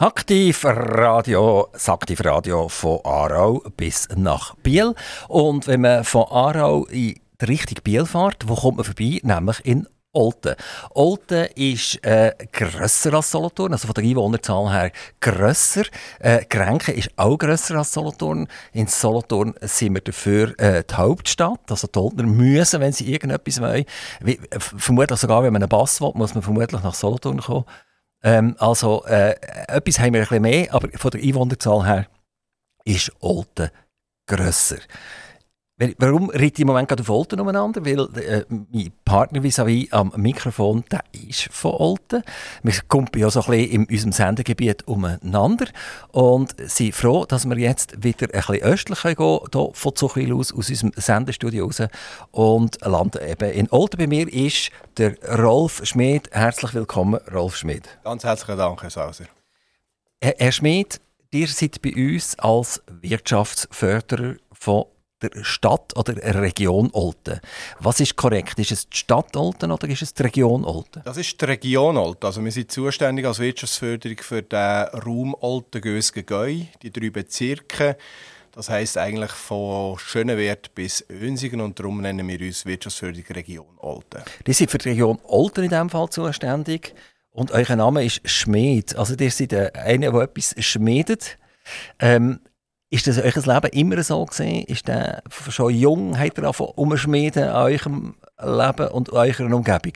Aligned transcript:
Aktiv 0.00 0.64
Radio, 0.64 1.66
das 1.72 1.88
Aktiv 1.88 2.24
Radio 2.24 2.68
von 2.68 3.00
Aarau 3.02 3.64
bis 3.76 4.06
nach 4.14 4.54
Biel. 4.62 4.94
Und 5.26 5.66
wenn 5.66 5.80
man 5.80 6.04
von 6.04 6.22
Aarau 6.30 6.86
in 6.86 7.16
die 7.40 7.44
Richtung 7.44 7.78
Biel 7.82 8.06
fährt, 8.06 8.48
wo 8.48 8.54
kommt 8.54 8.76
man 8.76 8.84
vorbei? 8.84 9.18
Nämlich 9.24 9.58
in 9.64 9.88
Olten. 10.12 10.54
Olten 10.90 11.48
ist 11.56 12.04
äh, 12.06 12.32
grösser 12.52 13.12
als 13.14 13.32
Solothurn, 13.32 13.72
also 13.72 13.88
von 13.88 13.94
der 13.94 14.04
Einwohnerzahl 14.04 14.72
her 14.72 14.92
grösser. 15.20 15.82
Äh, 16.20 16.44
Grenken 16.48 16.94
ist 16.94 17.10
auch 17.16 17.36
grösser 17.36 17.74
als 17.74 17.92
Solothurn. 17.92 18.46
In 18.72 18.86
Solothurn 18.86 19.54
sind 19.62 19.94
wir 19.94 20.00
dafür 20.00 20.56
äh, 20.60 20.84
die 20.88 20.94
Hauptstadt. 20.94 21.70
Also 21.70 21.88
die 21.88 21.98
Oltner 21.98 22.22
müssen, 22.22 22.80
wenn 22.80 22.92
sie 22.92 23.12
irgendetwas 23.12 23.60
wollen, 23.60 23.84
wie, 24.20 24.38
vermutlich 24.58 25.18
sogar, 25.18 25.42
wenn 25.42 25.52
man 25.52 25.62
einen 25.62 25.68
Bass 25.68 26.00
will, 26.00 26.12
muss 26.14 26.34
man 26.34 26.42
vermutlich 26.44 26.82
nach 26.84 26.94
Solothurn 26.94 27.40
kommen. 27.40 27.64
Ähm, 28.22 28.56
also, 28.58 29.04
äh, 29.04 29.34
etwas 29.68 29.98
haben 29.98 30.14
wir 30.14 30.20
ein 30.20 30.28
bisschen 30.28 30.42
mehr, 30.42 30.74
aber 30.74 30.88
von 30.96 31.10
der 31.10 31.22
Einwohnerzahl 31.22 31.86
her 31.86 32.06
ist 32.84 33.12
Olten 33.20 33.70
grösser. 34.26 34.78
Warum 35.98 36.28
reite 36.30 36.44
ich 36.54 36.58
im 36.58 36.66
Moment 36.66 36.88
gerade 36.88 37.02
auf 37.02 37.08
Olten 37.08 37.38
umeinander? 37.38 37.84
Weil 37.84 38.00
äh, 38.18 38.44
mein 38.48 38.90
Partner 39.04 39.44
vis 39.44 39.58
vis 39.58 39.92
am 39.92 40.12
Mikrofon, 40.16 40.82
der 40.90 41.04
ist 41.12 41.52
von 41.52 41.70
Olten. 41.72 42.24
Wir 42.64 42.74
kommen 42.88 43.06
ja 43.14 43.30
so 43.30 43.42
ein 43.42 43.46
bisschen 43.46 43.70
in 43.70 43.84
unserem 43.84 44.10
Sendegebiet 44.12 44.88
umeinander 44.88 45.66
und 46.10 46.56
sind 46.68 46.96
froh, 46.96 47.24
dass 47.26 47.48
wir 47.48 47.56
jetzt 47.58 48.02
wieder 48.02 48.26
ein 48.34 48.40
bisschen 48.40 48.62
östlich 48.62 49.02
gehen 49.02 49.14
können, 49.14 49.40
hier 49.52 49.70
von 49.72 49.94
Zuchwil 49.94 50.34
aus, 50.34 50.52
aus 50.52 50.68
unserem 50.68 50.92
Sendestudio 50.96 51.66
raus 51.66 51.82
und 52.32 52.80
landen 52.84 53.24
eben 53.24 53.50
in 53.52 53.70
Olten. 53.70 53.98
Bei 53.98 54.08
mir 54.08 54.26
ist 54.32 54.70
der 54.96 55.14
Rolf 55.38 55.82
Schmid. 55.84 56.28
Herzlich 56.32 56.74
willkommen, 56.74 57.20
Rolf 57.32 57.56
Schmid. 57.56 57.88
Ganz 58.02 58.24
herzlichen 58.24 58.58
Dank, 58.58 58.82
Herr 58.82 58.90
Sauser. 58.90 59.26
Herr, 60.20 60.34
Herr 60.38 60.52
Schmid, 60.52 61.00
ihr 61.30 61.46
seid 61.46 61.80
bei 61.82 61.94
uns 61.94 62.36
als 62.40 62.82
Wirtschaftsförderer 63.00 64.34
von 64.50 64.86
der 65.22 65.44
Stadt 65.44 65.96
oder 65.96 66.14
der 66.14 66.40
Region 66.40 66.90
Olten. 66.92 67.40
Was 67.80 68.00
ist 68.00 68.16
korrekt? 68.16 68.58
Ist 68.58 68.72
es 68.72 68.88
die 68.88 68.96
Stadt 68.96 69.36
Olten 69.36 69.70
oder 69.70 69.88
ist 69.88 70.02
es 70.02 70.14
die 70.14 70.22
Region 70.22 70.64
Olten? 70.64 71.02
Das 71.04 71.16
ist 71.16 71.40
die 71.40 71.44
Region 71.44 71.96
Olten. 71.96 72.26
Also 72.26 72.44
wir 72.44 72.52
sind 72.52 72.70
zuständig 72.70 73.26
als 73.26 73.38
Wirtschaftsförderung 73.38 74.18
für 74.18 74.42
den 74.42 74.84
Raum 75.04 75.34
Olten, 75.40 75.80
Gösgen, 75.80 76.24
Gäu, 76.24 76.60
die 76.82 76.92
drei 76.92 77.10
Bezirke. 77.10 77.96
Das 78.52 78.70
heisst 78.70 78.98
eigentlich 78.98 79.30
von 79.30 79.98
Schönewert 79.98 80.74
bis 80.74 81.04
Önsigen 81.10 81.60
und 81.60 81.78
darum 81.78 82.00
nennen 82.00 82.26
wir 82.26 82.40
uns 82.40 82.66
Wirtschaftsförderung 82.66 83.26
Region 83.30 83.78
Olten. 83.78 84.22
Die 84.46 84.52
sind 84.52 84.70
für 84.70 84.78
die 84.78 84.90
Region 84.90 85.18
Olten 85.24 85.64
in 85.64 85.70
diesem 85.70 85.90
Fall 85.90 86.08
zuständig 86.10 86.94
und 87.30 87.52
euer 87.52 87.76
Name 87.76 88.04
ist 88.04 88.28
Schmied. 88.28 88.96
Also 88.96 89.14
ihr 89.14 89.30
seid 89.30 89.54
einer, 89.76 90.12
der 90.12 90.22
etwas 90.22 90.54
schmiedet. 90.58 91.38
Ähm, 92.00 92.40
ist 92.90 93.06
das 93.06 93.18
euer 93.18 93.54
Leben 93.54 93.70
immer 93.72 94.02
so 94.02 94.24
gewesen? 94.24 94.64
Ist 94.64 94.88
der 94.88 95.22
schon 95.50 95.74
jung, 95.74 96.18
hat 96.18 96.38
er 96.38 96.78
umschmieden 96.78 97.44
an 97.44 97.72
eurem 97.72 98.14
Leben 98.40 98.88
und 98.88 99.12
eurer 99.12 99.54
Umgebung? 99.54 99.94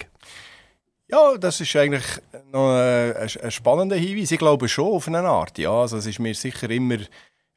Ja, 1.08 1.36
das 1.36 1.60
ist 1.60 1.74
eigentlich 1.76 2.04
noch 2.50 2.74
ein, 2.74 3.50
spannender 3.50 3.96
Hinweis. 3.96 4.30
Ich 4.30 4.38
glaube 4.38 4.68
schon 4.68 4.92
auf 4.94 5.08
eine 5.08 5.20
Art. 5.20 5.58
Ja, 5.58 5.72
also 5.72 5.98
es 5.98 6.06
ist 6.06 6.18
mir 6.18 6.34
sicher 6.34 6.70
immer 6.70 6.98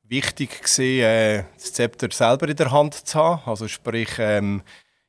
wichtig 0.04 0.62
gewesen, 0.62 1.04
äh, 1.04 1.44
das 1.54 1.74
Zepter 1.74 2.10
selber 2.12 2.50
in 2.50 2.56
der 2.56 2.72
Hand 2.72 2.94
zu 2.94 3.18
haben. 3.18 3.42
Also 3.46 3.68
sprich, 3.68 4.10
ähm, 4.20 4.62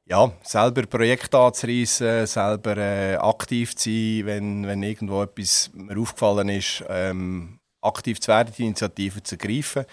ja, 0.04 0.30
selber 0.42 0.86
Projekte 0.86 1.38
anzureissen, 1.38 2.26
selber 2.26 2.76
äh, 2.76 3.16
aktiv 3.16 3.74
zu 3.74 3.90
sein, 3.90 4.26
wenn, 4.26 4.66
wenn 4.66 4.82
irgendwo 4.82 5.22
etwas 5.22 5.70
mir 5.74 5.98
aufgefallen 5.98 6.48
ist, 6.48 6.84
ähm, 6.88 7.58
aktiv 7.80 8.20
zu 8.20 8.28
werden, 8.28 8.54
die 8.56 8.64
Initiative 8.64 9.22
zu 9.22 9.34
ergreifen. 9.34 9.84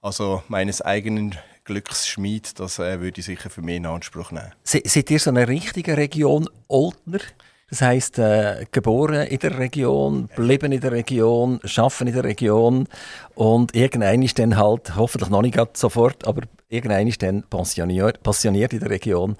Also 0.00 0.42
meines 0.48 0.80
eigenen 0.80 1.34
Glücksschmied, 1.64 2.58
das 2.60 2.78
äh, 2.78 3.00
würde 3.00 3.20
ich 3.20 3.26
sicher 3.26 3.50
für 3.50 3.62
mich 3.62 3.76
in 3.76 3.86
Anspruch 3.86 4.30
nehmen. 4.30 4.52
Se, 4.62 4.80
seid 4.84 5.10
ihr 5.10 5.18
so 5.18 5.30
eine 5.30 5.48
richtige 5.48 5.96
Region 5.96 6.48
Oldner? 6.68 7.20
Das 7.68 7.82
heisst, 7.82 8.18
äh, 8.18 8.64
geboren 8.72 9.26
in 9.26 9.38
der 9.40 9.58
Region, 9.58 10.28
bleiben 10.34 10.72
in 10.72 10.80
der 10.80 10.92
Region, 10.92 11.60
arbeiten 11.76 12.06
in 12.06 12.14
der 12.14 12.24
Region 12.24 12.88
und 13.34 13.74
irgendein 13.74 14.22
ist 14.22 14.38
dann 14.38 14.56
halt, 14.56 14.96
hoffentlich 14.96 15.28
noch 15.28 15.42
nicht 15.42 15.58
sofort, 15.76 16.26
aber 16.26 16.42
irgendein 16.68 17.08
ist 17.08 17.22
dann 17.22 17.42
passioniert, 17.42 18.22
passioniert 18.22 18.72
in 18.72 18.80
der 18.80 18.88
Region. 18.88 19.36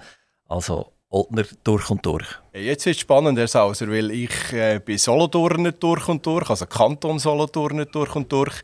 Also 0.47 0.91
Oldner 1.09 1.45
durch 1.63 1.89
und 1.89 2.05
durch. 2.05 2.27
Jetzt 2.53 2.85
wird 2.85 2.97
es 2.97 3.01
spannend, 3.01 3.39
Herr 3.39 3.47
Sauser, 3.47 3.89
weil 3.89 4.11
ich 4.11 4.53
äh, 4.53 4.79
bin 4.79 4.99
Solothurner 4.99 5.71
durch 5.71 6.07
und 6.07 6.23
durch, 6.23 6.47
also 6.51 6.67
Kanton 6.67 7.17
Solothurner 7.17 7.85
durch 7.85 8.15
und 8.15 8.31
durch. 8.31 8.61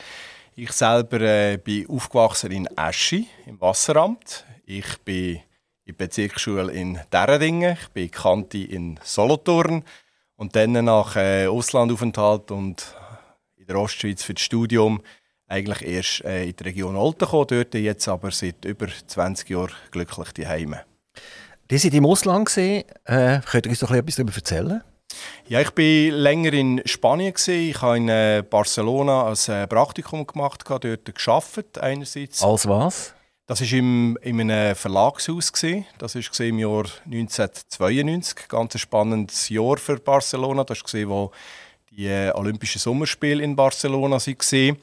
Ich 0.58 0.72
selber 0.72 1.20
äh, 1.20 1.58
bin 1.58 1.86
aufgewachsen 1.90 2.50
in 2.50 2.66
Eschi 2.78 3.28
im 3.46 3.60
Wasseramt. 3.60 4.46
Ich 4.66 4.98
bin 5.00 5.42
in 5.84 5.98
der 5.98 6.06
Bezirksschule 6.06 6.72
in 6.72 6.98
Derredingen, 7.12 7.74
ich 7.74 7.90
bin 7.90 8.10
Kanti 8.10 8.64
in 8.64 8.98
Solothurn 9.04 9.84
und 10.38 10.56
dann 10.56 10.72
nach 10.72 11.18
äh, 11.18 11.48
Auslandaufenthalt 11.48 12.52
und 12.52 12.96
in 13.58 13.68
der 13.68 13.76
Ostschweiz 13.76 14.24
für 14.24 14.34
das 14.34 14.44
Studium 14.44 15.02
eigentlich 15.50 15.86
erst 15.86 16.24
äh, 16.24 16.46
in 16.46 16.56
die 16.56 16.64
Region 16.64 16.96
Olten 16.96 17.26
gekommen, 17.26 17.48
dort 17.50 17.74
jetzt 17.74 18.08
aber 18.08 18.32
seit 18.32 18.64
über 18.64 18.88
20 18.88 19.50
Jahren 19.50 19.74
glücklich 19.92 20.32
die 20.32 20.48
Heime. 20.48 20.86
Die 21.70 21.78
sind 21.78 21.94
im 21.94 22.06
Ausland 22.06 22.46
gesehen. 22.46 22.86
Äh, 23.04 23.42
könnt 23.42 23.66
ihr 23.66 23.72
uns 23.72 23.80
doch 23.80 23.92
etwas 23.92 24.16
darüber 24.16 24.34
erzählen? 24.34 24.82
Ja, 25.48 25.62
ich 25.62 25.72
bin 25.72 26.14
länger 26.14 26.54
in 26.54 26.82
Spanien 26.86 27.34
gewesen. 27.34 27.70
Ich 27.70 27.82
habe 27.82 27.98
in 27.98 28.10
äh, 28.10 28.44
Barcelona 28.50 29.28
ein 29.28 29.54
äh, 29.54 29.68
Praktikum 29.68 30.26
gemacht, 30.26 30.64
dort 30.68 31.06
geschafft 31.06 31.78
einerseits. 31.78 32.44
Als 32.44 32.68
was? 32.68 33.14
Das 33.48 33.62
war 33.62 33.78
im, 33.78 34.18
in 34.22 34.42
einem 34.42 34.76
Verlagshaus. 34.76 35.54
Gewesen. 35.54 35.86
Das 36.00 36.16
war 36.16 36.46
im 36.46 36.58
Jahr 36.58 36.86
1992. 37.06 38.48
Ganz 38.48 38.74
ein 38.74 38.80
spannendes 38.80 39.50
Jahr 39.50 39.78
für 39.78 40.00
Barcelona. 40.00 40.64
Das 40.64 40.82
war, 40.82 41.10
wo 41.10 41.32
die 41.92 42.08
äh, 42.08 42.32
Olympischen 42.32 42.80
Sommerspiele 42.80 43.44
in 43.44 43.56
Barcelona 43.56 44.18
waren. 44.18 44.78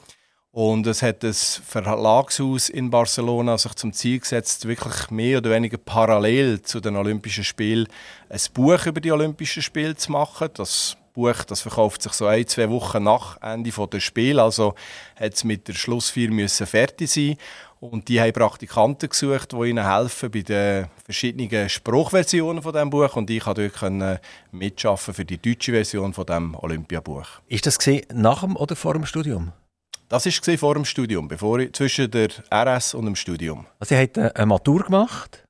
Und 0.55 0.87
es 0.87 1.01
hat 1.01 1.23
das 1.23 1.63
Verlagshaus 1.65 2.69
in 2.69 2.91
Barcelona 2.91 3.57
sich 3.57 3.75
zum 3.75 3.95
Ziel 3.95 4.21
gesetzt, 4.21 4.69
wirklich 4.69 5.11
mehr 5.11 5.39
oder 5.39 5.51
weniger 5.51 5.79
parallel 5.79 6.61
zu 6.61 6.79
den 6.79 6.95
Olympischen 6.95 7.43
Spielen 7.43 7.89
ein 8.29 8.41
Buch 8.53 8.85
über 8.85 9.01
die 9.01 9.12
Olympischen 9.12 9.62
Spiele 9.62 9.97
zu 9.97 10.12
machen. 10.12 10.51
Das 10.53 10.99
Buch 11.15 11.45
das 11.45 11.62
verkauft 11.62 12.03
sich 12.03 12.12
so 12.12 12.27
ein, 12.27 12.47
zwei 12.47 12.69
Wochen 12.69 13.03
nach 13.03 13.41
Ende 13.41 13.71
der 13.71 14.01
Spiele. 14.01 14.43
Also 14.43 14.75
hat 15.19 15.33
es 15.33 15.43
mit 15.43 15.69
der 15.69 15.73
Schlussfeier 15.73 16.29
müssen 16.29 16.67
fertig 16.67 17.11
sein. 17.11 17.37
Und 17.81 18.09
die 18.09 18.21
haben 18.21 18.35
Praktikanten 18.35 19.09
gesucht, 19.09 19.53
die 19.53 19.71
ihnen 19.71 19.91
helfen 19.91 20.31
bei 20.31 20.43
den 20.43 20.87
verschiedenen 21.03 21.69
Spruchversionen 21.71 22.62
von 22.62 22.75
dem 22.75 22.91
Buch. 22.91 23.17
Und 23.17 23.31
ich 23.31 23.43
konnte 23.43 23.71
dort 23.71 24.21
mitschaffen 24.51 25.15
für 25.15 25.25
die 25.25 25.39
deutsche 25.39 25.73
Version 25.73 26.12
von 26.12 26.27
dem 26.27 26.55
Olympiabuch. 26.57 27.41
Ist 27.49 27.67
das 27.67 27.79
nach 28.12 28.43
dem 28.43 28.55
oder 28.55 28.77
vor 28.77 28.93
dem 28.93 29.07
Studium? 29.07 29.53
Das 30.12 30.27
war 30.27 30.59
vor 30.59 30.75
dem 30.75 30.84
Studium, 30.84 31.27
bevor 31.27 31.59
ich, 31.59 31.73
zwischen 31.73 32.11
der 32.11 32.28
RS 32.53 32.93
und 32.93 33.06
dem 33.06 33.17
Studium. 33.17 33.65
Also, 33.78 33.95
ihr 33.95 34.03
habt 34.03 34.19
eine 34.19 34.45
Matur 34.45 34.84
gemacht? 34.84 35.43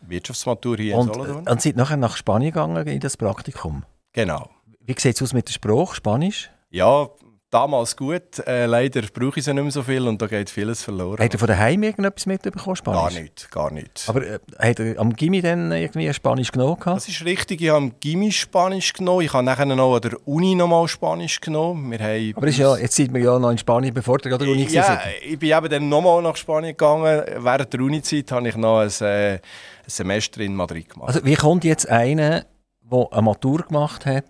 Wirtschaftsmatur 0.00 0.76
hier 0.76 0.96
und, 0.96 1.06
in 1.06 1.14
Solothurn. 1.14 1.46
Und 1.46 1.62
seid 1.62 1.76
nachher 1.76 1.96
nach 1.96 2.16
Spanien 2.16 2.50
gegangen 2.50 2.84
in 2.88 2.98
das 2.98 3.16
Praktikum? 3.16 3.84
Genau. 4.12 4.50
Wie 4.80 4.96
sieht 4.98 5.14
es 5.14 5.22
aus 5.22 5.32
mit 5.34 5.46
dem 5.48 5.52
Spruch, 5.52 5.94
Spanisch? 5.94 6.50
Ja, 6.68 7.08
damals 7.50 7.96
gut. 7.96 8.38
Äh, 8.46 8.66
leider 8.66 9.02
brauche 9.12 9.38
ich 9.38 9.44
sie 9.44 9.54
nicht 9.54 9.62
mehr 9.62 9.72
so 9.72 9.82
viel 9.82 10.06
und 10.06 10.20
da 10.20 10.26
geht 10.26 10.50
vieles 10.50 10.82
verloren. 10.82 11.22
Hat 11.22 11.32
er 11.32 11.38
von 11.38 11.48
daheim 11.48 11.82
irgendetwas 11.82 12.26
mitbekommen, 12.26 12.76
Spanisch? 12.76 13.14
Gar 13.14 13.20
nicht, 13.22 13.50
gar 13.50 13.70
nicht. 13.72 14.04
Aber 14.06 14.22
äh, 14.26 14.38
hat 14.58 14.80
er 14.80 14.98
am 14.98 15.14
Gimmi 15.14 15.40
dann 15.40 15.72
irgendwie 15.72 16.12
Spanisch 16.12 16.52
genommen? 16.52 16.76
Das 16.84 17.08
ist 17.08 17.24
richtig, 17.24 17.60
ich 17.60 17.68
habe 17.68 17.78
am 17.78 17.92
Gimmi 18.00 18.30
Spanisch 18.32 18.92
genommen. 18.92 19.22
Ich 19.22 19.32
habe 19.32 19.44
nachher 19.44 19.66
noch 19.66 19.94
an 19.94 20.00
der 20.02 20.28
Uni 20.28 20.54
nochmal 20.54 20.86
Spanisch 20.88 21.40
genommen. 21.40 21.90
Wir 21.90 21.98
haben 21.98 22.32
Aber 22.36 22.46
ist 22.46 22.58
ja, 22.58 22.76
jetzt 22.76 22.96
seid 22.96 23.12
wir 23.12 23.20
ja 23.20 23.38
noch 23.38 23.50
in 23.50 23.58
Spanien, 23.58 23.94
bevor 23.94 24.18
ihr 24.24 24.32
an 24.32 24.38
der 24.38 24.48
Uni 24.48 24.64
Ja, 24.64 24.82
seid. 24.84 25.00
ich 25.24 25.38
bin 25.38 25.50
eben 25.56 25.68
dann 25.68 25.88
nochmal 25.88 26.22
nach 26.22 26.36
Spanien 26.36 26.72
gegangen. 26.72 27.22
Während 27.38 27.72
der 27.72 27.80
Uni-Zeit 27.80 28.30
habe 28.32 28.48
ich 28.48 28.56
noch 28.56 28.80
ein, 28.80 28.90
äh, 29.00 29.34
ein 29.34 29.40
Semester 29.86 30.40
in 30.40 30.54
Madrid 30.54 30.88
gemacht. 30.90 31.08
Also 31.08 31.24
wie 31.24 31.34
kommt 31.34 31.64
jetzt 31.64 31.88
einer, 31.88 32.44
der 32.90 33.08
eine 33.12 33.22
Matur 33.22 33.62
gemacht 33.62 34.04
hat, 34.06 34.24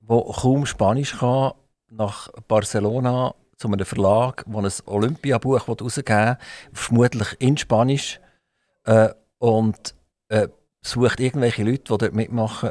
der 0.00 0.22
kaum 0.40 0.66
Spanisch 0.66 1.16
kann, 1.18 1.52
nach 1.92 2.28
Barcelona 2.48 3.34
zu 3.56 3.68
einem 3.68 3.84
Verlag, 3.84 4.44
der 4.46 4.64
ein 4.64 4.72
Olympiabuch 4.86 5.66
herausgeben 5.66 6.26
will, 6.26 6.36
vermutlich 6.72 7.28
in 7.38 7.56
Spanisch, 7.56 8.18
äh, 8.84 9.10
und 9.38 9.94
äh, 10.28 10.48
sucht 10.80 11.20
irgendwelche 11.20 11.62
Leute, 11.62 11.78
die 11.78 11.98
dort 11.98 12.14
mitmachen. 12.14 12.70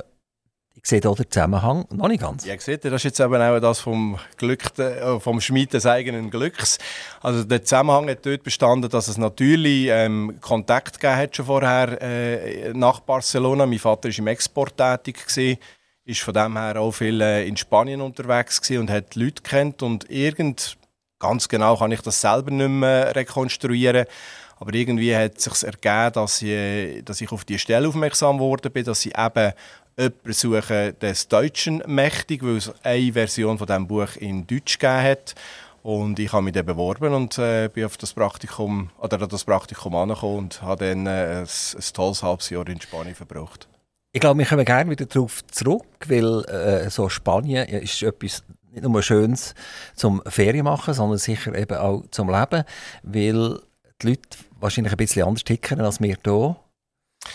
Ich 0.74 0.88
sehe 0.88 1.00
hier 1.00 1.14
den 1.14 1.30
Zusammenhang 1.30 1.86
noch 1.92 2.08
nicht 2.08 2.22
ganz. 2.22 2.46
Ja, 2.46 2.58
seht 2.60 2.84
das 2.86 2.94
ist 2.94 3.04
jetzt 3.04 3.20
eben 3.20 3.36
auch 3.36 3.60
das 3.60 3.82
vom, 3.82 4.18
Glück, 4.38 4.78
äh, 4.80 5.20
vom 5.20 5.40
Schmied 5.40 5.74
des 5.74 5.86
eigenen 5.86 6.32
Glücks. 6.32 6.80
Also 7.22 7.44
der 7.44 7.64
Zusammenhang 7.64 8.10
hat 8.10 8.26
dort 8.26 8.44
bestanden, 8.44 8.90
dass 8.90 9.08
es 9.08 9.18
natürlich 9.18 9.88
ähm, 9.90 10.40
Kontakt 10.42 11.00
gegeben 11.00 11.18
hat 11.18 11.36
schon 11.36 11.46
vorher 11.46 12.02
äh, 12.02 12.74
nach 12.74 13.02
Barcelona. 13.02 13.66
Mein 13.66 13.80
Vater 13.80 14.10
war 14.10 14.18
im 14.18 14.28
Export 14.28 14.76
tätig. 14.76 15.28
Gewesen 15.28 15.60
ist 16.12 16.22
von 16.22 16.34
dem 16.34 16.58
her 16.58 16.80
auch 16.80 16.92
viel 16.92 17.22
äh, 17.22 17.48
in 17.48 17.58
Spanien 17.58 18.02
unterwegs 18.02 18.70
und 18.72 18.90
hat 18.90 19.16
Leute 19.16 19.42
kennt 19.42 19.82
und 19.82 20.10
irgend 20.10 20.78
ganz 21.20 21.48
genau 21.48 21.78
kann 21.78 21.92
ich 21.92 22.02
das 22.02 22.22
selber 22.22 22.52
nicht 22.52 22.68
mehr 22.68 23.16
rekonstruieren. 23.16 24.06
Aber 24.60 24.74
irgendwie 24.74 25.16
hat 25.16 25.38
es 25.38 25.46
sich 25.46 25.64
ergeben, 25.64 26.14
dass 26.14 26.42
ich, 26.42 27.04
dass 27.04 27.22
ich 27.22 27.32
auf 27.32 27.46
die 27.46 27.58
Stelle 27.58 27.88
aufmerksam 27.88 28.38
geworden 28.38 28.72
bin, 28.72 28.86
dass 28.86 29.02
sie 29.02 29.14
eben 29.18 29.54
jemanden 29.98 30.34
suchen 30.34 31.00
des 31.00 31.28
Deutschen 31.28 31.82
mächtig, 31.88 32.44
weil 32.44 32.58
es 32.58 32.72
eine 32.84 33.14
Version 33.14 33.58
von 33.58 33.68
diesem 33.68 33.88
Buch 33.88 34.16
in 34.18 34.46
Deutsch 34.46 34.78
gegeben 34.78 35.04
hat. 35.04 35.36
Und 35.84 36.20
ich 36.20 36.32
habe 36.32 36.44
mich 36.44 36.54
dann 36.54 36.66
beworben 36.66 37.14
und 37.14 37.40
äh, 37.40 37.68
bin 37.74 37.86
auf 37.86 37.98
das 37.98 38.14
Praktikum, 38.14 38.92
oder 39.00 39.18
das 39.18 39.44
Praktikum 39.44 39.96
angekommen 39.96 40.38
und 40.38 40.62
habe 40.62 40.90
dann 40.90 41.08
äh, 41.08 41.40
ein, 41.40 41.48
ein 41.48 41.94
tolles 41.94 42.22
halbes 42.22 42.52
Jahr 42.52 42.68
in 42.68 42.80
Spanien 42.80 43.16
verbracht. 43.16 43.68
Ich 44.14 44.20
glaube, 44.20 44.40
wir 44.40 44.46
kommen 44.46 44.66
gerne 44.66 44.92
wieder 44.92 45.06
darauf 45.06 45.42
zurück, 45.48 45.86
weil 46.08 46.44
äh, 46.46 46.90
so 46.90 47.08
Spanien 47.08 47.66
ist 47.68 48.04
etwas 48.04 48.44
nicht 48.72 48.84
nur 48.84 49.02
Schönes 49.02 49.56
zum 49.96 50.22
Ferien 50.26 50.66
machen, 50.66 50.94
sondern 50.94 51.18
sicher 51.18 51.56
eben 51.56 51.78
auch 51.78 52.04
zum 52.12 52.30
Leben, 52.30 52.66
weil 53.04 53.62
die 54.02 54.08
Leute 54.08 54.38
wahrscheinlich 54.60 54.92
ein 54.92 54.98
bisschen 54.98 55.26
anders 55.26 55.46
ticken 55.46 55.80
als 55.80 56.02
wir 56.02 56.18
hier. 56.24 56.56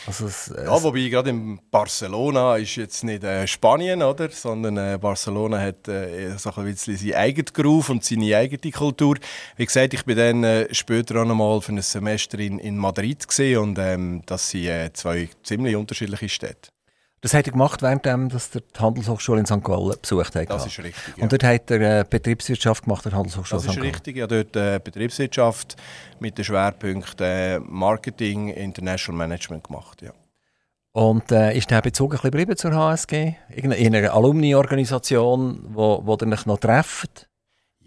Also 0.07 0.27
es, 0.27 0.49
es 0.49 0.65
ja, 0.65 0.83
wobei 0.83 1.09
gerade 1.09 1.31
in 1.31 1.59
Barcelona 1.71 2.57
ist 2.57 2.77
jetzt 2.77 3.03
nicht 3.03 3.25
äh, 3.25 3.47
Spanien, 3.47 4.03
oder? 4.03 4.31
sondern 4.31 4.77
äh, 4.77 4.99
Barcelona 5.01 5.61
hat 5.61 5.89
äh, 5.89 6.37
so 6.39 6.53
ein 6.55 6.65
bisschen 6.65 6.97
seinen 6.97 7.15
eigenen 7.15 7.53
Groove 7.53 7.91
und 7.91 8.05
seine 8.05 8.37
eigene 8.37 8.73
Kultur. 8.73 9.17
Wie 9.57 9.67
gesagt, 9.67 9.95
ich 9.95 10.05
bin 10.05 10.17
dann 10.17 10.45
äh, 10.45 10.73
später 10.73 11.23
auch 11.23 11.25
noch 11.25 11.35
mal 11.35 11.61
für 11.61 11.73
ein 11.73 11.83
Semester 11.83 12.39
in, 12.39 12.59
in 12.59 12.79
Madrid 12.79 13.27
gesehen 13.27 13.59
und 13.59 13.79
ähm, 13.79 14.23
das 14.27 14.51
sind 14.51 14.67
äh, 14.67 14.93
zwei 14.93 15.29
ziemlich 15.43 15.75
unterschiedliche 15.75 16.29
Städte. 16.29 16.76
Das 17.27 17.35
hat 17.35 17.47
er 17.47 17.51
gemacht, 17.51 17.83
während 17.83 18.07
dass 18.07 18.51
der 18.51 18.61
die 18.61 18.79
Handelshochschule 18.79 19.41
in 19.41 19.47
St. 19.47 19.65
Gallen 19.65 19.97
besucht 20.01 20.37
hat. 20.37 20.49
Das 20.49 20.65
ist 20.65 20.79
richtig. 20.79 21.17
Ja. 21.17 21.25
Und 21.25 21.33
dort 21.33 21.43
hat 21.43 21.69
er 21.73 22.01
äh, 22.01 22.05
Betriebswirtschaft 22.09 22.85
gemacht, 22.85 23.05
der 23.05 23.15
Handelshochschule 23.15 23.63
Das 23.63 23.77
ist 23.77 23.83
richtig. 23.83 24.17
Ja, 24.17 24.29
dort 24.29 24.55
äh, 24.55 24.79
Betriebswirtschaft 24.79 25.75
mit 26.21 26.39
dem 26.39 26.45
Schwerpunkt 26.45 27.21
äh, 27.21 27.59
Marketing, 27.59 28.51
International 28.51 29.19
Management 29.19 29.65
gemacht. 29.65 30.03
Ja. 30.03 30.13
Und 30.93 31.33
äh, 31.33 31.57
ist 31.57 31.69
der 31.69 31.83
Bezug 31.83 32.13
ein 32.13 32.19
bisschen 32.19 32.31
geblieben 32.31 32.57
zur 32.57 32.73
HSG? 32.73 33.35
In 33.57 33.73
einer 33.73 34.15
Alumni-Organisation, 34.15 35.65
wo, 35.71 36.03
wo 36.05 36.17
ihr 36.21 36.33
euch 36.33 36.47
noch 36.47 36.61
trefft? 36.61 37.27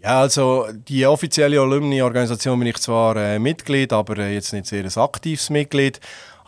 Ja, 0.02 0.20
also 0.20 0.66
die 0.70 1.06
offizielle 1.06 1.58
Alumni-Organisation 1.58 2.58
bin 2.58 2.68
ich 2.68 2.76
zwar 2.76 3.16
äh, 3.16 3.38
Mitglied, 3.38 3.94
aber 3.94 4.18
äh, 4.18 4.34
jetzt 4.34 4.52
nicht 4.52 4.66
sehr 4.66 4.84
ein 4.84 4.96
aktives 4.96 5.48
Mitglied. 5.48 5.98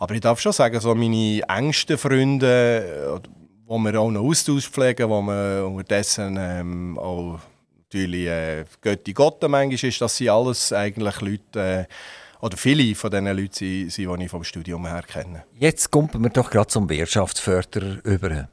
Aber 0.03 0.15
ich 0.15 0.21
darf 0.21 0.41
schon 0.41 0.51
sagen, 0.51 0.81
so 0.81 0.97
meine 0.97 1.43
engsten 1.49 1.97
Freunde, 1.97 3.21
äh, 3.25 3.29
wo 3.67 3.79
wir 3.79 4.01
auch 4.01 4.11
noch 4.11 4.23
Austausch 4.23 4.69
pflegen, 4.69 5.09
wo 5.09 5.23
wir 5.23 5.65
unterdessen 5.65 6.37
ähm, 6.41 6.99
auch 6.99 7.39
natürlich 7.85 8.27
äh, 8.27 8.65
Götti 8.81 9.13
Gotte 9.13 9.47
manchmal 9.47 9.89
ist, 9.89 10.01
dass 10.01 10.17
sie 10.17 10.29
alles 10.29 10.73
eigentlich 10.73 11.21
Leute, 11.21 11.87
äh, 11.89 12.45
oder 12.45 12.57
viele 12.57 12.97
von 12.97 13.13
diesen 13.13 13.27
Leuten 13.27 13.53
sind, 13.53 13.93
sind, 13.93 14.19
die 14.19 14.25
ich 14.25 14.31
vom 14.33 14.43
Studium 14.43 14.89
her 14.89 15.05
kenne. 15.07 15.45
Jetzt 15.57 15.89
kommen 15.93 16.11
wir 16.21 16.31
doch 16.31 16.51
gerade 16.51 16.67
zum 16.67 16.89
Wirtschaftsförderer 16.89 18.05
über. 18.05 18.49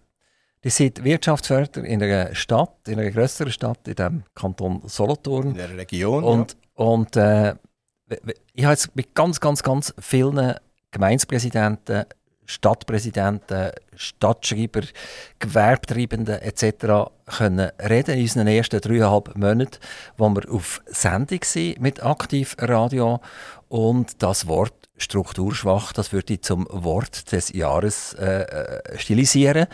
Die 0.63 0.69
sind 0.69 1.04
Wirtschaftsförderer 1.04 1.84
in 1.84 2.04
einer 2.04 2.36
Stadt, 2.36 2.88
in 2.88 3.00
einer 3.00 3.10
größeren 3.10 3.52
Stadt, 3.52 3.88
in 3.88 3.95
dem 3.95 4.24
Kanton 4.36 4.84
Solothurn. 4.86 5.48
In 5.48 5.56
der 5.56 5.75
Region, 5.75 6.24
Und, 6.24 6.56
ja. 6.78 6.86
und 6.86 7.16
äh, 7.16 7.56
ich 8.54 8.66
habe 8.66 8.74
jetzt 8.74 8.95
mit 8.95 9.16
ganz, 9.16 9.40
ganz, 9.40 9.63
ganz 9.63 9.95
vielen 10.00 10.54
Gemeindepräsidenten, 10.92 12.06
Stadtpräsidenten, 12.46 13.72
Stadtschreiber, 13.96 14.82
Gewerbetreibenden 15.38 16.42
etc. 16.42 17.12
können 17.26 17.70
reden 17.80 18.16
in 18.16 18.22
unseren 18.22 18.48
ersten 18.48 18.82
dreieinhalb 18.82 19.36
Monaten, 19.36 19.78
wo 20.18 20.30
wir 20.30 20.52
auf 20.52 20.82
Sendung 20.88 21.42
sind 21.44 21.80
mit 21.80 22.04
Aktivradio 22.04 23.22
und 23.68 24.24
das 24.24 24.48
Wort 24.48 24.74
strukturschwach, 24.98 25.94
das 25.94 26.12
würde 26.12 26.34
ich 26.34 26.42
zum 26.42 26.68
Wort 26.72 27.32
des 27.32 27.54
Jahres 27.54 28.14
äh, 28.14 28.42
äh 28.42 28.98
stilisieren. 28.98 29.68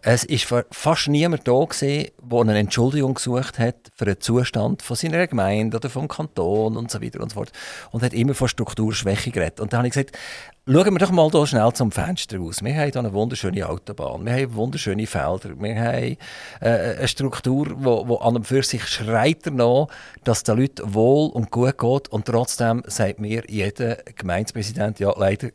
Es 0.00 0.26
war 0.50 0.64
fast 0.70 1.08
niemand 1.08 1.46
da 1.46 1.64
der 1.80 2.10
eine 2.30 2.58
Entschuldigung 2.58 3.14
gesucht 3.14 3.58
hat 3.58 3.76
für 3.94 4.06
den 4.06 4.20
Zustand 4.20 4.82
von 4.82 4.96
seiner 4.96 5.26
Gemeinde 5.26 5.76
oder 5.76 5.88
vom 5.88 6.08
Kanton 6.08 6.76
und 6.76 6.90
so 6.90 7.00
weiter 7.00 7.20
und 7.20 7.30
so 7.30 7.34
fort 7.34 7.52
und 7.92 8.02
hat 8.02 8.12
immer 8.12 8.34
von 8.34 8.48
Strukturschwäche 8.48 9.30
geredet. 9.30 9.60
Und 9.60 9.72
dann 9.72 9.78
habe 9.78 9.88
ich 9.88 9.94
gesagt, 9.94 10.18
Schauen 10.64 10.92
wir 10.92 10.98
doch 11.00 11.10
mal 11.10 11.28
hier 11.28 11.44
schnell 11.48 11.72
zum 11.72 11.90
Fenster 11.90 12.38
raus. 12.38 12.62
Wir 12.62 12.72
haben 12.76 12.84
hier 12.84 12.96
eine 12.96 13.12
wunderschöne 13.12 13.68
Autobahn, 13.68 14.24
wir 14.24 14.32
haben 14.32 14.54
wunderschöne 14.54 15.08
Felder, 15.08 15.58
wir 15.58 15.74
haben 15.74 16.16
äh, 16.60 16.98
eine 16.98 17.08
Struktur, 17.08 17.66
die 17.66 18.24
an 18.24 18.36
und 18.36 18.46
für 18.46 18.62
sich 18.62 18.86
schreit 18.86 19.38
danach, 19.42 19.88
dass 20.22 20.44
den 20.44 20.58
Leuten 20.58 20.94
wohl 20.94 21.30
und 21.30 21.50
gut 21.50 21.76
geht 21.78 22.08
und 22.10 22.26
trotzdem 22.26 22.84
sagt 22.86 23.18
mir 23.18 23.42
jeder 23.48 23.96
Gemeindepräsident, 24.14 25.00
ja 25.00 25.12
leider 25.18 25.48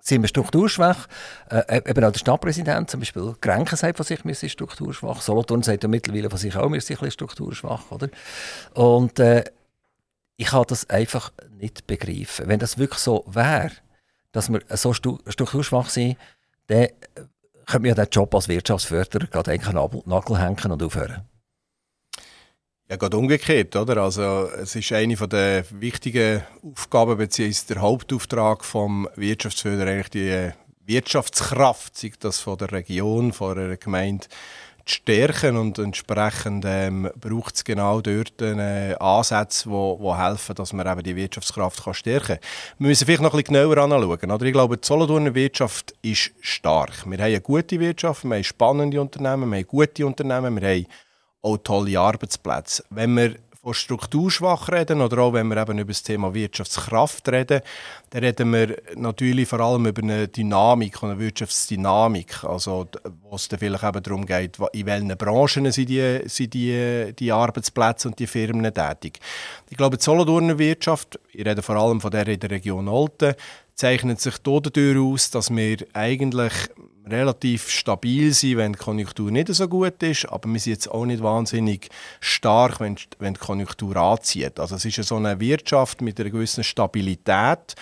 sind 0.00 0.22
wir 0.22 0.28
strukturschwach. 0.28 1.08
Äh, 1.50 1.82
eben 1.90 2.02
auch 2.02 2.12
der 2.12 2.18
Stadtpräsident 2.18 2.88
zum 2.88 3.00
Beispiel 3.00 3.34
Grenken 3.38 3.76
sagt 3.76 3.98
von 3.98 4.06
sich, 4.06 4.24
wir 4.24 4.34
sind 4.34 4.48
strukturschwach. 4.48 5.20
Solothurn 5.20 5.62
sagt 5.62 5.82
ja 5.82 5.90
mittlerweile 5.90 6.30
von 6.30 6.38
sich 6.38 6.56
auch, 6.56 6.72
wir 6.72 6.80
sind 6.80 7.02
ein 7.02 7.10
strukturschwach. 7.10 7.90
Oder? 7.90 8.08
Und 8.72 9.20
äh, 9.20 9.44
ich 10.38 10.46
kann 10.46 10.64
das 10.68 10.88
einfach 10.88 11.32
nicht 11.60 11.86
begreifen. 11.86 12.48
Wenn 12.48 12.58
das 12.58 12.78
wirklich 12.78 12.98
so 12.98 13.26
wäre, 13.28 13.72
dass 14.32 14.50
wir 14.50 14.60
so 14.70 14.92
strukturschwach 14.92 15.88
sind, 15.88 16.16
dann 16.66 16.88
könnte 17.66 17.80
man 17.80 17.84
ja 17.84 17.94
den 17.94 18.10
Job 18.10 18.34
als 18.34 18.48
Wirtschaftsförderer 18.48 19.26
gerade 19.26 19.56
den 19.58 20.02
Nagel 20.06 20.38
hängen 20.38 20.72
und 20.72 20.82
aufhören. 20.82 21.28
Ja, 22.88 22.96
gerade 22.96 23.16
umgekehrt, 23.16 23.74
oder? 23.76 24.02
Also, 24.02 24.50
es 24.50 24.74
ist 24.74 24.92
eine 24.92 25.16
der 25.16 25.64
wichtigen 25.70 26.42
Aufgaben, 26.62 27.16
beziehungsweise 27.16 27.74
der 27.74 27.82
Hauptauftrag 27.82 28.64
vom 28.64 29.08
Wirtschaftsförderer, 29.16 29.90
eigentlich 29.90 30.10
die 30.10 30.50
Wirtschaftskraft, 30.84 31.96
sei 31.96 32.12
das 32.18 32.40
von 32.40 32.58
der 32.58 32.72
Region, 32.72 33.32
von 33.32 33.58
einer 33.58 33.76
Gemeinde, 33.76 34.26
stärken 34.84 35.56
und 35.56 35.78
entsprechend 35.78 36.64
ähm, 36.66 37.10
braucht 37.20 37.56
es 37.56 37.64
genau 37.64 38.00
dort 38.00 38.40
äh, 38.40 38.94
Ansätze, 38.94 39.70
wo, 39.70 39.98
wo 40.00 40.16
helfen, 40.16 40.54
dass 40.54 40.72
man 40.72 40.86
eben 40.86 41.02
die 41.02 41.16
Wirtschaftskraft 41.16 41.84
kann 41.84 41.94
stärken 41.94 42.38
kann. 42.38 42.78
Wir 42.78 42.88
müssen 42.88 43.06
vielleicht 43.06 43.22
noch 43.22 43.34
ein 43.34 43.44
genauer 43.44 43.78
anschauen. 43.78 44.30
Oder? 44.30 44.46
Ich 44.46 44.52
glaube, 44.52 44.78
die 44.78 44.86
Solothurner 44.86 45.34
Wirtschaft 45.34 45.94
ist 46.02 46.32
stark. 46.40 47.04
Wir 47.06 47.18
haben 47.18 47.26
eine 47.26 47.40
gute 47.40 47.78
Wirtschaft, 47.78 48.24
wir 48.24 48.34
haben 48.34 48.44
spannende 48.44 49.00
Unternehmen, 49.00 49.50
wir 49.50 49.58
haben 49.58 49.66
gute 49.66 50.06
Unternehmen, 50.06 50.60
wir 50.60 50.68
haben 50.68 50.86
auch 51.42 51.56
tolle 51.58 51.98
Arbeitsplätze. 51.98 52.84
Wenn 52.90 53.16
wir 53.16 53.36
von 53.62 53.74
strukturschwach 53.74 54.68
reden 54.70 55.00
oder 55.00 55.18
auch 55.18 55.34
wenn 55.34 55.46
wir 55.46 55.56
eben 55.56 55.78
über 55.78 55.92
das 55.92 56.02
Thema 56.02 56.34
Wirtschaftskraft 56.34 57.28
reden, 57.28 57.60
dann 58.10 58.24
reden 58.24 58.52
wir 58.52 58.76
natürlich 58.96 59.48
vor 59.48 59.60
allem 59.60 59.86
über 59.86 60.02
eine 60.02 60.26
Dynamik, 60.26 61.00
eine 61.02 61.18
Wirtschaftsdynamik, 61.18 62.42
also 62.42 62.88
wo 63.22 63.36
es 63.36 63.46
dann 63.46 63.60
vielleicht 63.60 63.84
eben 63.84 64.02
darum 64.02 64.26
geht, 64.26 64.58
in 64.72 64.86
welchen 64.86 65.16
Branchen 65.16 65.70
sind 65.70 65.88
die, 65.88 66.22
sind 66.26 66.54
die, 66.54 67.12
die 67.16 67.30
Arbeitsplätze 67.30 68.08
und 68.08 68.18
die 68.18 68.26
Firmen 68.26 68.74
tätig. 68.74 69.20
Ich 69.70 69.76
glaube, 69.76 69.96
die 69.96 70.02
Solothurner 70.02 70.58
Wirtschaft, 70.58 71.20
ich 71.30 71.46
rede 71.46 71.62
vor 71.62 71.76
allem 71.76 72.00
von 72.00 72.10
der 72.10 72.26
in 72.26 72.40
der 72.40 72.50
Region 72.50 72.88
Olten, 72.88 73.34
zeichnet 73.76 74.20
sich 74.20 74.38
dadurch 74.38 74.98
aus, 74.98 75.30
dass 75.30 75.50
wir 75.54 75.76
eigentlich 75.92 76.52
relativ 77.08 77.68
stabil 77.68 78.32
sind, 78.32 78.56
wenn 78.56 78.72
die 78.72 78.78
Konjunktur 78.78 79.30
nicht 79.30 79.48
so 79.48 79.68
gut 79.68 80.02
ist, 80.02 80.26
aber 80.26 80.48
wir 80.48 80.60
sind 80.60 80.72
jetzt 80.72 80.90
auch 80.90 81.04
nicht 81.04 81.22
wahnsinnig 81.22 81.88
stark, 82.20 82.80
wenn, 82.80 82.96
wenn 83.18 83.34
die 83.34 83.40
Konjunktur 83.40 83.96
anzieht. 83.96 84.58
Also 84.60 84.76
es 84.76 84.84
ist 84.84 85.02
so 85.04 85.16
eine 85.16 85.38
Wirtschaft 85.40 86.00
mit 86.00 86.20
einer 86.20 86.30
gewissen 86.30 86.64
Stabilität, 86.64 87.74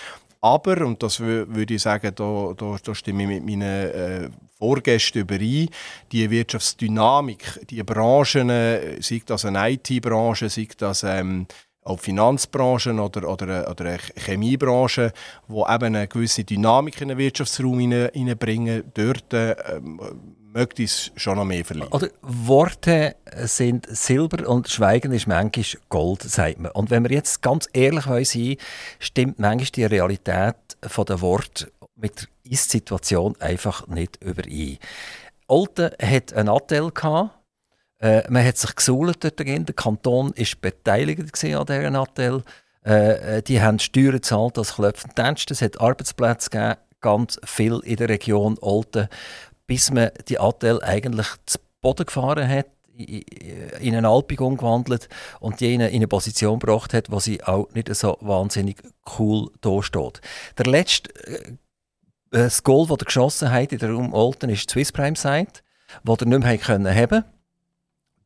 aber, 0.43 0.87
und 0.87 1.03
das 1.03 1.21
würde 1.21 1.75
ich 1.75 1.83
sagen, 1.83 2.12
da, 2.15 2.55
da, 2.57 2.77
da 2.83 2.95
stimme 2.95 3.25
ich 3.25 3.29
mit 3.29 3.45
meinen 3.45 3.62
äh, 3.62 4.31
Vorgästen 4.57 5.23
überein, 5.23 5.69
die 6.12 6.31
Wirtschaftsdynamik, 6.31 7.67
die 7.69 7.83
Branchen, 7.83 8.49
äh, 8.49 9.03
sei 9.03 9.23
das 9.25 9.45
eine 9.45 9.71
IT-Branche, 9.73 10.49
sei 10.49 10.69
das 10.79 11.03
ähm, 11.03 11.47
auch 11.82 11.99
Finanzbranchen 11.99 13.00
oder, 13.00 13.28
oder, 13.28 13.70
oder 13.70 13.99
Chemiebranche, 14.16 15.12
die 15.49 15.54
eben 15.54 15.94
eine 15.94 16.08
gewisse 16.08 16.44
Dynamik 16.44 17.00
in 17.00 17.08
den 17.08 17.18
Wirtschaftsraum 17.18 17.78
hineinbringen, 17.78 18.84
dort 18.94 19.32
äh, 19.32 19.56
möchte 20.52 20.82
ich 20.82 21.12
schon 21.16 21.37
noch 21.37 21.44
mehr 21.44 21.64
verlieren. 21.64 21.92
Oder 21.92 22.08
Worte 22.22 23.16
sind 23.44 23.87
Silber 23.88 24.49
und 24.49 24.68
Schweigen 24.68 25.12
ist 25.12 25.26
manchmal 25.26 25.64
Gold, 25.88 26.22
sagt 26.22 26.58
man. 26.58 26.72
Und 26.72 26.90
wenn 26.90 27.04
wir 27.04 27.12
jetzt 27.12 27.42
ganz 27.42 27.68
ehrlich 27.72 28.28
sein 28.28 28.56
stimmt 28.99 29.38
manchmal 29.38 29.70
die 29.75 29.84
Realität 29.84 30.56
der 30.82 31.20
Worte 31.20 31.70
mit 31.96 32.28
der 32.44 32.52
Ist-Situation 32.52 33.37
einfach 33.40 33.87
nicht 33.87 34.22
überein. 34.22 34.78
Olten 35.46 35.90
hat 36.00 36.32
einen 36.32 36.49
Anteil 36.49 36.90
gehabt, 36.90 37.39
äh, 38.00 38.23
man 38.30 38.45
hat 38.45 38.57
sich 38.57 38.75
gesuhlt 38.75 39.23
dort 39.23 39.38
drin. 39.38 39.66
Der 39.66 39.75
Kanton 39.75 40.33
war 40.37 40.47
beteiligt 40.61 41.21
an 41.21 41.66
dieser 41.66 41.90
Nattel. 41.90 42.42
Äh, 42.85 43.38
äh, 43.38 43.42
die 43.42 43.61
haben 43.61 43.78
Steuern 43.78 44.12
gezahlt 44.12 44.57
als 44.57 44.75
klopfend 44.75 45.16
Dienst. 45.19 45.50
Es 45.50 45.61
hat 45.61 45.80
Arbeitsplätze 45.80 46.50
gegeben, 46.50 46.76
ganz 47.00 47.38
viel 47.45 47.80
in 47.85 47.97
der 47.97 48.09
Region 48.09 48.59
Olten. 48.61 49.09
bis 49.66 49.90
man 49.90 50.11
die 50.28 50.38
Adel 50.38 50.83
eigentlich 50.83 51.28
zu 51.47 51.59
Boden 51.80 52.07
gefahren 52.07 52.49
hat, 52.49 52.66
in 52.97 53.95
eine 53.95 54.09
Alpig 54.09 54.40
umgewandelt 54.40 55.09
und 55.38 55.61
die 55.61 55.73
in 55.73 55.80
eine 55.80 56.09
Position 56.09 56.59
gebracht 56.59 56.92
hat, 56.92 57.11
wo 57.11 57.21
sie 57.21 57.42
auch 57.45 57.71
nicht 57.73 57.95
so 57.95 58.19
wahnsinnig 58.21 58.83
cool 59.19 59.50
da 59.61 59.83
steht. 59.83 60.21
Der 60.59 60.66
letzte 60.66 61.14
äh, 61.26 61.52
das 62.30 62.62
Goal, 62.62 62.87
das 62.87 62.99
er 62.99 63.04
geschossen 63.04 63.50
hat 63.50 63.73
in 63.73 63.78
der 63.78 63.90
Raum 63.90 64.12
Olten, 64.12 64.50
ist 64.50 64.69
die 64.69 64.73
Swiss 64.73 64.92
Prime 64.92 65.16
Site, 65.16 65.62
wo 66.04 66.14
er 66.14 66.26
nicht 66.26 66.42
mehr 66.42 66.95
haben 66.95 67.25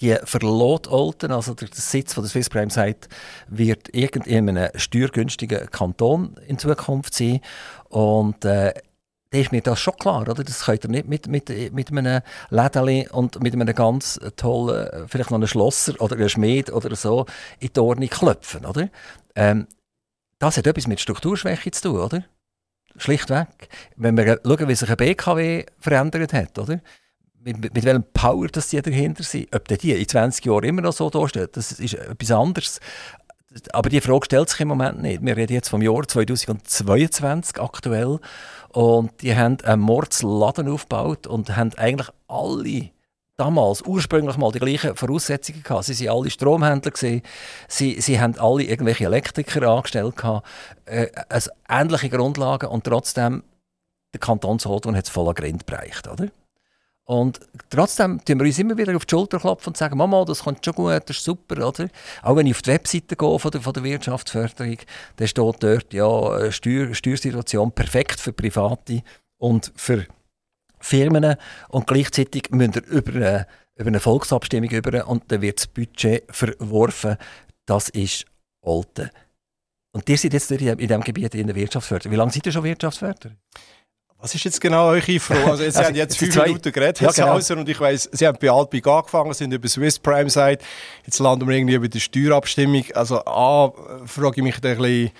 die 0.04 0.16
verlot 0.24 0.86
Olten, 0.88 1.32
also 1.32 1.54
der 1.54 1.68
Sitz 1.72 2.12
von 2.12 2.22
der 2.22 2.30
Swiss 2.30 2.50
Prime 2.50 2.70
Site, 2.70 3.08
wird 3.48 3.88
in 3.88 4.46
einem 4.48 4.68
steuergünstigen 4.74 5.70
Kanton 5.70 6.36
in 6.46 6.58
Zukunft 6.58 7.14
sein. 7.14 7.40
Und 7.88 8.44
äh, 8.44 8.74
da 9.30 9.38
ist 9.38 9.50
mir 9.50 9.62
das 9.62 9.80
schon 9.80 9.96
klar, 9.96 10.20
oder? 10.20 10.44
Das 10.44 10.64
könnt 10.64 10.84
ihr 10.84 10.90
nicht 10.90 11.08
mit, 11.08 11.26
mit, 11.26 11.48
mit 11.72 11.90
einem 11.90 12.22
Lädeli 12.50 13.08
und 13.10 13.42
mit 13.42 13.54
einem 13.54 13.74
ganz 13.74 14.20
tollen, 14.36 15.08
vielleicht 15.08 15.30
noch 15.30 15.38
einem 15.38 15.48
Schlosser 15.48 16.00
oder 16.00 16.16
einem 16.16 16.28
Schmied 16.28 16.70
oder 16.70 16.94
so 16.94 17.26
in 17.58 17.70
die 17.74 17.80
Ordnung 17.80 18.08
klopfen, 18.08 18.66
oder? 18.66 18.90
Ähm, 19.34 19.66
das 20.38 20.56
hat 20.58 20.66
etwas 20.66 20.86
mit 20.86 21.00
Strukturschwäche 21.00 21.70
zu 21.70 21.82
tun, 21.88 22.00
oder? 22.00 22.24
Schlichtweg. 22.96 23.48
Wenn 23.96 24.16
wir 24.16 24.40
schauen, 24.44 24.68
wie 24.68 24.74
sich 24.74 24.88
ein 24.88 24.96
BKW 24.96 25.64
verändert 25.80 26.32
hat, 26.32 26.58
oder? 26.58 26.80
Mit, 27.44 27.74
mit 27.74 27.84
welchem 27.84 28.04
Power 28.14 28.46
das 28.48 28.68
die 28.68 28.80
dahinter 28.80 29.22
sind, 29.22 29.54
ob 29.54 29.68
die 29.68 29.92
in 29.92 30.08
20 30.08 30.46
Jahren 30.46 30.64
immer 30.64 30.80
noch 30.80 30.94
so 30.94 31.10
dastehen, 31.10 31.48
das 31.52 31.72
ist 31.72 31.92
etwas 31.92 32.30
anderes. 32.30 32.80
Aber 33.72 33.90
die 33.90 34.00
Frage 34.00 34.24
stellt 34.24 34.48
sich 34.48 34.60
im 34.60 34.68
Moment 34.68 35.02
nicht. 35.02 35.22
Wir 35.22 35.36
reden 35.36 35.52
jetzt 35.52 35.68
vom 35.68 35.82
Jahr 35.82 36.08
2022 36.08 37.60
aktuell 37.60 38.18
und 38.70 39.20
die 39.20 39.36
haben 39.36 39.60
einen 39.60 39.82
Mordsladen 39.82 40.68
aufgebaut 40.68 41.26
und 41.26 41.54
haben 41.54 41.72
eigentlich 41.76 42.08
alle 42.28 42.90
damals 43.36 43.82
ursprünglich 43.82 44.38
mal 44.38 44.50
die 44.50 44.60
gleichen 44.60 44.96
Voraussetzungen 44.96 45.62
gehabt. 45.62 45.84
Sie 45.84 46.06
waren 46.06 46.16
alle 46.16 46.30
Stromhändler, 46.30 46.92
gewesen. 46.92 47.22
sie, 47.68 48.00
sie 48.00 48.20
haben 48.20 48.38
alle 48.38 48.64
irgendwelche 48.64 49.04
Elektriker 49.04 49.68
angestellt, 49.68 50.16
gehabt. 50.16 50.46
Äh, 50.86 51.08
also 51.28 51.50
ähnliche 51.68 52.08
Grundlagen 52.08 52.68
und 52.68 52.84
trotzdem 52.84 53.44
der 54.14 54.20
Kanton 54.20 54.58
Solothurn 54.58 54.96
hat 54.96 55.04
es 55.04 55.10
voller 55.10 55.34
Grind 55.34 55.66
bereicht, 55.66 56.08
oder? 56.08 56.28
Und 57.06 57.38
trotzdem 57.68 58.24
tun 58.24 58.38
wir 58.40 58.46
uns 58.46 58.58
immer 58.58 58.78
wieder 58.78 58.96
auf 58.96 59.04
die 59.04 59.10
Schulter 59.10 59.38
klopfen 59.38 59.68
und 59.68 59.76
sagen, 59.76 59.98
Mama, 59.98 60.24
das 60.24 60.42
kommt 60.42 60.64
schon 60.64 60.74
gut, 60.74 61.02
das 61.06 61.18
ist 61.18 61.24
super, 61.24 61.66
oder? 61.66 61.88
Auch 62.22 62.36
wenn 62.36 62.46
ich 62.46 62.54
auf 62.54 62.62
die 62.62 62.70
Webseite 62.70 63.14
gehe 63.14 63.38
von 63.38 63.50
der, 63.50 63.60
von 63.60 63.72
der 63.74 63.84
Wirtschaftsförderung, 63.84 64.78
dann 65.16 65.28
steht 65.28 65.62
dort, 65.62 65.92
ja, 65.92 66.50
Steuer, 66.50 66.94
Steuersituation 66.94 67.72
perfekt 67.72 68.20
für 68.20 68.32
Private 68.32 69.02
und 69.36 69.70
für 69.76 70.06
Firmen 70.80 71.36
und 71.68 71.86
gleichzeitig 71.86 72.50
müssen 72.50 72.74
wir 72.74 72.86
über 72.86 73.14
eine, 73.14 73.46
über 73.76 73.88
eine 73.88 74.00
Volksabstimmung 74.00 74.70
über 74.70 75.06
und 75.06 75.30
dann 75.30 75.42
wird 75.42 75.58
das 75.58 75.66
Budget 75.66 76.24
verworfen. 76.34 77.16
Das 77.66 77.90
ist 77.90 78.24
Olten. 78.62 79.10
Und 79.92 80.08
ihr 80.08 80.18
seid 80.18 80.32
jetzt 80.32 80.50
in 80.50 80.76
diesem 80.76 81.02
Gebiet 81.02 81.34
in 81.34 81.46
der 81.46 81.56
Wirtschaftsförderung. 81.56 82.12
Wie 82.12 82.16
lange 82.16 82.32
seid 82.32 82.46
ihr 82.46 82.52
schon 82.52 82.64
Wirtschaftsförderer? 82.64 83.34
Was 84.24 84.34
ist 84.34 84.44
jetzt 84.44 84.58
genau 84.58 84.88
eure 84.88 85.20
Frage? 85.20 85.44
Also 85.50 85.64
jetzt, 85.64 85.76
also, 85.76 85.88
haben 85.88 85.96
jetzt 85.96 86.16
fünf 86.16 86.32
zwei, 86.32 86.46
Minuten 86.46 86.72
geredet, 86.72 86.98
ja, 86.98 87.10
genau. 87.10 87.34
und 87.34 87.68
ich 87.68 87.78
weiss, 87.78 88.08
Sie 88.10 88.26
haben 88.26 88.38
bei 88.40 88.50
Alpig 88.50 88.86
angefangen, 88.86 89.34
sind 89.34 89.52
über 89.52 89.68
Swiss 89.68 89.98
Prime 89.98 90.30
Side, 90.30 90.60
jetzt 91.04 91.18
landen 91.18 91.46
wir 91.46 91.54
irgendwie 91.54 91.76
bei 91.76 91.88
der 91.88 91.98
Steuerabstimmung. 91.98 92.84
Also 92.94 93.22
A, 93.26 93.70
frage 94.06 94.36
ich 94.36 94.42
mich 94.42 94.58
da 94.62 94.70
ein 94.70 94.78
bisschen, 94.78 95.10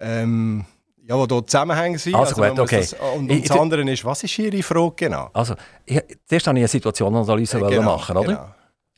ähm, 0.00 0.64
ja, 1.06 1.16
wo 1.16 1.26
dort 1.26 1.48
Zusammenhänge 1.48 2.00
sind. 2.00 2.16
Also, 2.16 2.34
also 2.42 2.50
gut, 2.50 2.58
okay. 2.58 2.80
Das, 2.80 2.94
und, 3.14 3.30
und 3.30 3.48
das 3.48 3.56
andere 3.56 3.88
ist, 3.88 4.04
was 4.04 4.24
ist 4.24 4.36
Ihre 4.36 4.60
Frage 4.64 4.92
genau? 4.96 5.30
Also, 5.34 5.54
ich, 5.86 6.02
zuerst 6.26 6.46
wollte 6.48 6.58
ich 6.58 6.62
eine 6.62 6.68
Situationanalyse 6.68 7.60
genau, 7.60 7.82
machen, 7.82 8.16
oder? 8.16 8.26
Genau. 8.26 8.54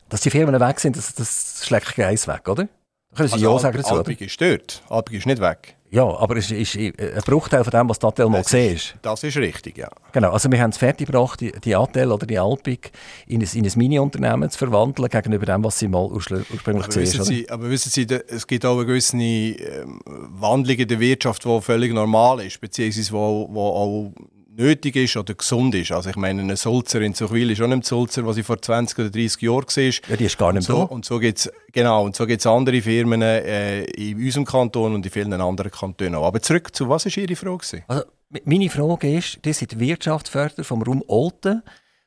Dass 0.08 0.22
die 0.22 0.30
Firmen 0.30 0.58
weg 0.58 0.80
sind, 0.80 0.96
das, 0.96 1.14
das 1.14 1.60
schlägt 1.66 1.94
Geist 1.96 2.26
weg, 2.28 2.48
oder? 2.48 2.66
Können 3.14 3.28
Sie 3.28 3.34
also, 3.34 3.52
Ja 3.52 3.58
sagen 3.58 3.76
dazu, 3.76 3.94
Alpig 3.94 4.20
ist 4.20 4.40
dort, 4.40 4.82
Alpig 4.88 5.18
ist 5.18 5.26
nicht 5.26 5.40
weg. 5.40 5.76
Ja, 5.92 6.04
aber 6.04 6.36
es 6.36 6.48
ist, 6.52 6.76
ein 6.76 6.92
Bruchteil 7.26 7.64
von 7.64 7.70
dem, 7.72 7.88
was 7.88 7.98
die 7.98 8.06
Atel 8.06 8.28
mal 8.28 8.42
gesehen 8.42 8.76
ist. 8.76 8.94
Das 9.02 9.24
ist 9.24 9.36
richtig, 9.36 9.76
ja. 9.76 9.88
Genau, 10.12 10.30
also 10.30 10.50
wir 10.50 10.60
haben 10.60 10.70
es 10.70 10.78
fertiggebracht, 10.78 11.40
die, 11.40 11.50
die 11.50 11.74
Atel 11.74 12.12
oder 12.12 12.26
die 12.26 12.38
Alpig 12.38 12.92
in 13.26 13.42
ein, 13.42 13.48
in 13.52 13.64
ein 13.64 13.72
Mini-Unternehmen 13.74 14.48
zu 14.50 14.58
verwandeln 14.58 15.08
gegenüber 15.08 15.46
dem, 15.46 15.64
was 15.64 15.80
sie 15.80 15.88
mal 15.88 16.04
ursprünglich 16.04 16.86
gesehen 16.86 17.20
haben. 17.20 17.50
Aber 17.50 17.68
wissen 17.68 17.90
Sie, 17.90 18.06
es 18.28 18.46
gibt 18.46 18.64
auch 18.64 18.76
eine 18.76 18.86
gewisse 18.86 19.16
ähm, 19.16 20.00
Wandlung 20.06 20.76
in 20.76 20.86
der 20.86 21.00
Wirtschaft, 21.00 21.44
die 21.44 21.60
völlig 21.60 21.92
normal 21.92 22.40
ist, 22.40 22.60
beziehungsweise 22.60 23.12
wo, 23.12 23.48
wo 23.50 23.60
auch 23.60 24.12
nötig 24.56 24.96
ist 24.96 25.16
oder 25.16 25.34
gesund 25.34 25.74
ist. 25.74 25.92
Also 25.92 26.10
ich 26.10 26.16
meine, 26.16 26.42
eine 26.42 26.56
Sulzer 26.56 27.00
in 27.00 27.14
Zuchwil 27.14 27.50
ist 27.50 27.60
auch 27.60 27.66
nicht 27.66 27.84
Sulzer, 27.84 28.26
was 28.26 28.36
ich 28.36 28.46
vor 28.46 28.60
20 28.60 28.98
oder 28.98 29.10
30 29.10 29.42
Jahren 29.42 29.66
war. 29.66 30.10
Ja, 30.10 30.16
die 30.16 30.24
ist 30.24 30.38
gar 30.38 30.52
nicht 30.52 30.66
so. 30.66 30.78
Da. 30.78 30.82
Und 30.84 31.04
so 31.04 31.18
gibt's, 31.18 31.50
genau, 31.72 32.04
und 32.04 32.16
so 32.16 32.26
gibt 32.26 32.40
es 32.40 32.46
andere 32.46 32.82
Firmen 32.82 33.22
äh, 33.22 33.84
in 33.84 34.16
unserem 34.16 34.44
Kanton 34.44 34.94
und 34.94 35.04
in 35.04 35.12
vielen 35.12 35.32
anderen 35.32 35.70
Kantonen 35.70 36.14
auch. 36.16 36.26
Aber 36.26 36.40
zurück 36.40 36.74
zu, 36.74 36.88
was 36.88 37.06
war 37.06 37.16
Ihre 37.16 37.36
Frage? 37.36 37.84
Also, 37.86 38.04
meine 38.44 38.70
Frage 38.70 39.16
ist, 39.16 39.44
die 39.44 39.52
sind 39.52 39.78
Wirtschaftsförderer 39.78 40.64
vom 40.64 40.82
Raum 40.82 41.02
Olten 41.06 41.62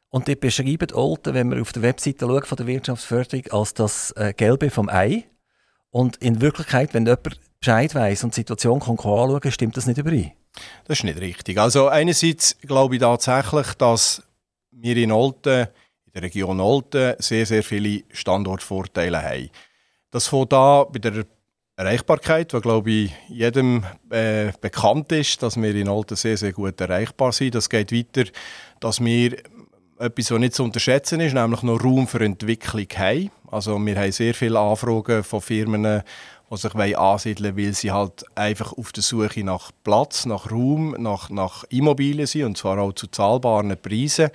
und 0.10 0.28
die 0.28 0.36
beschreiben 0.36 0.94
Olten, 0.94 1.34
wenn 1.34 1.50
man 1.50 1.60
auf 1.60 1.74
der 1.74 1.82
Webseite 1.82 2.26
schaut 2.26 2.48
von 2.48 2.56
der 2.56 2.68
Wirtschaftsförderung, 2.68 3.48
als 3.52 3.74
das 3.74 4.12
äh, 4.12 4.34
Gelbe 4.36 4.70
vom 4.70 4.90
Ei. 4.90 5.26
Und 5.90 6.18
in 6.18 6.42
Wirklichkeit, 6.42 6.94
wenn 6.94 7.06
jemand 7.06 7.40
Bescheid 7.60 7.94
weiss 7.94 8.24
und 8.24 8.36
die 8.36 8.42
Situation 8.42 8.80
kann 8.80 8.98
anschauen, 8.98 9.52
stimmt 9.52 9.78
das 9.78 9.86
nicht 9.86 9.98
überein. 9.98 10.32
Das 10.86 11.00
ist 11.00 11.04
nicht 11.04 11.20
richtig. 11.20 11.58
Also 11.58 11.88
einerseits 11.88 12.58
glaube 12.62 12.96
ich 12.96 13.02
tatsächlich, 13.02 13.74
dass 13.76 14.22
wir 14.72 14.98
in 14.98 15.12
Olten, 15.12 15.68
in 16.06 16.14
der 16.14 16.24
Region 16.24 16.60
Olten, 16.60 17.16
sehr, 17.20 17.46
sehr 17.46 17.64
viele 17.64 18.04
Standortvorteile 18.12 19.22
haben. 19.22 19.50
Das 20.12 20.28
fängt 20.28 20.54
an 20.54 20.86
bei 20.92 21.00
der 21.00 21.26
Erreichbarkeit, 21.76 22.54
wo 22.54 22.60
glaube 22.60 22.92
ich 22.92 23.12
jedem 23.30 23.84
äh, 24.12 24.52
bekannt 24.62 25.12
ist, 25.12 25.42
dass 25.42 25.58
wir 25.58 25.74
in 25.74 25.90
Olten 25.90 26.16
sehr, 26.16 26.38
sehr 26.38 26.54
gut 26.54 26.80
erreichbar 26.80 27.32
sind. 27.32 27.56
Das 27.56 27.70
geht 27.70 27.92
weiter, 27.92 28.30
dass 28.80 29.04
wir 29.04 29.38
etwas, 29.98 30.32
was 30.32 30.40
nicht 30.40 30.54
zu 30.54 30.64
unterschätzen 30.64 31.20
ist, 31.20 31.34
nämlich 31.34 31.64
noch 31.64 31.84
Raum 31.84 32.08
für 32.08 32.24
Entwicklung 32.24 32.88
haben. 32.96 33.32
Also 33.50 33.80
wir 33.80 33.96
haben 33.96 34.12
sehr 34.12 34.34
viele 34.34 34.60
Anfragen 34.60 35.24
von 35.24 35.42
Firmen, 35.42 36.04
die 36.56 36.62
sich 36.62 36.98
ansiedeln 36.98 37.56
wollen, 37.56 37.66
weil 37.66 37.74
sie 37.74 37.92
halt 37.92 38.26
einfach 38.36 38.74
auf 38.74 38.92
der 38.92 39.04
Suche 39.04 39.44
nach 39.44 39.72
Platz, 39.84 40.26
nach 40.26 40.52
Raum, 40.52 40.96
nach, 41.00 41.30
nach 41.30 41.64
Immobilien 41.70 42.28
sind, 42.28 42.46
und 42.46 42.58
zwar 42.58 42.78
auch 42.80 42.94
zu 42.94 43.08
zahlbaren 43.08 43.76
Preisen. 43.82 44.30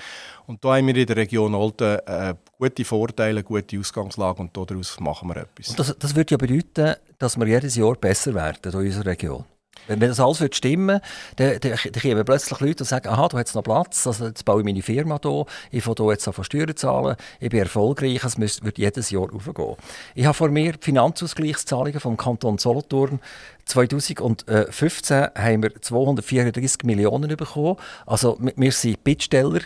Und 0.47 0.65
da 0.65 0.77
haben 0.77 0.87
wir 0.87 0.97
in 0.97 1.07
der 1.07 1.17
Region 1.17 1.55
Olten 1.55 1.99
äh, 2.07 2.35
gute 2.59 2.85
Vorteile, 2.85 3.43
gute 3.43 3.79
Ausgangslage 3.79 4.41
und 4.41 4.57
daraus 4.57 4.99
machen 5.01 5.29
wir 5.29 5.37
etwas. 5.37 5.71
Und 5.71 5.79
das, 5.79 5.97
das 5.99 6.15
würde 6.15 6.33
ja 6.33 6.37
bedeuten, 6.37 6.97
dass 7.19 7.37
wir 7.37 7.47
jedes 7.47 7.77
Jahr 7.77 7.95
besser 7.95 8.35
werden 8.35 8.73
in 8.73 8.79
unserer 8.79 9.07
Region. 9.07 9.45
Wenn 9.87 10.01
das 10.01 10.21
alles 10.21 10.41
würde 10.41 10.55
stimmen 10.55 11.01
dann, 11.37 11.59
dann, 11.61 11.79
dann 11.93 12.03
kommen 12.03 12.25
plötzlich 12.25 12.61
Leute 12.61 12.83
und 12.83 12.89
sagen, 12.89 13.09
aha, 13.09 13.29
du 13.29 13.39
hast 13.39 13.55
noch 13.55 13.63
Platz, 13.63 14.07
also 14.07 14.27
jetzt 14.27 14.45
baue 14.45 14.61
ich 14.61 14.65
meine 14.65 14.83
Firma 14.83 15.19
hier, 15.23 15.45
ich 15.71 15.83
fange 15.83 15.97
hier 15.99 16.11
jetzt 16.11 16.29
an 16.29 16.45
Steuern 16.45 16.77
zahlen, 16.77 17.17
ich 17.41 17.51
bin 17.51 17.61
erfolgreich, 17.61 18.23
es 18.25 18.39
wird 18.39 18.79
jedes 18.79 19.11
Jahr 19.11 19.33
aufgehen. 19.33 19.77
Ich 20.15 20.27
habe 20.27 20.35
vor 20.35 20.49
mir 20.49 20.73
die 20.73 20.79
Finanzausgleichszahlungen 20.83 22.01
vom 22.01 22.17
Kanton 22.17 22.59
Solothurn 22.59 23.21
2015 23.69 25.29
haben 25.37 25.63
wir 25.63 25.81
234 25.81 26.85
Millionen 26.85 27.37
bekommen. 27.37 27.77
Also 28.07 28.39
wir 28.41 28.73
sind 28.73 29.05
Bittsteller 29.05 29.61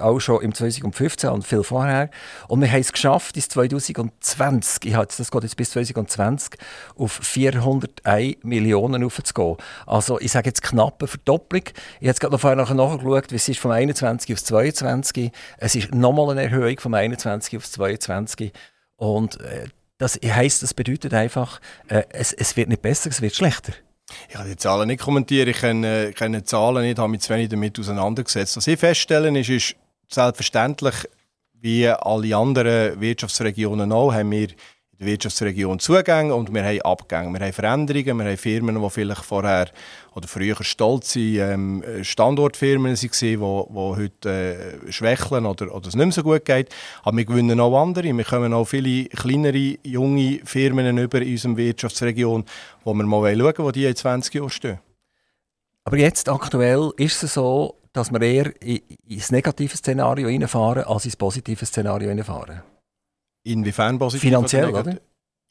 auch 0.00 0.20
schon 0.20 0.42
im 0.42 0.54
2015 0.54 1.30
und 1.30 1.46
viel 1.46 1.62
vorher. 1.62 2.10
Und 2.46 2.60
wir 2.60 2.70
haben 2.70 2.80
es 2.80 2.92
geschafft, 2.92 3.34
bis 3.34 3.48
2020, 3.48 4.84
ich 4.84 4.94
habe 4.94 5.06
das 5.06 5.30
geht 5.30 5.42
jetzt 5.42 5.56
bis 5.56 5.70
2020, 5.70 6.58
auf 6.96 7.12
401 7.12 8.36
Millionen 8.42 9.04
aufzugehen. 9.04 9.56
Also 9.86 10.20
ich 10.20 10.30
sage 10.32 10.50
jetzt 10.50 10.62
knappe 10.62 11.06
Verdopplung. 11.06 11.64
Ich 12.00 12.08
habe 12.08 12.18
gerade 12.18 12.32
noch 12.32 12.40
vorher 12.40 12.56
nachgeschaut, 12.74 13.32
wie 13.32 13.36
es 13.36 13.48
ist 13.48 13.60
vom 13.60 13.70
21 13.70 14.32
auf 14.34 14.44
22. 14.44 15.32
Es 15.56 15.74
ist 15.74 15.94
nochmal 15.94 16.30
eine 16.30 16.42
Erhöhung 16.42 16.78
vom 16.78 16.94
21 16.94 17.56
auf 17.56 17.70
22. 17.70 18.52
Und 18.96 19.40
äh, 19.40 19.68
das 19.98 20.18
heisst, 20.24 20.62
das 20.62 20.74
bedeutet 20.74 21.12
einfach, 21.12 21.60
äh, 21.88 22.04
es, 22.10 22.32
es 22.32 22.56
wird 22.56 22.68
nicht 22.68 22.82
besser, 22.82 23.10
es 23.10 23.20
wird 23.20 23.34
schlechter. 23.34 23.72
Ich 24.28 24.34
kann 24.34 24.48
die 24.48 24.56
Zahlen 24.56 24.86
nicht 24.86 25.02
kommentieren, 25.02 25.48
ich 25.48 25.58
kenne, 25.58 26.12
kenne 26.14 26.42
Zahlen 26.44 26.82
nicht, 26.82 26.98
habe 26.98 27.10
mich 27.10 27.20
zu 27.20 27.34
wenig 27.34 27.50
damit 27.50 27.78
auseinandergesetzt. 27.78 28.56
Was 28.56 28.66
ich 28.66 28.78
feststellen 28.78 29.36
ist, 29.36 29.50
ist 29.50 29.76
selbstverständlich, 30.08 30.94
wie 31.60 31.88
alle 31.88 32.36
anderen 32.36 33.00
Wirtschaftsregionen 33.00 33.92
auch, 33.92 34.14
haben 34.14 34.30
wir 34.30 34.48
der 34.98 35.06
Wirtschaftsregion 35.06 35.78
Zugänge 35.78 36.34
und 36.34 36.52
wir 36.52 36.64
haben 36.64 36.82
Abgänge. 36.82 37.32
Wir 37.32 37.46
haben 37.46 37.52
Veränderungen, 37.52 38.18
wir 38.18 38.24
haben 38.26 38.36
Firmen, 38.36 38.82
die 38.82 38.90
vielleicht 38.90 39.24
vorher 39.24 39.68
oder 40.14 40.26
früher 40.26 40.56
stolz 40.62 41.12
sind, 41.12 41.36
ähm, 41.36 41.84
Standortfirmen 42.02 42.96
waren, 42.96 42.96
die, 42.96 43.08
die 43.08 43.38
heute 43.38 44.28
äh, 44.28 44.92
schwächeln 44.92 45.46
oder, 45.46 45.72
oder 45.72 45.88
es 45.88 45.94
nicht 45.94 46.04
mehr 46.04 46.12
so 46.12 46.22
gut 46.22 46.44
geht. 46.44 46.74
Aber 47.02 47.16
wir 47.16 47.24
gewinnen 47.24 47.60
auch 47.60 47.80
andere. 47.80 48.12
Wir 48.16 48.24
kommen 48.24 48.52
auch 48.52 48.64
viele 48.64 49.04
kleinere, 49.04 49.78
junge 49.84 50.40
Firmen 50.44 50.98
über 50.98 51.22
in 51.22 51.32
unserer 51.32 51.56
Wirtschaftsregion, 51.56 52.44
wo 52.84 52.94
wir 52.94 53.04
mal 53.04 53.22
schauen 53.32 53.38
wollen, 53.44 53.58
wo 53.58 53.70
die 53.70 53.84
in 53.84 53.94
20 53.94 54.34
Jahren 54.34 54.50
stehen. 54.50 54.78
Aber 55.84 55.96
jetzt 55.96 56.28
aktuell 56.28 56.90
ist 56.96 57.22
es 57.22 57.34
so, 57.34 57.76
dass 57.92 58.10
wir 58.10 58.20
eher 58.20 58.52
ins 58.60 59.30
negative 59.30 59.76
Szenario 59.76 60.26
reinfahren, 60.26 60.84
als 60.84 61.04
ins 61.04 61.16
positive 61.16 61.64
Szenario 61.64 62.08
reinfahren? 62.08 62.62
Inwiefern 63.52 63.98
positiv? 63.98 64.22
Finanziell, 64.22 64.68
oder? 64.68 64.98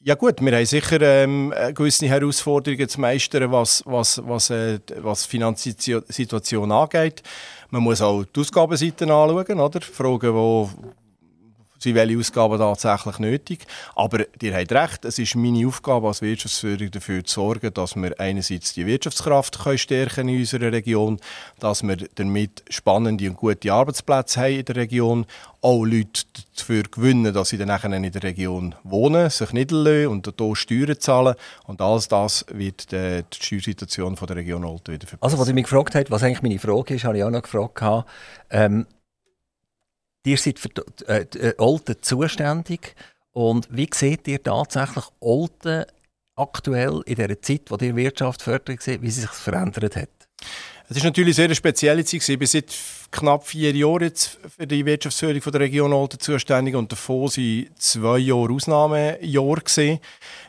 Ja 0.00 0.14
gut, 0.14 0.40
wir 0.40 0.52
haben 0.52 0.64
sicher 0.64 1.00
ähm, 1.00 1.52
gewisse 1.74 2.06
Herausforderungen 2.06 2.88
zu 2.88 3.00
meistern, 3.00 3.50
was, 3.50 3.82
was, 3.84 4.22
was, 4.24 4.48
äh, 4.50 4.78
was 4.98 5.24
die 5.24 5.30
Finanzsituation 5.30 6.70
angeht. 6.70 7.22
Man 7.70 7.82
muss 7.82 8.00
auch 8.00 8.24
die 8.24 8.40
Ausgabenseite 8.40 9.04
anschauen, 9.04 9.58
oder? 9.58 9.80
Fragen, 9.80 10.32
wo, 10.32 10.70
sind 11.88 11.94
welche 11.94 12.18
Ausgaben 12.18 12.58
tatsächlich 12.58 13.18
nötig. 13.18 13.66
Aber 13.94 14.20
ihr 14.40 14.56
habt 14.56 14.72
recht, 14.72 15.04
es 15.04 15.18
ist 15.18 15.36
meine 15.36 15.66
Aufgabe 15.66 16.08
als 16.08 16.22
Wirtschaftsführer 16.22 16.88
dafür 16.90 17.24
zu 17.24 17.40
sorgen, 17.40 17.72
dass 17.74 17.96
wir 17.96 18.18
einerseits 18.18 18.74
die 18.74 18.86
Wirtschaftskraft 18.86 19.58
können 19.58 19.78
stärken 19.78 20.28
in 20.28 20.40
unserer 20.40 20.72
Region, 20.72 21.18
dass 21.58 21.82
wir 21.82 21.96
damit 22.14 22.62
spannende 22.68 23.28
und 23.28 23.36
gute 23.36 23.72
Arbeitsplätze 23.72 24.40
haben 24.40 24.58
in 24.58 24.64
der 24.64 24.76
Region, 24.76 25.26
auch 25.60 25.84
Leute 25.84 26.22
dafür 26.56 26.84
gewinnen, 26.84 27.34
dass 27.34 27.48
sie 27.48 27.58
dann 27.58 27.92
in 27.92 28.12
der 28.12 28.22
Region 28.22 28.74
wohnen, 28.84 29.28
sich 29.28 29.52
niederlassen 29.52 30.06
und 30.06 30.32
hier 30.38 30.56
Steuern 30.56 31.00
zahlen. 31.00 31.34
Und 31.66 31.80
alles 31.80 32.08
das 32.08 32.44
wird 32.52 32.92
die, 32.92 33.22
die 33.22 33.42
Steuersituation 33.42 34.16
von 34.16 34.26
der 34.28 34.36
Region 34.36 34.64
Olten 34.64 34.94
wieder 34.94 35.06
verbessern. 35.06 35.18
Also, 35.20 35.38
was 35.38 35.48
ich 35.48 35.54
mich 35.54 35.64
gefragt 35.64 35.94
habe, 35.94 36.10
was 36.10 36.22
eigentlich 36.22 36.42
meine 36.42 36.58
Frage 36.58 36.94
ist, 36.94 37.04
habe 37.04 37.18
ich 37.18 37.24
auch 37.24 37.30
noch 37.30 37.42
gefragt. 37.42 38.06
Ähm, 38.50 38.86
Ihr 40.28 40.36
seid 40.36 40.58
für 40.58 40.68
äh, 41.06 41.22
äh, 41.38 41.54
Olten 41.56 41.96
zuständig. 42.02 42.94
Und 43.32 43.66
wie 43.70 43.88
seht 43.94 44.28
ihr 44.28 44.42
tatsächlich 44.42 45.04
Olten 45.20 45.86
aktuell 46.36 47.00
in 47.06 47.14
der 47.14 47.40
Zeit, 47.40 47.62
wo 47.70 47.76
ihr 47.76 47.96
Wirtschaft 47.96 48.42
fördert, 48.42 48.86
wie 48.86 49.10
sie 49.10 49.22
sich 49.22 49.30
verändert 49.30 49.96
hat? 49.96 50.28
Es 50.90 50.96
ist 50.96 51.04
natürlich 51.04 51.38
eine 51.38 51.48
sehr 51.48 51.54
spezielle 51.54 52.02
Zeit. 52.02 52.26
Ich 52.26 52.38
bin 52.38 52.48
seit 52.48 52.74
knapp 53.10 53.46
vier 53.46 53.72
Jahren 53.72 54.04
jetzt 54.04 54.38
für 54.56 54.66
die 54.66 54.86
Wirtschaftsförderung 54.86 55.52
der 55.52 55.60
Region 55.60 55.92
Olten 55.92 56.18
zuständig 56.18 56.74
und 56.74 56.90
davon 56.90 57.24
waren 57.24 57.68
zwei 57.76 58.16
Jahre 58.16 58.54
Ausnahmejahr. 58.54 59.56
Gewesen. 59.56 59.98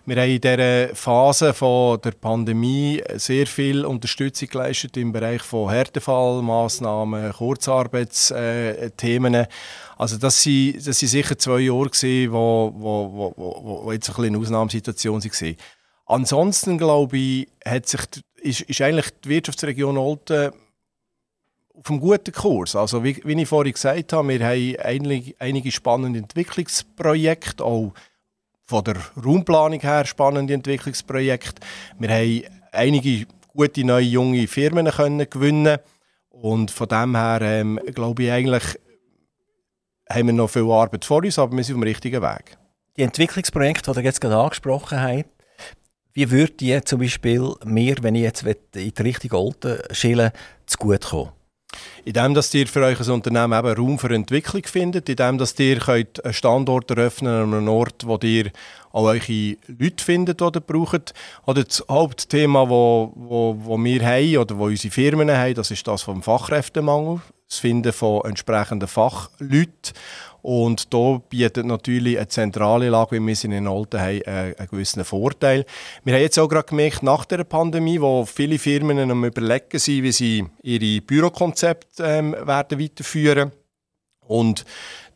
Wir 0.05 0.15
haben 0.15 0.29
in 0.29 0.39
dieser 0.39 0.96
Phase 0.96 1.53
von 1.53 2.00
der 2.00 2.12
Pandemie 2.12 3.03
sehr 3.15 3.48
viel 3.48 3.86
Unterstützung 3.86 4.48
geleistet 4.48 4.96
im 4.96 5.12
Bereich 5.12 5.41
von 5.41 5.72
Härtefallmaßnahmen, 5.72 7.34
Kurzarbeitsthemen. 7.34 9.46
Also 9.98 10.17
das 10.17 10.46
waren 10.46 10.74
das 10.86 11.00
sind 11.00 11.10
sicher 11.10 11.38
zwei 11.38 11.60
Jahre, 11.60 11.89
gewesen, 11.89 12.31
wo, 12.31 12.74
wo, 12.77 13.34
wo, 13.36 13.84
wo 13.84 13.91
jetzt 13.91 14.08
ein 14.08 14.15
bisschen 14.15 14.36
eine 14.36 14.38
Ausnahmesituation 14.38 15.22
waren. 15.22 15.58
Ansonsten 16.05 16.77
glaube 16.77 17.17
ich, 17.17 17.50
hat 17.63 17.88
sich, 17.88 18.00
ist, 18.39 18.62
ist 18.62 18.81
eigentlich 18.81 19.10
die 19.24 19.29
Wirtschaftsregion 19.29 19.98
Olten 19.98 20.51
auf 21.74 21.89
einem 21.89 22.00
guten 22.00 22.31
Kurs. 22.31 22.75
Also 22.75 23.03
wie, 23.03 23.22
wie 23.24 23.41
ich 23.41 23.48
vorhin 23.48 23.74
gesagt 23.74 24.13
habe, 24.13 24.27
wir 24.27 24.46
haben 24.46 24.75
einige, 24.84 25.36
einige 25.39 25.72
spannende 25.72 26.19
Entwicklungsprojekte, 26.19 27.63
auch 27.63 27.93
von 28.65 28.84
der 28.84 28.98
Raumplanung 29.24 29.79
her 29.79 30.05
spannende 30.05 30.53
Entwicklungsprojekte. 30.53 31.62
Wir 31.98 32.10
haben 32.10 32.43
einige 32.72 33.25
gute 33.48 33.84
neue 33.84 34.05
junge 34.05 34.48
Firmen 34.48 34.88
können 34.88 35.29
gewinnen 35.29 35.77
und 36.29 36.69
von 36.72 36.88
dem 36.88 37.15
her 37.15 37.41
ähm, 37.41 37.79
glaube 37.93 38.24
ich 38.24 38.31
eigentlich 38.31 38.79
haben 40.12 40.27
wir 40.27 40.34
noch 40.34 40.50
viel 40.50 40.69
Arbeit 40.69 41.05
vor 41.05 41.24
uns, 41.24 41.38
aber 41.38 41.55
wir 41.55 41.63
sind 41.63 41.75
auf 41.75 41.81
dem 41.81 41.88
richtigen 41.88 42.22
Weg. 42.22 42.58
Die 42.98 43.03
Entwicklungsprojekte, 43.03 43.91
die 43.91 44.00
ihr 44.00 44.03
jetzt 44.03 44.22
gerade 44.22 44.38
angesprochen 44.38 45.01
habt, 45.01 45.29
wie 46.20 46.32
würde 46.32 46.52
die 46.52 46.84
zum 46.84 47.00
Beispiel 47.00 47.54
mir, 47.64 47.96
wenn 48.02 48.14
ich 48.14 48.24
jetzt 48.24 48.44
in 48.44 48.56
die 48.74 49.02
Richtung 49.02 49.40
Olten 49.40 49.78
schillen, 49.92 50.32
zu 50.66 50.78
gut 50.78 51.06
kommen? 51.06 51.30
Indem, 52.04 52.34
dass 52.34 52.54
ihr 52.54 52.68
für 52.68 52.84
euch 52.84 53.00
ein 53.00 53.10
Unternehmen 53.10 53.58
eben 53.58 53.78
Raum 53.78 53.98
für 53.98 54.14
Entwicklung 54.14 54.64
findet, 54.66 55.08
indem, 55.08 55.38
dass 55.38 55.58
ihr 55.58 55.78
könnt 55.78 56.26
einen 56.26 56.34
Standort 56.34 56.92
eröffnen 56.92 57.44
an 57.44 57.54
einem 57.54 57.70
Ort, 57.70 58.06
wo 58.06 58.20
ihr 58.22 58.52
auch 58.92 59.04
eure 59.04 59.56
Leute 59.68 60.04
findet, 60.04 60.42
die 60.42 60.44
ihr 60.44 60.60
braucht. 60.60 61.14
Oder 61.46 61.64
das 61.64 61.86
Hauptthema, 61.88 62.64
das 62.64 62.70
wo, 62.70 63.14
wo, 63.16 63.56
wo 63.58 63.78
wir 63.78 64.06
haben 64.06 64.38
oder 64.40 64.58
wo 64.58 64.66
unsere 64.66 64.92
Firmen 64.92 65.32
haben, 65.32 65.53
das 65.53 65.72
ist 65.72 65.88
das 65.88 66.01
vom 66.01 66.22
Fachkräftemangel, 66.22 67.22
das 67.48 67.60
Finden 67.60 67.94
von 67.94 68.25
entsprechenden 68.25 68.90
Fachleuten. 68.90 69.94
Und 70.42 70.94
da 70.94 71.22
bietet 71.30 71.66
natürlich 71.66 72.18
eine 72.18 72.28
zentrale 72.28 72.90
Lage, 72.90 73.18
wie 73.18 73.25
wir 73.25 73.36
sie 73.36 73.48
in 73.48 73.68
Olten 73.68 74.00
haben, 74.00 74.24
einen, 74.25 74.56
gewissen 74.70 75.04
Vorteil. 75.04 75.66
Wir 76.04 76.14
haben 76.14 76.22
jetzt 76.22 76.40
auch 76.40 76.48
gerade 76.48 76.68
gemerkt, 76.68 77.04
nach 77.04 77.25
der 77.25 77.44
Pandemie, 77.44 78.00
wo 78.00 78.25
viele 78.25 78.58
Firmen 78.58 79.12
am 79.12 79.25
überlegen 79.25 79.80
sind, 79.80 80.04
wie 80.04 80.12
sie 80.12 80.46
ihre 80.64 81.02
Bürokonzepte 81.02 82.04
ähm, 82.04 82.36
werden 82.46 82.80
weiterführen 82.80 83.52
und 84.30 84.64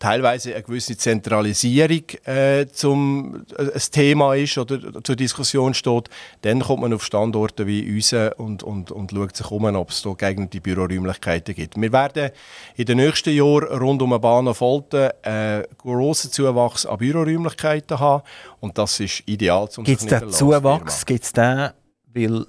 teilweise 0.04 0.54
eine 0.54 0.64
gewisse 0.64 0.98
Zentralisierung 0.98 2.04
äh, 2.26 2.66
zum 2.68 3.46
äh, 3.58 3.72
ein 3.74 3.82
Thema 3.90 4.36
ist 4.36 4.58
oder 4.58 5.02
zur 5.02 5.16
Diskussion 5.16 5.74
steht, 5.74 6.10
dann 6.42 6.60
kommt 6.60 6.82
man 6.82 6.94
auf 6.94 7.06
Standorte 7.06 7.66
wie 7.68 7.90
unsere 7.90 8.34
und, 8.34 8.64
und, 8.64 8.92
und 8.92 9.12
schaut 9.12 9.38
sich 9.38 9.50
um, 9.50 9.64
ob 9.64 9.92
es 9.92 10.02
da 10.02 10.12
geeignete 10.12 10.60
Büroräumlichkeiten 10.60 11.56
gibt. 11.56 11.80
Wir 11.80 11.94
werden 11.94 12.32
in 12.76 12.86
den 12.86 12.98
nächsten 12.98 13.34
Jahren 13.34 13.64
rund 13.80 14.02
um 14.02 14.10
den 14.10 14.20
Bahnhof 14.20 14.62
Olten 14.62 15.10
einen 15.22 15.64
grossen 15.78 16.32
Zuwachs 16.34 16.86
an 16.86 16.98
Büroräumlichkeiten 16.98 17.98
haben 17.98 18.24
und 18.60 18.78
das 18.78 19.00
ist 19.00 19.24
ideal 19.26 19.70
zum 19.70 19.86
Gibt 19.86 20.02
es 20.02 20.08
den 20.08 20.30
Zuwachs, 20.30 21.06
gibt 21.06 21.24
es 21.24 21.32
den, 21.32 21.70
weil 22.14 22.46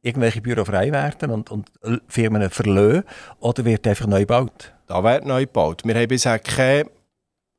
irgendwelche 0.00 0.40
Büro 0.40 0.64
frei 0.64 0.90
werden 0.90 1.30
und, 1.30 1.50
und 1.50 1.70
Firmen 2.08 2.48
verlöhen 2.48 3.04
oder 3.40 3.62
wird 3.66 3.86
einfach 3.86 4.06
neu 4.06 4.20
gebaut? 4.20 4.73
Da 4.86 5.02
wird 5.02 5.24
neu 5.24 5.46
gebaut. 5.46 5.82
Wir 5.84 5.94
haben 5.94 6.08
bisher 6.08 6.38
keine 6.38 6.90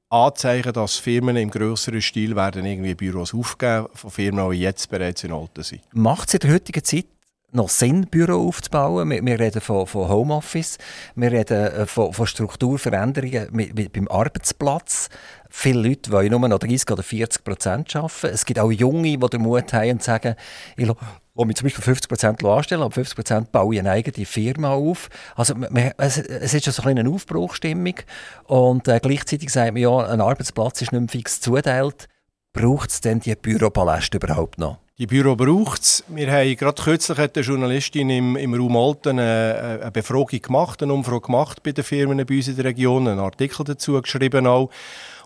Anzeichen, 0.10 0.74
dass 0.74 0.98
Firmen 0.98 1.36
im 1.38 1.50
größeren 1.50 2.02
Stil 2.02 2.36
werden 2.36 2.66
irgendwie 2.66 2.94
Büros 2.94 3.34
aufgeben 3.34 3.88
von 3.94 4.12
Firmen, 4.12 4.52
die 4.52 4.60
jetzt 4.60 4.90
bereits 4.90 5.24
in 5.24 5.32
Olten 5.32 5.64
sind. 5.64 5.82
Macht 5.92 6.28
es 6.28 6.36
in 6.36 6.40
der 6.42 6.54
heutigen 6.54 6.84
Zeit 6.84 7.08
noch 7.52 7.70
Sinn, 7.70 8.06
Büro 8.06 8.48
aufzubauen? 8.48 9.10
Wir, 9.10 9.26
wir 9.26 9.40
reden 9.40 9.62
von, 9.62 9.88
von, 9.88 10.08
Homeoffice, 10.08 10.78
wir 11.16 11.32
reden 11.32 11.66
äh, 11.66 11.86
von, 11.88 12.14
von 12.14 12.28
Strukturveränderungen 12.28 13.48
mit, 13.52 13.76
mit, 13.76 13.94
beim 13.94 14.08
Arbeitsplatz. 14.08 15.10
Viele 15.50 15.88
Leute 15.88 16.12
wollen 16.12 16.30
nur 16.30 16.48
noch 16.48 16.60
30 16.60 16.92
oder 16.92 17.04
40 17.04 17.44
Prozent 17.44 17.96
arbeiten. 17.96 18.28
Es 18.28 18.46
gibt 18.46 18.60
auch 18.60 18.72
Junge, 18.72 19.18
die 19.18 19.30
den 19.30 19.42
Mut 19.42 19.74
haben 19.74 19.92
und 19.92 20.04
sagen, 20.04 20.36
ich 20.78 20.88
wo 21.36 21.46
wir 21.46 21.54
zum 21.54 21.66
Beispiel 21.66 21.84
50 21.84 22.10
Prozent 22.10 22.44
anstellen, 22.44 22.82
aber 22.82 22.92
50 22.92 23.16
Prozent 23.16 23.52
bauen 23.52 23.78
eine 23.78 23.92
eigene 23.92 24.26
Firma 24.26 24.72
auf. 24.72 25.10
Also 25.36 25.54
es, 25.98 26.18
es 26.18 26.54
ist 26.54 26.66
so 26.66 26.84
eine 26.84 27.08
Aufbruchstimmung 27.08 27.96
und 28.46 28.88
äh, 28.88 29.00
gleichzeitig 29.02 29.50
sagt 29.50 29.74
man 29.74 29.82
ja, 29.82 29.98
ein 29.98 30.22
Arbeitsplatz 30.22 30.82
ist 30.82 30.94
nicht 30.94 31.02
mehr 31.02 31.10
fix 31.10 31.42
zuteilt. 31.42 32.08
Braucht 32.54 32.90
es 32.90 33.02
denn 33.02 33.20
die 33.20 33.36
Büropaläste 33.36 34.18
überhaupt 34.18 34.58
noch? 34.58 34.78
Die 34.98 35.08
Büro 35.08 35.36
braucht 35.36 35.82
es. 35.82 36.06
Wir 36.08 36.32
haben 36.32 36.56
gerade 36.56 36.82
kürzlich 36.82 37.20
eine 37.20 37.44
Journalistin 37.44 38.10
im, 38.10 38.38
im 38.38 38.54
Raum 38.54 38.78
Alten 38.78 39.20
eine, 39.20 39.80
eine 39.82 39.92
Befragung 39.92 40.42
gemacht, 40.42 40.82
eine 40.82 40.94
Umfrage 40.94 41.20
gemacht 41.20 41.62
bei 41.64 41.74
den 41.74 41.84
Firmen 41.84 42.26
bei 42.26 42.38
uns 42.38 42.48
in 42.48 42.56
der 42.56 42.64
Region, 42.64 43.06
einen 43.10 43.20
Artikel 43.20 43.66
dazu 43.66 44.02
geschrieben 44.02 44.48
auch 44.48 44.70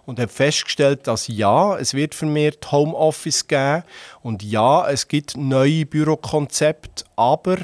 und 0.06 0.20
habe 0.20 0.32
festgestellt, 0.32 1.08
dass 1.08 1.28
ja, 1.28 1.78
es 1.78 1.94
wird 1.94 2.16
vermehrt 2.16 2.72
Homeoffice 2.72 3.48
geben 3.48 3.84
und 4.22 4.44
ja, 4.44 4.90
es 4.90 5.08
gibt 5.08 5.38
neue 5.38 5.86
Bürokonzepte, 5.86 7.06
aber 7.16 7.58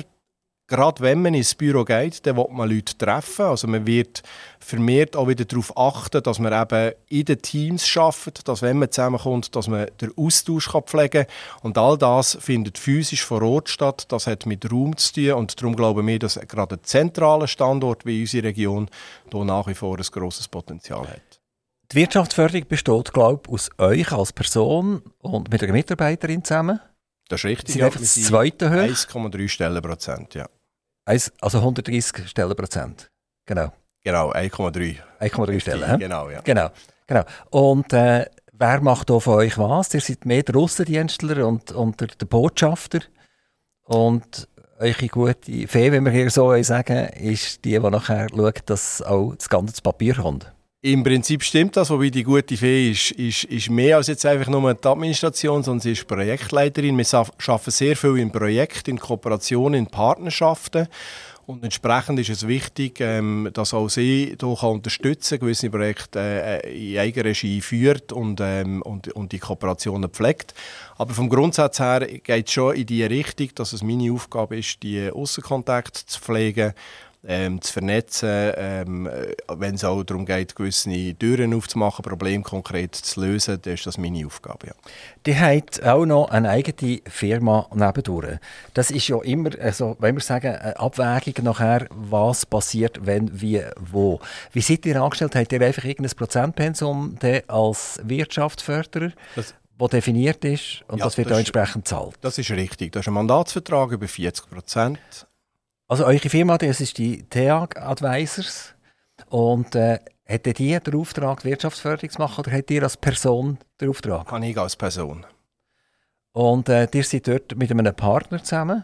gerade 0.67 1.01
wenn 1.01 1.21
man 1.21 1.33
ins 1.33 1.55
Büro 1.55 1.83
geht, 1.83 2.25
dann 2.25 2.37
will 2.37 2.47
man 2.49 2.69
Leute 2.69 2.97
treffen. 2.97 3.45
Also 3.45 3.67
man 3.67 3.85
wird 3.85 4.23
vermehrt 4.59 5.15
auch 5.15 5.27
wieder 5.27 5.45
darauf 5.45 5.75
achten, 5.77 6.23
dass 6.23 6.39
man 6.39 6.53
eben 6.53 6.93
in 7.09 7.25
den 7.25 7.41
Teams 7.41 7.87
schafft, 7.87 8.47
dass 8.47 8.61
wenn 8.61 8.79
man 8.79 8.91
zusammenkommt, 8.91 9.55
dass 9.55 9.67
man 9.67 9.87
den 10.01 10.11
Austausch 10.17 10.71
kann 10.71 10.83
pflegen 10.83 11.25
kann. 11.25 11.61
Und 11.61 11.77
all 11.77 11.97
das 11.97 12.37
findet 12.41 12.77
physisch 12.77 13.23
vor 13.23 13.41
Ort 13.41 13.69
statt. 13.69 14.05
Das 14.09 14.27
hat 14.27 14.45
mit 14.45 14.71
Raum 14.71 14.97
zu 14.97 15.13
tun 15.13 15.33
und 15.33 15.61
darum 15.61 15.75
glauben 15.75 16.05
wir, 16.07 16.19
dass 16.19 16.39
gerade 16.39 16.75
ein 16.75 16.83
zentraler 16.83 17.47
Standort 17.47 18.05
wie 18.05 18.21
unsere 18.21 18.47
Region 18.47 18.89
hier 19.31 19.45
nach 19.45 19.67
wie 19.67 19.75
vor 19.75 19.97
ein 19.97 20.05
grosses 20.11 20.47
Potenzial 20.47 21.07
hat. 21.07 21.44
Die 21.91 21.97
Wirtschaftsförderung 21.97 22.67
besteht, 22.67 23.13
glaube 23.13 23.43
ich, 23.47 23.53
aus 23.53 23.69
euch 23.77 24.11
als 24.11 24.33
Person 24.33 25.01
und 25.19 25.51
mit 25.51 25.63
einer 25.63 25.73
Mitarbeiterin 25.73 26.43
zusammen. 26.43 26.79
Das 27.27 27.41
ist 27.41 27.45
richtig. 27.45 27.73
Sie 27.73 27.79
ja, 27.79 27.87
einfach 27.87 27.99
das 27.99 28.15
zweite 28.15 28.69
höher. 28.69 28.85
1,3 28.85 29.47
Stellenprozent, 29.47 30.35
ja. 30.35 30.47
Also 31.05 31.31
130 31.41 32.27
Stellenprozent. 32.27 33.11
Genau. 33.45 33.71
Genau, 34.03 34.31
1,3. 34.31 34.97
1,3 35.19 35.59
Stellen. 35.59 35.99
Genau, 35.99 36.29
ja. 36.29 36.41
Genau. 36.41 36.69
genau. 37.07 37.23
Und 37.49 37.91
äh, 37.93 38.25
wer 38.53 38.81
macht 38.81 39.09
da 39.09 39.19
von 39.19 39.35
euch 39.35 39.57
was? 39.57 39.93
Ihr 39.93 40.01
seid 40.01 40.25
mehr 40.25 40.43
der 40.43 40.55
Russendienstler 40.55 41.47
und, 41.47 41.71
und 41.71 42.01
der, 42.01 42.07
der 42.07 42.25
Botschafter. 42.25 42.99
Und 43.83 44.47
eure 44.79 45.07
gute 45.07 45.67
Fee, 45.67 45.91
wenn 45.91 46.05
wir 46.05 46.11
hier 46.11 46.29
so 46.29 46.61
sagen, 46.63 47.07
ist 47.09 47.63
die, 47.65 47.71
die 47.71 47.79
nachher 47.79 48.27
schaut, 48.29 48.69
dass 48.69 49.01
auch 49.01 49.35
das 49.35 49.49
ganze 49.49 49.81
Papier 49.81 50.15
kommt. 50.15 50.51
Im 50.85 51.03
Prinzip 51.03 51.41
stimmt 51.41 51.75
das, 51.77 51.89
wobei 51.89 52.11
die 52.11 52.21
gute 52.21 52.55
Fee 52.55 52.91
ist, 52.91 53.09
ist, 53.09 53.45
ist 53.45 53.71
mehr 53.71 53.97
als 53.97 54.05
jetzt 54.05 54.23
einfach 54.23 54.51
nur 54.51 54.71
die 54.71 54.87
Administration, 54.87 55.63
sondern 55.63 55.79
sie 55.79 55.93
ist 55.93 56.07
Projektleiterin. 56.07 56.95
Wir 56.95 57.05
arbeiten 57.11 57.71
sehr 57.71 57.95
viel 57.95 58.19
in 58.19 58.31
Projekten, 58.31 58.91
in 58.91 58.99
Kooperationen, 58.99 59.79
in 59.79 59.87
Partnerschaften. 59.87 60.87
Und 61.47 61.63
entsprechend 61.63 62.19
ist 62.19 62.29
es 62.29 62.47
wichtig, 62.47 62.99
ähm, 63.01 63.49
dass 63.51 63.73
auch 63.73 63.89
sie 63.89 64.35
hier 64.39 64.63
unterstützen 64.63 65.39
gewisse 65.39 65.71
Projekte 65.71 66.19
äh, 66.19 66.91
in 66.91 66.99
Eigenregie 66.99 67.61
führt 67.61 68.11
und, 68.11 68.39
ähm, 68.41 68.83
und, 68.83 69.11
und 69.13 69.31
die 69.31 69.39
Kooperationen 69.39 70.11
pflegt. 70.11 70.53
Aber 70.99 71.15
vom 71.15 71.29
Grundsatz 71.29 71.79
her 71.79 72.01
geht 72.01 72.47
es 72.47 72.53
schon 72.53 72.75
in 72.75 72.85
die 72.85 73.03
Richtung, 73.03 73.49
dass 73.55 73.73
es 73.73 73.81
meine 73.81 74.11
Aufgabe 74.11 74.57
ist, 74.57 74.83
die 74.83 75.09
Außenkontakte 75.11 76.05
zu 76.05 76.19
pflegen 76.19 76.73
ähm, 77.27 77.61
zu 77.61 77.73
vernetzen, 77.73 78.51
ähm, 78.55 79.07
äh, 79.07 79.35
wenn 79.49 79.75
es 79.75 79.83
auch 79.83 80.03
darum 80.03 80.25
geht, 80.25 80.55
gewisse 80.55 81.13
Türen 81.15 81.53
aufzumachen, 81.53 82.03
Probleme 82.03 82.43
konkret 82.43 82.95
zu 82.95 83.21
lösen, 83.21 83.59
dann 83.61 83.73
ist 83.73 83.85
das 83.85 83.97
meine 83.97 84.25
Aufgabe. 84.25 84.67
Ja. 84.67 84.73
Die 85.25 85.35
hat 85.35 85.83
auch 85.83 86.05
noch 86.05 86.29
eine 86.29 86.49
eigene 86.49 87.01
Firma 87.07 87.67
nebendurch. 87.73 88.37
Das 88.73 88.91
ist 88.91 89.07
ja 89.07 89.21
immer, 89.21 89.49
also, 89.59 89.95
wenn 89.99 90.15
wir 90.15 90.21
sagen, 90.21 90.55
eine 90.55 90.79
Abwägung 90.79 91.45
nachher, 91.45 91.87
was 91.89 92.45
passiert, 92.45 93.05
wenn, 93.05 93.29
wie, 93.41 93.61
wo. 93.79 94.19
Wie 94.51 94.61
seid 94.61 94.85
ihr 94.85 95.01
angestellt? 95.01 95.35
Habt 95.35 95.51
ihr 95.51 95.61
einfach 95.61 95.83
irgendein 95.83 96.15
Prozentpensum 96.15 97.17
als 97.47 97.99
Wirtschaftsförderer? 98.03 99.11
Das 99.35 99.53
wo 99.77 99.87
definiert 99.89 100.43
ist 100.45 100.83
und 100.87 100.99
ja, 100.99 101.05
das 101.05 101.17
wird 101.17 101.27
das 101.27 101.35
auch 101.35 101.39
entsprechend 101.39 101.83
bezahlt. 101.83 102.15
Das 102.21 102.37
ist 102.37 102.49
richtig. 102.51 102.93
Das 102.93 103.01
ist 103.01 103.07
ein 103.09 103.13
Mandatsvertrag 103.13 103.91
über 103.91 104.07
40 104.07 104.49
Prozent. 104.49 105.27
Also 105.87 106.05
eure 106.05 106.29
Firma, 106.29 106.57
das 106.57 106.81
ist 106.81 106.97
die 106.97 107.23
TEAG 107.23 107.77
Advisors. 107.77 108.73
Und 109.29 109.75
äh, 109.75 109.99
hätte 110.23 110.53
die 110.53 110.77
den 110.79 110.95
Auftrag, 110.95 111.45
Wirtschaftsförderung 111.45 112.09
zu 112.09 112.19
machen 112.19 112.39
oder 112.39 112.51
hättet 112.51 112.71
ihr 112.71 112.83
als 112.83 112.97
Person 112.97 113.59
den 113.79 113.89
Auftrag? 113.89 114.27
Kann 114.27 114.43
ich 114.43 114.57
als 114.57 114.75
Person. 114.75 115.25
Und 116.31 116.69
äh, 116.69 116.87
ihr 116.93 117.03
seid 117.03 117.27
dort 117.27 117.55
mit 117.55 117.71
einem 117.71 117.95
Partner 117.95 118.43
zusammen 118.43 118.83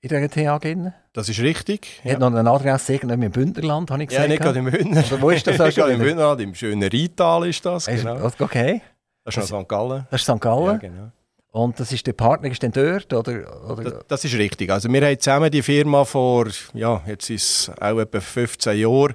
in 0.00 0.08
der 0.08 0.28
TEAG? 0.28 0.92
Das 1.12 1.28
ist 1.28 1.40
richtig. 1.40 2.00
Ja. 2.04 2.12
Hat 2.12 2.20
noch 2.20 2.34
eine 2.34 2.50
Adresse 2.50 2.94
irgendwo 2.94 3.14
im 3.14 3.32
Bündnerland, 3.32 3.90
habe 3.90 4.02
ich 4.02 4.08
gesagt. 4.08 4.24
Ja, 4.24 4.28
nicht 4.28 4.42
gerade 4.42 4.58
im 4.58 4.70
Bündner. 4.70 4.98
Also, 4.98 5.20
wo 5.20 5.30
ist 5.30 5.46
das? 5.46 5.58
nicht 5.66 5.76
gerade 5.76 5.92
im 5.92 6.00
Bündnerland, 6.00 6.40
im 6.40 6.54
schönen 6.54 6.82
Rital 6.82 7.48
ist 7.48 7.64
das. 7.64 7.86
Genau. 7.86 8.30
Okay. 8.38 8.82
Das 9.24 9.36
ist 9.36 9.50
noch 9.50 9.62
St. 9.62 9.68
Gallen. 9.68 10.06
Das 10.10 10.20
ist 10.20 10.30
St. 10.30 10.40
Gallen. 10.40 10.66
Ja, 10.66 10.76
genau. 10.76 11.12
Und 11.50 11.80
das 11.80 11.92
ist 11.92 12.06
der 12.06 12.12
Partner 12.12 12.50
ist 12.50 12.62
dann 12.62 12.72
dort? 12.72 13.12
Oder, 13.12 13.70
oder? 13.70 13.82
Das, 13.82 14.06
das, 14.06 14.24
ist 14.24 14.34
richtig. 14.34 14.70
Also 14.70 14.92
wir 14.92 15.00
haben 15.04 15.18
zusammen 15.18 15.50
die 15.50 15.62
Firma 15.62 16.04
vor, 16.04 16.46
ja, 16.74 17.02
jetzt 17.06 17.30
ist 17.30 17.68
es 17.68 17.80
auch 17.80 17.98
etwa 17.98 18.20
15 18.20 18.78
Jahren, 18.78 19.14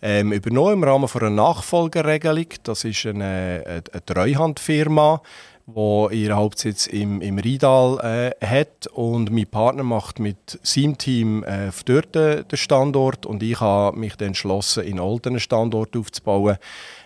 ähm, 0.00 0.32
übernommen 0.32 0.74
im 0.74 0.84
Rahmen 0.84 1.08
von 1.08 1.22
einer 1.22 1.30
Nachfolgeregelung. 1.30 2.46
Das 2.62 2.84
ist 2.84 3.06
eine, 3.06 3.64
eine, 3.66 3.82
eine 3.92 4.04
Treuhandfirma, 4.04 5.22
die 5.66 6.22
ihren 6.22 6.36
Hauptsitz 6.36 6.86
im, 6.86 7.20
im 7.20 7.38
Riedal 7.38 8.32
äh, 8.40 8.46
hat. 8.46 8.86
Und 8.88 9.30
mein 9.30 9.46
Partner 9.46 9.82
macht 9.82 10.20
mit 10.20 10.60
seinem 10.62 10.98
Team 10.98 11.42
äh, 11.44 11.70
dort 11.84 12.14
den 12.14 12.44
Standort 12.54 13.26
und 13.26 13.42
ich 13.42 13.60
habe 13.60 13.96
mich 13.98 14.16
dann 14.16 14.28
entschlossen, 14.28 14.84
in 14.84 15.00
Olten 15.00 15.30
einen 15.30 15.40
Standort 15.40 15.96
aufzubauen. 15.96 16.58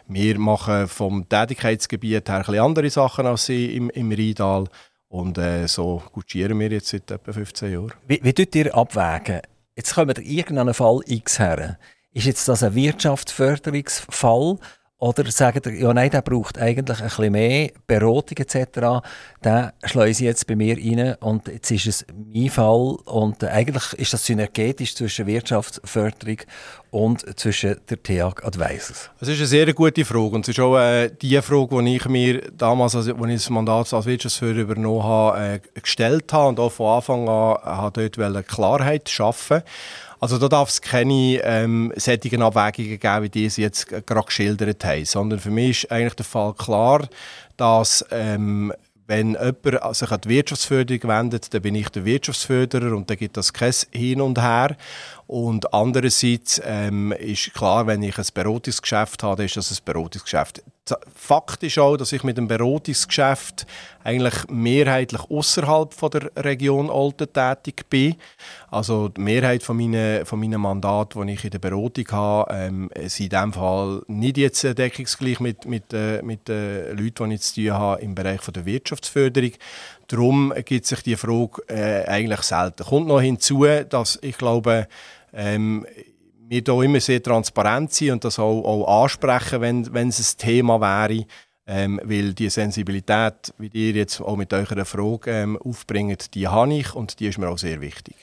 Wir 0.08 0.38
machen 0.38 0.86
vom 0.88 1.28
Tätigkeitsgebiet 1.28 2.28
her 2.28 2.48
ein 2.48 2.58
andere 2.58 2.90
Sachen 2.90 3.26
als 3.26 3.46
sie 3.46 3.74
im, 3.76 3.90
im 3.90 4.12
Rheindal. 4.12 4.66
Und 5.08 5.38
äh, 5.38 5.66
so 5.66 6.02
kutschieren 6.12 6.58
wir 6.60 6.70
jetzt 6.70 6.88
seit 6.88 7.10
etwa 7.10 7.32
15 7.32 7.72
Jahren. 7.72 7.92
Wie, 8.06 8.20
wie 8.22 8.32
tut 8.32 8.54
ihr 8.54 8.74
abwägen? 8.74 9.40
Jetzt 9.74 9.94
kommt 9.94 10.18
irgendeinen 10.18 10.74
Fall 10.74 11.00
X 11.06 11.38
her. 11.38 11.78
Ist 12.12 12.26
jetzt 12.26 12.48
das 12.48 12.62
ein 12.62 12.74
Wirtschaftsförderungsfall 12.74 14.58
oder 14.98 15.30
sagt 15.30 15.66
ihr, 15.66 15.74
ja 15.74 15.92
nein, 15.92 16.10
der 16.10 16.22
braucht 16.22 16.58
eigentlich 16.58 17.00
ein 17.00 17.08
bisschen 17.08 17.32
mehr 17.32 17.70
Beratung 17.86 18.38
etc. 18.38 19.04
Den 19.44 19.70
schleuse 19.84 20.24
ich 20.24 20.26
jetzt 20.26 20.46
bei 20.46 20.56
mir 20.56 20.76
rein 20.76 21.16
und 21.20 21.48
jetzt 21.48 21.70
ist 21.70 21.86
es 21.86 22.06
mein 22.14 22.48
Fall 22.48 22.96
und 23.04 23.44
eigentlich 23.44 23.92
ist 23.94 24.14
das 24.14 24.24
synergetisch 24.24 24.94
zwischen 24.94 25.26
Wirtschaftsförderung 25.26 26.38
und 26.90 27.38
zwischen 27.38 27.76
der 27.90 28.02
TEAG 28.02 28.42
Advisors. 28.42 29.10
Das 29.20 29.28
ist 29.28 29.38
eine 29.38 29.46
sehr 29.46 29.74
gute 29.74 30.04
Frage 30.06 30.34
und 30.34 30.48
es 30.48 30.56
ist 30.56 30.60
auch 30.60 30.78
äh, 30.78 31.10
die 31.10 31.42
Frage, 31.42 31.82
die 31.82 31.96
ich 31.96 32.08
mir 32.08 32.50
damals, 32.52 32.96
als, 32.96 33.06
ich 33.06 33.14
das 33.14 33.50
Mandat 33.50 33.92
als 33.92 34.06
Wirtschaftsführer 34.06 34.60
übernommen 34.60 35.04
habe, 35.04 35.60
äh, 35.74 35.80
gestellt 35.80 36.32
habe 36.32 36.48
und 36.48 36.58
auch 36.58 36.72
von 36.72 36.96
Anfang 36.96 37.28
an 37.28 37.58
habe 37.62 38.08
dort 38.08 38.46
Klarheit 38.46 39.10
schaffen 39.10 39.62
also 40.20 40.38
da 40.38 40.48
darf 40.48 40.70
es 40.70 40.80
keine 40.80 41.40
ähm, 41.42 41.92
solchen 41.96 42.42
Abwägungen 42.42 42.98
geben, 42.98 43.22
wie 43.22 43.28
die 43.28 43.48
Sie 43.48 43.62
jetzt 43.62 43.88
gerade 43.88 44.26
geschildert 44.26 44.84
haben, 44.84 45.04
sondern 45.04 45.38
für 45.38 45.50
mich 45.50 45.84
ist 45.84 45.92
eigentlich 45.92 46.14
der 46.14 46.24
Fall 46.24 46.54
klar, 46.54 47.08
dass 47.56 48.04
ähm, 48.10 48.72
wenn 49.06 49.34
jemand 49.34 49.96
sich 49.96 50.10
an 50.10 50.20
die 50.20 50.28
Wirtschaftsförderung 50.28 51.08
wendet, 51.08 51.54
dann 51.54 51.62
bin 51.62 51.74
ich 51.74 51.88
der 51.90 52.04
Wirtschaftsförderer 52.04 52.96
und 52.96 53.08
dann 53.08 53.16
gibt 53.16 53.36
das 53.36 53.52
kein 53.52 53.72
Hin 53.92 54.20
und 54.20 54.40
Her. 54.40 54.76
Und 55.26 55.74
andererseits 55.74 56.62
ähm, 56.64 57.10
ist 57.10 57.52
klar, 57.52 57.86
wenn 57.88 58.02
ich 58.02 58.16
ein 58.16 58.26
Beratungsgeschäft 58.32 59.24
habe, 59.24 59.44
ist 59.44 59.56
das 59.56 59.72
ein 59.72 59.78
Beratungsgeschäft. 59.84 60.62
Fakt 61.16 61.64
ist 61.64 61.78
auch, 61.80 61.96
dass 61.96 62.12
ich 62.12 62.22
mit 62.22 62.38
dem 62.38 62.46
Beratungsgeschäft 62.46 63.66
eigentlich 64.04 64.34
mehrheitlich 64.48 65.20
außerhalb 65.28 65.92
der 66.12 66.30
Region 66.44 66.90
Olten 66.90 67.26
tätig 67.32 67.90
bin. 67.90 68.14
Also 68.70 69.08
die 69.08 69.20
Mehrheit 69.20 69.64
von 69.64 69.76
meinen, 69.76 70.24
von 70.24 70.38
meinen 70.38 70.60
Mandaten, 70.60 71.26
die 71.26 71.32
ich 71.32 71.44
in 71.44 71.50
der 71.50 71.58
Beratung 71.58 72.06
habe, 72.12 72.54
ähm, 72.54 72.90
sind 73.06 73.24
in 73.24 73.30
diesem 73.30 73.52
Fall 73.52 74.02
nicht 74.06 74.38
jetzt 74.38 74.62
deckungsgleich 74.62 75.40
mit, 75.40 75.64
mit, 75.64 75.92
äh, 75.92 76.22
mit 76.22 76.46
den 76.46 76.96
Leuten, 76.96 77.30
die 77.30 77.34
ich 77.34 77.42
zu 77.42 77.62
tun 77.62 77.72
habe 77.72 78.00
im 78.02 78.14
Bereich 78.14 78.42
von 78.42 78.54
der 78.54 78.64
Wirtschaftsförderung. 78.64 79.52
Darum 80.06 80.54
gibt 80.64 80.86
sich 80.86 81.02
die 81.02 81.16
Frage 81.16 81.62
äh, 81.66 82.04
eigentlich 82.06 82.42
selten. 82.42 82.84
Kommt 82.84 83.08
noch 83.08 83.20
hinzu, 83.20 83.64
dass 83.88 84.20
ich 84.22 84.38
glaube, 84.38 84.86
ähm, 85.36 85.86
wir 86.48 86.62
hier 86.64 86.82
immer 86.82 87.00
sehr 87.00 87.22
transparent 87.22 87.92
sind 87.92 88.12
und 88.12 88.24
das 88.24 88.38
auch, 88.38 88.62
auch 88.64 89.02
ansprechen, 89.02 89.60
wenn, 89.60 89.94
wenn 89.94 90.08
es 90.08 90.34
ein 90.34 90.38
Thema 90.38 90.80
wäre. 90.80 91.26
Ähm, 91.68 92.00
weil 92.04 92.32
die 92.32 92.48
Sensibilität, 92.48 93.52
wie 93.58 93.66
ihr 93.66 93.92
jetzt 93.92 94.20
auch 94.20 94.36
mit 94.36 94.52
eurer 94.52 94.84
Frage 94.84 95.32
ähm, 95.32 95.56
aufbringt, 95.56 96.32
die 96.34 96.46
habe 96.46 96.72
ich 96.74 96.94
und 96.94 97.18
die 97.18 97.26
ist 97.26 97.38
mir 97.38 97.48
auch 97.48 97.58
sehr 97.58 97.80
wichtig. 97.80 98.14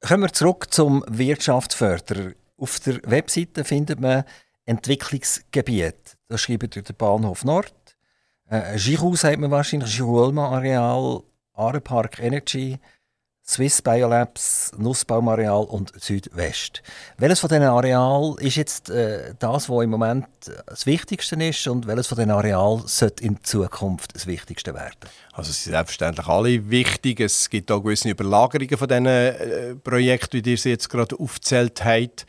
Kommen 0.00 0.22
wir 0.22 0.32
zurück 0.32 0.72
zum 0.72 1.04
Wirtschaftsförderer. 1.06 2.32
Auf 2.56 2.80
der 2.80 3.00
Webseite 3.04 3.64
findet 3.64 4.00
man 4.00 4.24
Entwicklungsgebiet. 4.64 6.16
Da 6.28 6.38
schreibt 6.38 6.74
ihr 6.74 6.82
den 6.82 6.96
Bahnhof 6.96 7.44
Nord, 7.44 7.74
äh, 8.48 8.78
Giroux 8.78 9.16
sagt 9.16 9.40
man 9.40 9.50
wahrscheinlich, 9.50 9.94
Giroulma-Areal, 9.96 11.22
Arenpark 11.52 12.18
Energy, 12.20 12.78
Swiss 13.48 13.80
Biolabs, 13.80 14.72
Nussbaumareal 14.76 15.64
und 15.66 15.92
Südwest. 16.02 16.82
Welches 17.16 17.38
von 17.38 17.48
diesen 17.48 17.62
Arealen 17.62 18.36
ist 18.38 18.56
jetzt 18.56 18.90
äh, 18.90 19.34
das, 19.38 19.70
was 19.70 19.84
im 19.84 19.90
Moment 19.90 20.26
das 20.66 20.84
Wichtigste 20.84 21.36
ist 21.36 21.68
und 21.68 21.86
welches 21.86 22.08
von 22.08 22.16
diesen 22.16 22.32
Arealen 22.32 22.82
sollte 22.86 23.22
in 23.22 23.44
Zukunft 23.44 24.16
das 24.16 24.26
Wichtigste 24.26 24.74
werden? 24.74 24.96
Also 25.32 25.52
sie 25.52 25.62
sind 25.62 25.72
selbstverständlich 25.74 26.26
alle 26.26 26.68
wichtig. 26.70 27.20
Es 27.20 27.48
gibt 27.48 27.70
auch 27.70 27.80
gewisse 27.80 28.08
Überlagerungen 28.08 28.76
von 28.76 28.88
diesen 28.88 29.06
äh, 29.06 29.76
Projekten, 29.76 30.44
wie 30.44 30.50
ihr 30.50 30.58
sie 30.58 30.70
jetzt 30.70 30.88
gerade 30.88 31.14
aufgezählt 31.16 31.84
habt. 31.84 32.26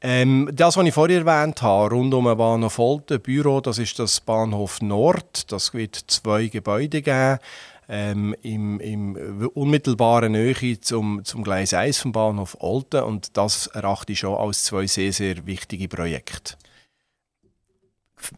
Ähm, 0.00 0.50
das, 0.52 0.76
was 0.76 0.86
ich 0.86 0.94
vorher 0.94 1.24
erwähnt 1.24 1.62
habe, 1.62 1.94
rund 1.94 2.12
um 2.14 2.24
den 2.24 2.36
Bahnhof 2.36 2.80
Olten, 2.80 3.20
Büro, 3.20 3.60
das 3.60 3.78
ist 3.78 3.96
das 4.00 4.20
Bahnhof 4.20 4.80
Nord. 4.80 5.52
Das 5.52 5.72
wird 5.72 5.96
zwei 6.08 6.48
Gebäude 6.48 7.00
geben 7.00 7.38
ähm, 7.88 8.34
im, 8.42 8.80
im 8.80 9.50
unmittelbaren 9.54 10.32
Nähe 10.32 10.80
zum, 10.80 11.24
zum 11.24 11.42
Gleis 11.42 11.72
1 11.72 11.98
vom 11.98 12.12
Bahnhof 12.12 12.56
Olten 12.60 13.02
und 13.02 13.36
das 13.36 13.66
erachte 13.68 14.12
ich 14.12 14.20
schon 14.20 14.36
als 14.36 14.64
zwei 14.64 14.86
sehr, 14.86 15.12
sehr 15.12 15.46
wichtige 15.46 15.88
Projekte. 15.88 16.54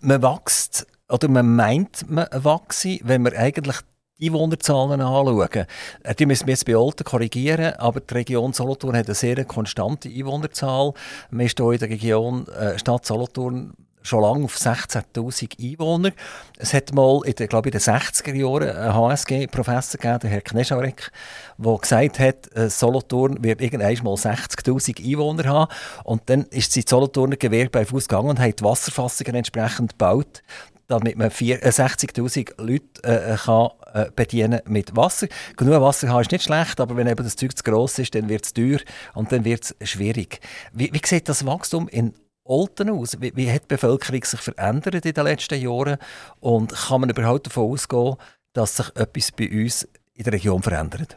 Man 0.01 0.23
wächst 0.23 0.87
oder 1.09 1.29
man 1.29 1.57
meint, 1.57 2.09
man 2.09 2.29
wachse, 2.33 2.99
wenn 3.03 3.23
man 3.23 3.35
eigentlich 3.35 3.79
die 4.21 4.27
Einwohnerzahlen 4.27 5.01
anschauen. 5.01 5.67
Äh, 6.03 6.15
die 6.15 6.27
müssen 6.27 6.47
wir 6.47 6.53
jetzt 6.53 6.67
bei 6.67 6.77
Olten 6.77 7.05
korrigieren, 7.05 7.75
aber 7.75 8.01
die 8.01 8.15
Region 8.15 8.53
Solothurn 8.53 8.97
hat 8.97 9.07
eine 9.07 9.15
sehr 9.15 9.45
konstante 9.45 10.09
Einwohnerzahl. 10.09 10.93
Wir 11.31 11.49
sind 11.49 11.61
hier 11.61 11.73
in 11.73 11.79
der 11.79 11.89
Region 11.89 12.49
äh, 12.49 12.79
Stadt 12.79 13.07
Solothurn 13.07 13.73
schon 14.03 14.23
lange 14.23 14.45
auf 14.45 14.57
16.000 14.57 15.59
Einwohner. 15.61 16.13
Es 16.59 16.75
hat 16.75 16.93
mal 16.95 17.21
in 17.25 17.35
den, 17.35 17.49
glaube 17.49 17.69
in 17.69 17.73
den 17.73 17.81
60er 17.81 18.35
Jahren 18.35 18.77
einen 18.77 18.95
HSG-Professor 18.95 20.01
gegeben, 20.01 20.29
Herr 20.31 20.41
Knescharek, 20.41 21.11
der 21.59 21.79
gesagt 21.79 22.19
hat, 22.19 22.57
äh, 22.57 22.71
Solothurn 22.71 23.43
wird 23.43 23.61
irgendwann 23.61 24.05
mal 24.05 24.15
60.000 24.15 25.05
Einwohner 25.05 25.45
haben. 25.45 25.73
Und 26.05 26.23
dann 26.27 26.45
ist 26.45 26.73
sie 26.73 26.85
Solothurner 26.87 27.37
Gewerbe 27.37 27.81
auf 27.81 27.93
ausgegangen 27.93 28.31
und 28.31 28.41
hat 28.41 28.61
die 28.61 28.65
Wasserfassungen 28.65 29.35
entsprechend 29.35 29.93
gebaut, 29.93 30.43
damit 30.89 31.17
man 31.17 31.29
äh, 31.29 31.33
60.000 31.33 32.63
Leute 32.63 32.85
äh, 33.05 33.37
kann, 33.37 33.71
äh, 33.93 34.11
bedienen 34.15 34.61
mit 34.67 34.97
Wasser. 34.97 35.29
Genug 35.57 35.81
Wasser 35.81 36.09
haben 36.09 36.23
ist 36.23 36.33
nicht 36.33 36.45
schlecht, 36.45 36.81
aber 36.81 36.97
wenn 36.97 37.07
eben 37.07 37.23
das 37.23 37.37
Zeug 37.37 37.57
zu 37.57 37.63
gross 37.63 37.99
ist, 37.99 38.15
dann 38.15 38.29
wird 38.29 38.45
es 38.45 38.55
teuer 38.55 38.81
und 39.15 39.31
dann 39.33 39.45
wird 39.45 39.75
es 39.79 39.89
schwierig. 39.89 40.41
Wie, 40.73 40.93
wie 40.93 41.01
sieht 41.05 41.29
das 41.29 41.47
Wachstum 41.47 41.89
in 41.89 42.15
Olten 42.51 42.91
aus? 42.91 43.21
Wie, 43.21 43.35
wie, 43.37 43.51
hat 43.51 43.63
die 43.63 43.75
Bevölkerung 43.75 44.25
sich 44.25 44.41
verändert 44.41 45.07
in 45.07 45.15
den 45.15 45.25
letzten 45.25 45.61
Jahren? 45.61 45.99
Und 46.41 46.75
kann 46.75 47.01
man 47.01 47.11
überhaupt 47.11 47.47
davon 47.47 47.73
ausgehen, 47.73 48.17
dass 48.53 48.77
sich 48.77 48.89
etwas 48.97 49.33
bei 49.33 49.49
uns 49.49 49.89
in 50.15 50.25
der 50.25 50.33
Region 50.33 50.63
verändert? 50.63 51.17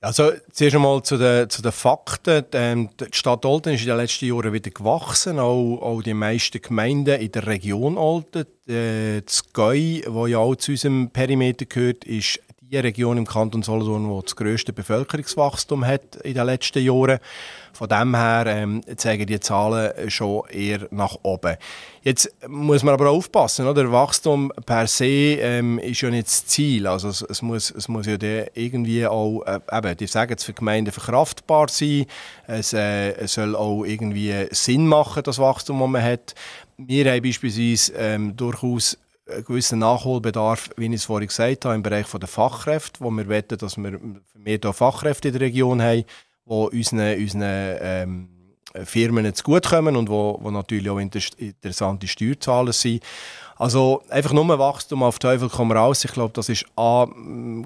Also 0.00 0.32
zuerst 0.52 0.76
einmal 0.76 1.02
zu 1.02 1.16
den, 1.16 1.48
zu 1.48 1.62
den 1.62 1.72
Fakten. 1.72 2.44
Ähm, 2.52 2.90
die 3.00 3.06
Stadt 3.12 3.46
Olten 3.46 3.72
ist 3.72 3.80
in 3.82 3.86
den 3.86 3.96
letzten 3.96 4.26
Jahren 4.26 4.52
wieder 4.52 4.70
gewachsen, 4.70 5.38
auch, 5.38 5.78
auch 5.80 6.02
die 6.02 6.12
meisten 6.12 6.60
Gemeinden 6.60 7.18
in 7.20 7.32
der 7.32 7.46
Region 7.46 7.96
Olten. 7.96 8.44
Äh, 8.68 9.22
das 9.22 9.50
Gäu, 9.54 10.00
das 10.04 10.28
ja 10.28 10.38
auch 10.38 10.56
zu 10.56 10.72
unserem 10.72 11.08
Perimeter 11.08 11.64
gehört, 11.64 12.04
ist 12.04 12.38
die 12.60 12.76
Region 12.76 13.16
im 13.16 13.26
Kanton 13.26 13.62
Solothurn, 13.62 14.14
die 14.14 14.22
das 14.22 14.36
grösste 14.36 14.72
Bevölkerungswachstum 14.74 15.86
hat 15.86 16.16
in 16.16 16.34
den 16.34 16.46
letzten 16.46 16.82
Jahren. 16.82 17.18
Von 17.74 17.88
dem 17.88 18.14
her 18.14 18.44
ähm, 18.46 18.82
zeigen 18.96 19.26
die 19.26 19.40
Zahlen 19.40 20.10
schon 20.10 20.48
eher 20.48 20.86
nach 20.90 21.16
oben. 21.22 21.56
Jetzt 22.02 22.30
muss 22.46 22.82
man 22.82 22.94
aber 22.94 23.10
aufpassen, 23.10 23.66
oder? 23.66 23.90
Wachstum 23.90 24.52
per 24.64 24.86
se 24.86 25.06
ähm, 25.06 25.78
ist 25.78 26.00
ja 26.00 26.10
nicht 26.10 26.26
das 26.26 26.46
Ziel. 26.46 26.86
Also 26.86 27.08
es, 27.08 27.22
es 27.22 27.42
muss, 27.42 27.70
es 27.70 27.88
muss 27.88 28.06
ja 28.06 28.16
irgendwie 28.54 29.06
auch, 29.06 29.42
äh, 29.42 29.58
eben, 29.72 29.96
die 29.96 30.06
sagen 30.06 30.34
es 30.36 30.44
für 30.44 30.52
Gemeinden 30.52 30.92
verkraftbar 30.92 31.68
sein. 31.68 32.06
Es, 32.46 32.72
äh, 32.72 33.12
es 33.14 33.34
soll 33.34 33.56
auch 33.56 33.84
irgendwie 33.84 34.32
Sinn 34.50 34.86
machen, 34.86 35.22
das 35.24 35.38
Wachstum, 35.38 35.80
das 35.80 35.88
man 35.88 36.02
hat. 36.02 36.34
Wir 36.76 37.10
haben 37.10 37.22
beispielsweise 37.22 37.92
ähm, 37.94 38.36
durchaus 38.36 38.98
einen 39.30 39.44
gewissen 39.44 39.78
Nachholbedarf, 39.78 40.70
wie 40.76 40.86
ich 40.86 40.92
es 40.92 41.04
vorhin 41.04 41.28
gesagt 41.28 41.64
habe, 41.64 41.74
im 41.74 41.82
Bereich 41.82 42.06
der 42.06 42.28
Fachkräfte, 42.28 43.00
wo 43.00 43.10
wir 43.10 43.28
wetten, 43.28 43.58
dass 43.58 43.76
wir 43.76 43.98
mehr 44.34 44.58
Fachkräfte 44.72 45.28
in 45.28 45.32
der 45.32 45.40
Region 45.40 45.80
haben, 45.80 46.04
die 46.46 46.52
unseren, 46.52 47.18
unseren 47.18 47.76
ähm, 47.80 48.28
Firmen 48.84 49.32
zugutekommen 49.34 49.96
und 49.96 50.08
wo, 50.08 50.38
wo 50.40 50.50
natürlich 50.50 50.90
auch 50.90 50.98
interessante 50.98 52.08
Steuerzahler 52.08 52.72
sind. 52.72 53.02
Also 53.56 54.02
einfach 54.08 54.32
nur 54.32 54.44
Wachstum 54.58 55.02
auf 55.02 55.18
Teufel 55.18 55.48
komm 55.48 55.72
raus. 55.72 56.04
Ich 56.04 56.12
glaube, 56.12 56.32
das 56.34 56.48
ist 56.48 56.64
A, 56.76 57.06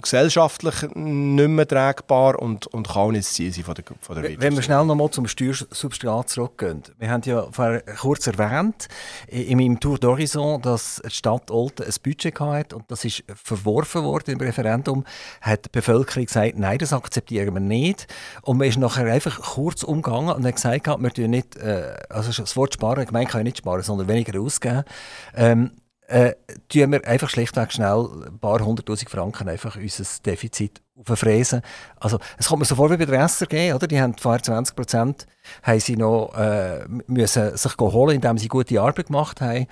gesellschaftlich 0.01 0.83
nicht 0.95 1.49
mehr 1.49 1.67
tragbar 1.67 2.39
und, 2.39 2.67
und 2.69 2.89
kann 2.89 3.13
nicht 3.13 3.27
das 3.27 3.35
Ziel 3.35 3.53
sein 3.53 3.65
von 3.65 3.75
der, 3.75 3.85
von 4.01 4.15
der 4.17 4.25
Wirtschaft. 4.25 4.43
Wenn 4.43 4.57
wir 4.57 4.63
schnell 4.63 4.85
nochmal 4.85 5.11
zum 5.11 5.27
Steuersubstrat 5.27 6.29
zurückgehen. 6.29 6.83
Wir 6.99 7.11
haben 7.11 7.23
ja 7.25 7.47
vorher 7.51 7.81
kurz 7.83 8.27
erwähnt, 8.27 8.89
in 9.29 9.59
meinem 9.59 9.81
Tour 9.81 9.97
d'Horizon, 9.97 10.61
dass 10.61 11.01
die 11.05 11.11
Stadt 11.11 11.51
Olten 11.51 11.85
ein 11.85 11.95
Budget 12.03 12.39
hatte 12.39 12.77
und 12.77 12.91
das 12.91 13.05
ist 13.05 13.25
verworfen 13.43 14.05
worden 14.05 14.33
im 14.33 14.41
Referendum. 14.41 15.05
Hat 15.41 15.67
die 15.67 15.71
Bevölkerung 15.71 16.27
gesagt, 16.27 16.59
nein, 16.59 16.79
das 16.79 16.93
akzeptieren 16.93 17.55
wir 17.55 17.61
nicht. 17.61 18.07
Und 18.43 18.59
man 18.59 18.69
ist 18.69 18.79
nachher 18.79 19.07
einfach 19.07 19.41
kurz 19.41 19.83
umgegangen 19.83 20.35
und 20.35 20.47
hat 20.47 20.55
gesagt, 20.55 20.87
wir 20.87 21.11
tun 21.11 21.31
nicht, 21.31 21.57
äh, 21.57 21.97
also 22.09 22.31
das 22.31 22.57
Wort 22.57 22.75
sparen, 22.75 23.07
gemeint 23.07 23.31
kann 23.31 23.41
ich 23.41 23.45
nicht 23.45 23.59
sparen, 23.59 23.83
sondern 23.83 24.09
weniger 24.09 24.41
ausgeben. 24.41 24.85
Ähm, 25.35 25.73
äh, 26.09 26.35
tun 26.69 26.93
wir 26.93 27.07
einfach 27.07 27.29
schlichtweg 27.29 27.71
schnell 27.71 28.09
ein 28.27 28.39
paar 28.39 28.65
hunderttausend 28.65 29.11
Franken 29.11 29.49
einfach 29.49 29.77
unser 29.77 30.05
Defizit 30.25 30.81
auffräsen. 30.97 31.61
Also, 31.97 32.19
es 32.39 32.49
kommt 32.49 32.61
mir 32.61 32.65
so 32.65 32.75
vor 32.75 32.91
wie 32.91 32.97
bei 32.97 33.05
der 33.05 33.29
SRG, 33.29 33.75
oder? 33.75 33.87
Die 33.87 34.01
haben 34.01 34.17
vorher 34.17 34.43
20 34.43 34.75
Prozent, 34.75 35.27
haben 35.63 35.81
sie 35.81 35.97
noch, 35.97 36.35
äh, 36.35 36.87
müssen 37.07 37.57
sich 37.57 37.77
holen, 37.79 38.17
indem 38.17 38.39
sie 38.39 38.49
gute 38.49 38.81
Arbeit 38.81 39.07
gemacht 39.07 39.41
haben. 39.41 39.67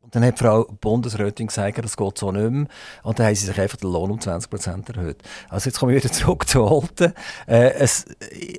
Und 0.00 0.16
dann 0.16 0.24
hat 0.24 0.40
Frau 0.40 0.64
Bundesrätin 0.64 1.46
gesagt, 1.46 1.78
das 1.78 1.96
geht 1.96 2.18
so 2.18 2.32
nicht 2.32 2.50
mehr. 2.50 2.66
Und 3.04 3.18
dann 3.20 3.26
haben 3.26 3.34
sie 3.36 3.46
sich 3.46 3.60
einfach 3.60 3.76
den 3.76 3.92
Lohn 3.92 4.10
um 4.10 4.20
20 4.20 4.50
Prozent 4.50 4.88
erhöht. 4.88 5.22
Also 5.48 5.68
jetzt 5.68 5.78
komme 5.78 5.94
ich 5.94 6.02
wieder 6.02 6.12
zurück 6.12 6.48
zu 6.48 6.68
Holten. 6.68 7.14
Äh, 7.46 7.74
es, 7.74 8.04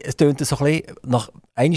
es 0.03 0.15
tönt 0.15 0.39
so 0.39 0.57
ein 0.57 0.63
bisschen 0.63 0.95
nach, 1.03 1.29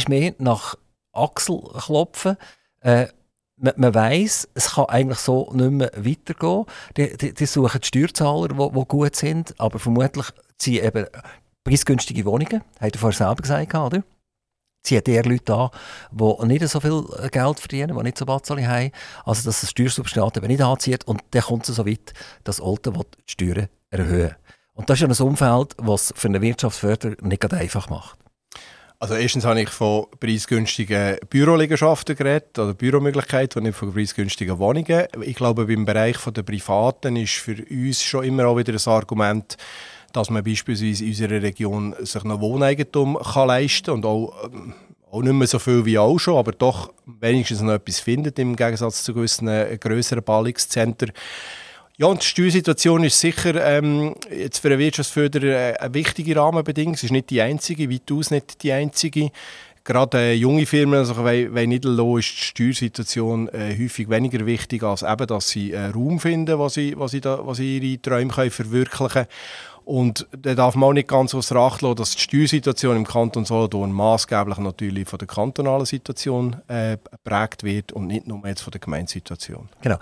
mehr 0.09 0.35
nach 0.39 0.77
Achselklopfen. 1.13 2.37
Äh, 2.81 3.09
man, 3.57 3.75
man 3.77 3.95
weiss, 3.95 4.49
es 4.55 4.73
kann 4.73 4.87
eigentlich 4.87 5.19
so 5.19 5.51
nicht 5.53 5.71
mehr 5.71 5.91
weitergehen. 5.97 6.65
Die, 6.97 7.17
die, 7.17 7.35
die 7.35 7.47
suchen 7.47 7.81
die 7.81 7.87
Steuerzahler, 7.87 8.49
die 8.49 8.85
gut 8.87 9.17
sind, 9.17 9.59
aber 9.59 9.79
vermutlich 9.79 10.27
ziehen 10.59 10.85
eben 10.85 11.07
preisgünstige 11.65 12.25
Wohnungen, 12.25 12.63
hat 12.81 12.95
er 12.95 12.99
vorher 12.99 13.17
selber 13.17 13.43
gesagt, 13.43 13.75
oder? 13.75 14.03
ziehen 14.87 15.03
die 15.05 15.19
Leute 15.19 15.55
an, 15.55 15.71
die 16.13 16.47
nicht 16.47 16.69
so 16.69 16.81
viel 16.81 17.05
Geld 17.31 17.61
verdienen, 17.61 17.97
die 17.97 18.03
nicht 18.05 18.19
so 18.19 18.25
Batzeli 18.25 18.63
haben. 18.63 18.93
Also, 19.25 19.49
dass 19.49 19.61
das 19.61 19.71
Steuersubstrat 19.71 20.37
eben 20.37 20.47
nicht 20.47 20.63
anzieht. 20.63 21.05
Und 21.05 21.23
dann 21.33 21.43
kommt 21.43 21.69
es 21.69 21.75
so 21.75 21.87
weit, 21.87 22.15
dass 22.45 22.61
Alten 22.61 22.95
die 22.95 23.03
Steuern 23.27 23.69
erhöhen 23.91 24.37
Und 24.75 24.89
das 24.89 25.01
ist 25.01 25.03
ja 25.03 25.09
ein 25.09 25.29
Umfeld, 25.29 25.75
das 25.85 26.15
für 26.17 26.29
eine 26.29 26.41
Wirtschaftsförder 26.41 27.17
nicht 27.21 27.53
einfach 27.53 27.91
macht. 27.91 28.19
Also 28.99 29.15
erstens 29.15 29.45
habe 29.45 29.61
ich 29.61 29.69
von 29.69 30.07
preisgünstigen 30.19 31.19
Büroliegenschaften 31.29 32.17
geredet, 32.17 32.59
oder 32.59 32.73
Büromöglichkeiten, 32.73 33.59
und 33.59 33.65
nicht 33.65 33.77
von 33.77 33.93
preisgünstigen 33.93 34.59
Wohnungen. 34.59 35.07
Ich 35.21 35.37
glaube, 35.37 35.67
beim 35.67 35.85
Bereich 35.85 36.17
der 36.17 36.43
Privaten 36.43 37.17
ist 37.17 37.35
für 37.35 37.57
uns 37.71 38.03
schon 38.03 38.25
immer 38.25 38.47
auch 38.47 38.57
wieder 38.57 38.73
ein 38.73 38.93
Argument, 38.93 39.57
dass 40.15 40.31
man 40.31 40.43
beispielsweise 40.43 41.05
in 41.05 41.11
unserer 41.11 41.43
Region 41.43 41.95
sich 42.01 42.25
noch 42.25 42.41
Wohneigentum 42.41 43.19
kann 43.19 43.49
leisten 43.49 43.91
und 43.91 44.07
auch, 44.07 44.33
ähm, 44.45 44.73
auch 45.11 45.21
nicht 45.21 45.35
mehr 45.35 45.47
so 45.47 45.59
viel 45.59 45.85
wie 45.85 45.99
auch 45.99 46.19
schon, 46.19 46.39
aber 46.39 46.53
doch 46.53 46.91
wenigstens 47.05 47.61
noch 47.61 47.75
etwas 47.75 48.01
findet 48.01 48.39
im 48.39 48.57
Gegensatz 48.57 49.05
zu 49.05 49.13
gewissen 49.13 49.49
äh, 49.49 49.77
grösseren 49.79 50.25
Ballungszentren. 50.25 51.13
Ja, 51.99 52.09
und 52.09 52.21
die 52.21 52.27
Steuersituation 52.27 53.05
ist 53.05 53.19
sicher 53.19 53.55
ähm, 53.65 54.15
jetzt 54.31 54.59
für 54.59 54.69
einen 54.69 54.79
Wirtschaftsförderer 54.79 55.47
äh, 55.47 55.77
eine 55.79 55.95
wichtige 55.95 56.37
Rahmenbedingung. 56.37 56.93
Es 56.93 57.05
ist 57.05 57.11
nicht 57.11 57.31
die 57.31 57.41
einzige, 57.41 57.91
weitaus 57.91 58.31
nicht 58.31 58.63
die 58.63 58.71
einzige. 58.71 59.31
Gerade 59.83 60.19
äh, 60.19 60.33
junge 60.35 60.67
Firmen, 60.67 60.99
also 60.99 61.15
bei, 61.15 61.49
bei 61.49 61.65
Niederloh 61.65 62.19
ist 62.19 62.33
die 62.33 62.45
Steuersituation 62.45 63.49
äh, 63.49 63.75
häufig 63.81 64.11
weniger 64.11 64.45
wichtig, 64.45 64.83
als 64.83 65.03
eben, 65.03 65.27
dass 65.27 65.49
sie 65.49 65.73
äh, 65.73 65.87
Raum 65.87 66.21
finden, 66.21 66.59
wo 66.59 66.69
sie, 66.69 66.95
wo 66.99 67.09
sie, 67.09 67.23
da, 67.23 67.41
wo 67.43 67.55
sie 67.55 67.79
ihre 67.79 68.03
Träume 68.03 68.31
können 68.31 68.51
verwirklichen 68.51 69.09
können. 69.09 69.27
Und 69.87 70.27
da 70.37 70.55
darf 70.55 70.75
man 70.75 70.89
auch 70.89 70.93
nicht 70.93 71.09
ganz 71.09 71.33
außer 71.33 71.57
Acht 71.57 71.81
lassen, 71.81 71.97
dass 71.97 72.17
die 72.17 72.21
Steuersituation 72.21 72.97
im 72.97 73.07
Kanton 73.07 73.47
Solothurn 73.47 73.93
maßgeblich 73.93 74.59
natürlich 74.59 75.09
von 75.09 75.19
der 75.21 75.29
kantonalen 75.29 75.87
Situation 75.87 76.57
äh, 76.67 76.99
geprägt 77.11 77.63
wird 77.63 77.93
und 77.93 78.09
nicht 78.09 78.27
nur 78.27 78.47
jetzt 78.47 78.63
von 78.63 78.73
der 78.73 78.81
Gemeindesituation. 78.81 79.69
Genau 79.81 79.99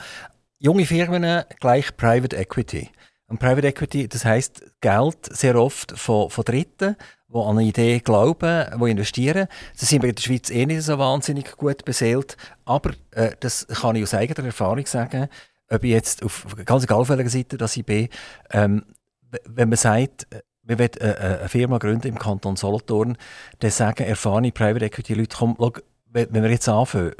junge 0.64 0.86
Firmen 0.86 1.44
gleich 1.60 1.94
Private 1.94 2.36
Equity. 2.36 2.88
Und 3.26 3.38
Private 3.38 3.68
Equity, 3.68 4.08
das 4.08 4.24
heißt 4.24 4.80
Geld 4.80 5.18
sehr 5.30 5.56
oft 5.56 5.92
von, 5.98 6.30
von 6.30 6.44
Dritten, 6.44 6.96
die 7.28 7.38
an 7.38 7.58
eine 7.58 7.68
Idee 7.68 8.00
glauben, 8.00 8.66
die 8.80 8.90
investieren. 8.90 9.46
Das 9.78 9.90
sind 9.90 10.02
wir 10.02 10.08
in 10.08 10.14
der 10.14 10.22
Schweiz 10.22 10.48
eh 10.48 10.64
nicht 10.64 10.82
so 10.82 10.98
wahnsinnig 10.98 11.54
gut 11.56 11.84
beseelt. 11.84 12.38
Aber 12.64 12.92
äh, 13.10 13.32
das 13.40 13.66
kann 13.66 13.96
ich 13.96 14.04
aus 14.04 14.14
eigener 14.14 14.46
Erfahrung 14.46 14.86
sagen, 14.86 15.28
ob 15.68 15.84
ich 15.84 15.90
jetzt 15.90 16.22
auf 16.22 16.46
ganz 16.64 16.84
egal 16.84 17.06
welcher 17.08 17.28
Seite 17.28 17.58
dass 17.58 17.76
ich 17.76 17.84
bin, 17.84 18.08
ähm, 18.50 18.84
wenn 19.44 19.68
man 19.68 19.76
sagt, 19.76 20.26
wir 20.62 20.78
wollen 20.78 20.94
äh, 21.00 21.10
äh, 21.10 21.38
eine 21.40 21.48
Firma 21.50 21.76
gründen 21.76 22.08
im 22.08 22.18
Kanton 22.18 22.56
Solothurn, 22.56 23.18
dann 23.58 23.70
sagen 23.70 24.04
erfahrene 24.04 24.52
Private 24.52 24.86
Equity 24.86 25.12
Leute, 25.12 25.36
komm, 25.36 25.56
schau, 25.58 25.72
wenn 26.06 26.32
wir 26.32 26.50
jetzt 26.50 26.68
anfangen, 26.68 27.12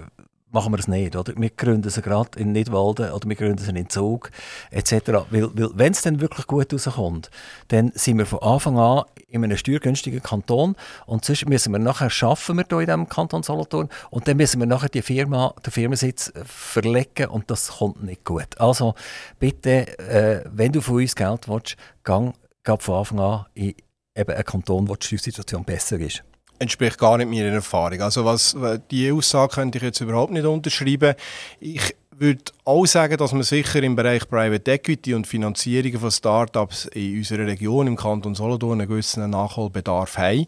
machen 0.55 0.73
wir 0.73 0.79
es 0.79 0.89
nicht. 0.89 1.17
Oder? 1.17 1.35
Wir 1.37 1.51
gründen 1.51 1.91
sie 1.91 2.01
gerade 2.01 2.39
in 2.39 2.53
Nidwalden 2.53 3.11
oder 3.11 3.29
wir 3.29 3.37
gründen 3.37 3.59
sie 3.59 3.71
in 3.71 3.91
Zug 3.91 4.31
etc. 4.71 4.93
Weil, 5.31 5.51
weil 5.55 5.71
wenn 5.75 5.93
es 5.93 6.03
dann 6.03 6.21
wirklich 6.21 6.47
gut 6.47 6.73
rauskommt, 6.73 7.31
dann 7.69 7.93
sind 7.95 8.19
wir 8.19 8.27
von 8.27 8.39
Anfang 8.41 8.79
an 8.79 9.05
in 9.29 9.45
einem 9.45 9.57
steuergünstigen 9.57 10.23
Kanton 10.23 10.77
und 11.07 11.25
sonst 11.25 11.47
müssen 11.49 11.73
wir 11.73 11.81
nachher 11.81 12.09
schaffen 12.09 12.57
wir 12.57 12.65
hier 12.69 12.81
in 12.81 12.87
diesem 12.87 13.09
Kanton 13.09 13.43
Solothurn 13.43 13.89
und 14.11 14.29
dann 14.29 14.37
müssen 14.37 14.61
wir 14.61 14.67
nachher 14.67 14.89
die 14.89 15.03
Firma, 15.03 15.53
den 15.67 15.73
Firmensitz 15.73 16.33
verlegen 16.45 17.29
und 17.29 17.51
das 17.51 17.79
kommt 17.79 18.03
nicht 18.05 18.25
gut. 18.25 18.59
Also 18.59 18.95
bitte, 19.39 19.99
äh, 19.99 20.45
wenn 20.51 20.73
du 20.73 20.81
von 20.81 20.97
uns 20.97 21.17
Geld 21.17 21.49
willst, 21.49 21.77
gang, 22.05 22.35
gang 22.63 22.81
von 22.81 22.95
Anfang 22.95 23.21
an 23.21 23.47
in 23.55 23.75
eben 24.17 24.33
einen 24.33 24.45
Kanton, 24.45 24.89
wo 24.89 24.95
die 24.95 25.05
Steuersituation 25.05 25.65
besser 25.65 25.99
ist 25.99 26.23
entspricht 26.59 26.99
gar 26.99 27.19
nicht 27.19 27.31
meiner 27.31 27.53
Erfahrung. 27.53 28.01
Also 28.01 28.25
was, 28.25 28.57
die 28.91 29.11
Aussage 29.11 29.55
könnte 29.55 29.79
ich 29.79 29.85
jetzt 29.85 30.01
überhaupt 30.01 30.33
nicht 30.33 30.47
unterschreiben. 30.47 31.15
Ich 31.61 31.95
würde 32.19 32.43
auch 32.65 32.87
sagen, 32.87 33.17
dass 33.17 33.33
wir 33.33 33.43
sicher 33.43 33.83
im 33.83 33.97
Bereich 33.97 34.29
Private 34.29 34.73
Equity 34.73 35.15
und 35.15 35.27
Finanzierung 35.27 35.99
von 36.01 36.11
Startups 36.11 36.87
in 36.87 37.19
unserer 37.19 37.47
Region, 37.47 37.87
im 37.87 37.97
Kanton 37.97 38.35
Solothurn, 38.35 38.81
einen 38.81 38.89
gewissen 38.89 39.29
Nachholbedarf 39.31 40.19
haben. 40.19 40.47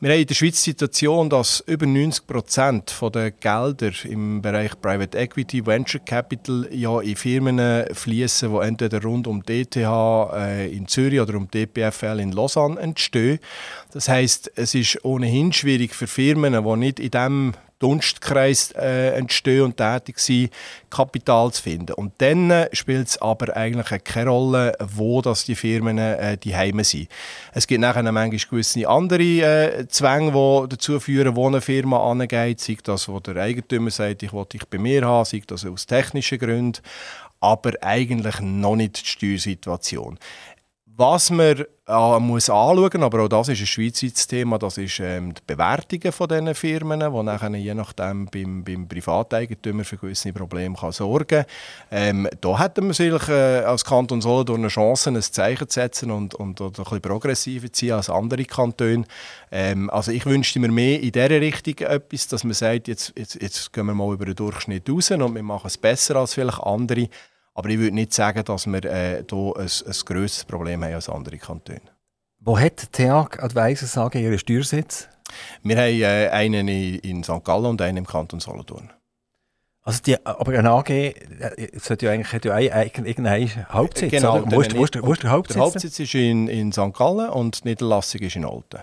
Wir 0.00 0.12
haben 0.12 0.20
in 0.20 0.26
der 0.28 0.34
Schweiz 0.36 0.62
die 0.62 0.70
Situation, 0.70 1.28
dass 1.28 1.58
über 1.66 1.84
90 1.84 2.24
Prozent 2.28 2.94
der 3.12 3.32
Gelder 3.32 3.90
im 4.04 4.40
Bereich 4.40 4.80
Private 4.80 5.18
Equity, 5.18 5.66
Venture 5.66 6.00
Capital 6.04 6.68
ja 6.70 7.00
in 7.00 7.16
Firmen 7.16 7.84
fließen, 7.92 8.48
die 8.48 8.64
entweder 8.64 9.02
rund 9.02 9.26
um 9.26 9.42
DTH 9.42 10.30
äh, 10.36 10.70
in 10.70 10.86
Zürich 10.86 11.20
oder 11.20 11.34
um 11.34 11.50
DPFL 11.50 12.20
in 12.20 12.30
Lausanne 12.30 12.78
entstehen. 12.78 13.40
Das 13.90 14.08
heißt, 14.08 14.52
es 14.54 14.76
ist 14.76 15.04
ohnehin 15.04 15.52
schwierig 15.52 15.96
für 15.96 16.06
Firmen, 16.06 16.52
die 16.52 16.76
nicht 16.76 17.00
in 17.00 17.10
diesem 17.10 17.54
Dunstkreis 17.78 18.72
äh, 18.72 19.10
entstehen 19.10 19.62
und 19.62 19.76
tätig 19.76 20.18
sind, 20.18 20.50
Kapital 20.90 21.52
zu 21.52 21.62
finden. 21.62 21.92
Und 21.92 22.12
dann 22.18 22.50
äh, 22.50 22.68
spielt 22.72 23.08
es 23.08 23.22
aber 23.22 23.56
eigentlich 23.56 24.04
keine 24.04 24.30
Rolle, 24.30 24.76
wo 24.94 25.22
das 25.22 25.44
die 25.44 25.54
Firmen 25.54 25.98
äh, 25.98 26.36
die 26.36 26.56
Heime 26.56 26.84
sind. 26.84 27.08
Es 27.52 27.66
gibt 27.66 27.80
nachher 27.80 28.02
manchmal 28.02 28.30
gewisse 28.30 28.88
andere 28.88 29.22
äh, 29.22 29.88
Zwänge, 29.88 30.32
die 30.32 30.68
dazu 30.68 30.98
führen, 30.98 31.36
wo 31.36 31.46
eine 31.46 31.60
Firma 31.60 32.10
angeht, 32.10 32.60
sei 32.60 32.76
das, 32.82 33.08
wo 33.08 33.20
der 33.20 33.36
Eigentümer 33.36 33.90
sagt, 33.90 34.22
ich 34.22 34.32
will 34.32 34.46
dich 34.46 34.66
bei 34.68 34.78
mir 34.78 35.06
haben, 35.06 35.24
sei 35.24 35.42
das 35.46 35.64
aus 35.64 35.86
technischen 35.86 36.38
Gründen, 36.38 36.82
aber 37.40 37.72
eigentlich 37.82 38.40
noch 38.40 38.76
nicht 38.76 39.00
die 39.00 39.06
Steuersituation 39.06 40.18
Was 41.00 41.30
man 41.30 41.64
äh, 41.86 42.18
muss 42.18 42.50
anschauen, 42.50 43.04
aber 43.04 43.22
auch 43.22 43.28
das 43.28 43.46
ist 43.50 43.60
ein 43.60 43.66
schweizweites 43.68 44.26
Thema, 44.26 44.58
das 44.58 44.78
ist 44.78 44.98
ähm, 44.98 45.32
die 45.32 45.40
Bewertungen 45.46 46.10
von 46.10 46.26
diesen 46.26 46.52
Firmen, 46.56 46.98
die 46.98 47.22
nachher 47.22 47.54
je 47.54 47.72
nachdem 47.72 48.26
beim, 48.26 48.64
beim 48.64 48.88
Privateigentümer 48.88 49.84
für 49.84 49.96
gewisse 49.96 50.32
Probleme 50.32 50.74
kann 50.74 50.90
sorgen 50.90 51.28
kann. 51.28 51.44
Ähm, 51.92 52.28
da 52.40 52.58
hätten 52.58 52.88
wir 52.88 52.94
sicherlich 52.94 53.28
äh, 53.28 53.60
als 53.60 53.84
Kanton 53.84 54.20
Solothurn 54.20 54.58
eine 54.58 54.70
Chance, 54.70 55.10
ein 55.10 55.22
Zeichen 55.22 55.68
zu 55.68 55.74
setzen 55.74 56.10
und, 56.10 56.34
und, 56.34 56.60
und 56.60 56.76
ein 56.76 56.82
bisschen 56.82 57.00
progressiver 57.00 57.72
zu 57.72 57.86
sein 57.86 57.94
als 57.94 58.10
andere 58.10 58.44
Kantone. 58.44 59.04
Ähm, 59.52 59.90
also 59.90 60.10
ich 60.10 60.26
wünschte 60.26 60.58
mir 60.58 60.72
mehr 60.72 61.00
in 61.00 61.12
dieser 61.12 61.40
Richtung 61.40 61.78
etwas, 61.86 62.26
dass 62.26 62.42
man 62.42 62.54
sagt, 62.54 62.88
jetzt, 62.88 63.12
jetzt, 63.16 63.40
jetzt 63.40 63.72
gehen 63.72 63.86
wir 63.86 63.94
mal 63.94 64.12
über 64.12 64.24
den 64.24 64.34
Durchschnitt 64.34 64.90
raus 64.90 65.12
und 65.12 65.32
wir 65.32 65.44
machen 65.44 65.68
es 65.68 65.78
besser 65.78 66.16
als 66.16 66.34
vielleicht 66.34 66.58
andere. 66.58 67.08
Aber 67.58 67.70
ich 67.70 67.78
würde 67.80 67.92
nicht 67.92 68.14
sagen, 68.14 68.44
dass 68.44 68.68
wir 68.68 68.84
äh, 68.84 69.24
hier 69.28 69.52
ein, 69.56 69.62
ein 69.62 69.94
grösseres 70.04 70.44
Problem 70.44 70.84
haben 70.84 70.94
als 70.94 71.08
andere 71.08 71.38
Kantone. 71.38 71.80
Wo 72.38 72.56
hat 72.56 72.92
TEAG 72.92 73.42
Advisors 73.42 73.98
AG 73.98 74.14
ihren 74.14 74.38
Steuersitz? 74.38 75.08
Wir 75.64 75.76
haben 75.76 76.00
äh, 76.00 76.28
einen 76.28 76.68
in 76.68 77.24
St. 77.24 77.42
Gallen 77.42 77.66
und 77.66 77.82
einen 77.82 77.96
im 77.96 78.06
Kanton 78.06 78.38
Solothurn. 78.38 78.92
Also 79.82 80.00
die, 80.06 80.24
aber 80.24 80.56
eine 80.56 80.70
AG 80.70 80.88
äh, 80.88 81.14
sollte 81.80 82.06
ja 82.06 82.12
eigentlich, 82.12 82.32
hat 82.32 82.44
ja 82.44 82.58
irgendeinen 82.58 83.68
Hauptsitz. 83.72 84.12
Genau, 84.12 84.38
oder? 84.38 84.52
Wo, 84.52 84.60
ist, 84.60 84.76
wo, 84.76 84.84
ist, 84.84 85.02
wo 85.02 85.12
ist 85.12 85.24
der 85.24 85.30
Hauptsitz? 85.32 85.56
Der 85.56 85.64
Hauptsitz 85.64 85.98
ist 85.98 86.14
in, 86.14 86.46
in 86.46 86.70
St. 86.70 86.94
Gallen 86.94 87.28
und 87.28 87.64
die 87.64 87.70
Niederlassung 87.70 88.20
ist 88.20 88.36
in 88.36 88.44
Olten. 88.44 88.82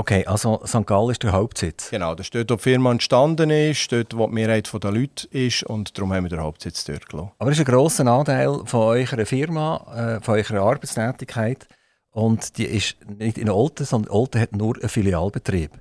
Okay, 0.00 0.24
also 0.24 0.62
St. 0.64 0.86
Gallen 0.86 1.10
ist 1.10 1.22
der 1.22 1.32
Hauptsitz. 1.32 1.90
Genau, 1.90 2.14
das 2.14 2.28
ist 2.28 2.34
dort, 2.34 2.50
wo 2.50 2.56
die 2.56 2.62
Firma 2.62 2.90
entstanden 2.90 3.50
ist, 3.50 3.92
dort, 3.92 4.16
wo 4.16 4.28
die 4.28 4.32
Mehrheit 4.32 4.72
der 4.72 4.90
Leute 4.92 5.28
ist 5.28 5.62
und 5.64 5.98
darum 5.98 6.14
haben 6.14 6.24
wir 6.24 6.30
den 6.30 6.40
Hauptsitz 6.40 6.86
dort 6.86 7.06
gelassen. 7.06 7.32
Aber 7.38 7.50
das 7.50 7.58
ist 7.58 7.68
ein 7.68 7.70
grosser 7.70 8.06
Anteil 8.06 8.62
von 8.64 8.80
eurer 8.80 9.26
Firma, 9.26 10.16
äh, 10.18 10.24
von 10.24 10.36
eurer 10.36 10.62
Arbeitstätigkeit 10.62 11.68
und 12.12 12.56
die 12.56 12.64
ist 12.64 12.96
nicht 13.18 13.36
in 13.36 13.50
Olten, 13.50 13.84
sondern 13.84 14.10
Olten 14.10 14.40
hat 14.40 14.56
nur 14.56 14.74
einen 14.76 14.88
Filialbetrieb. 14.88 15.72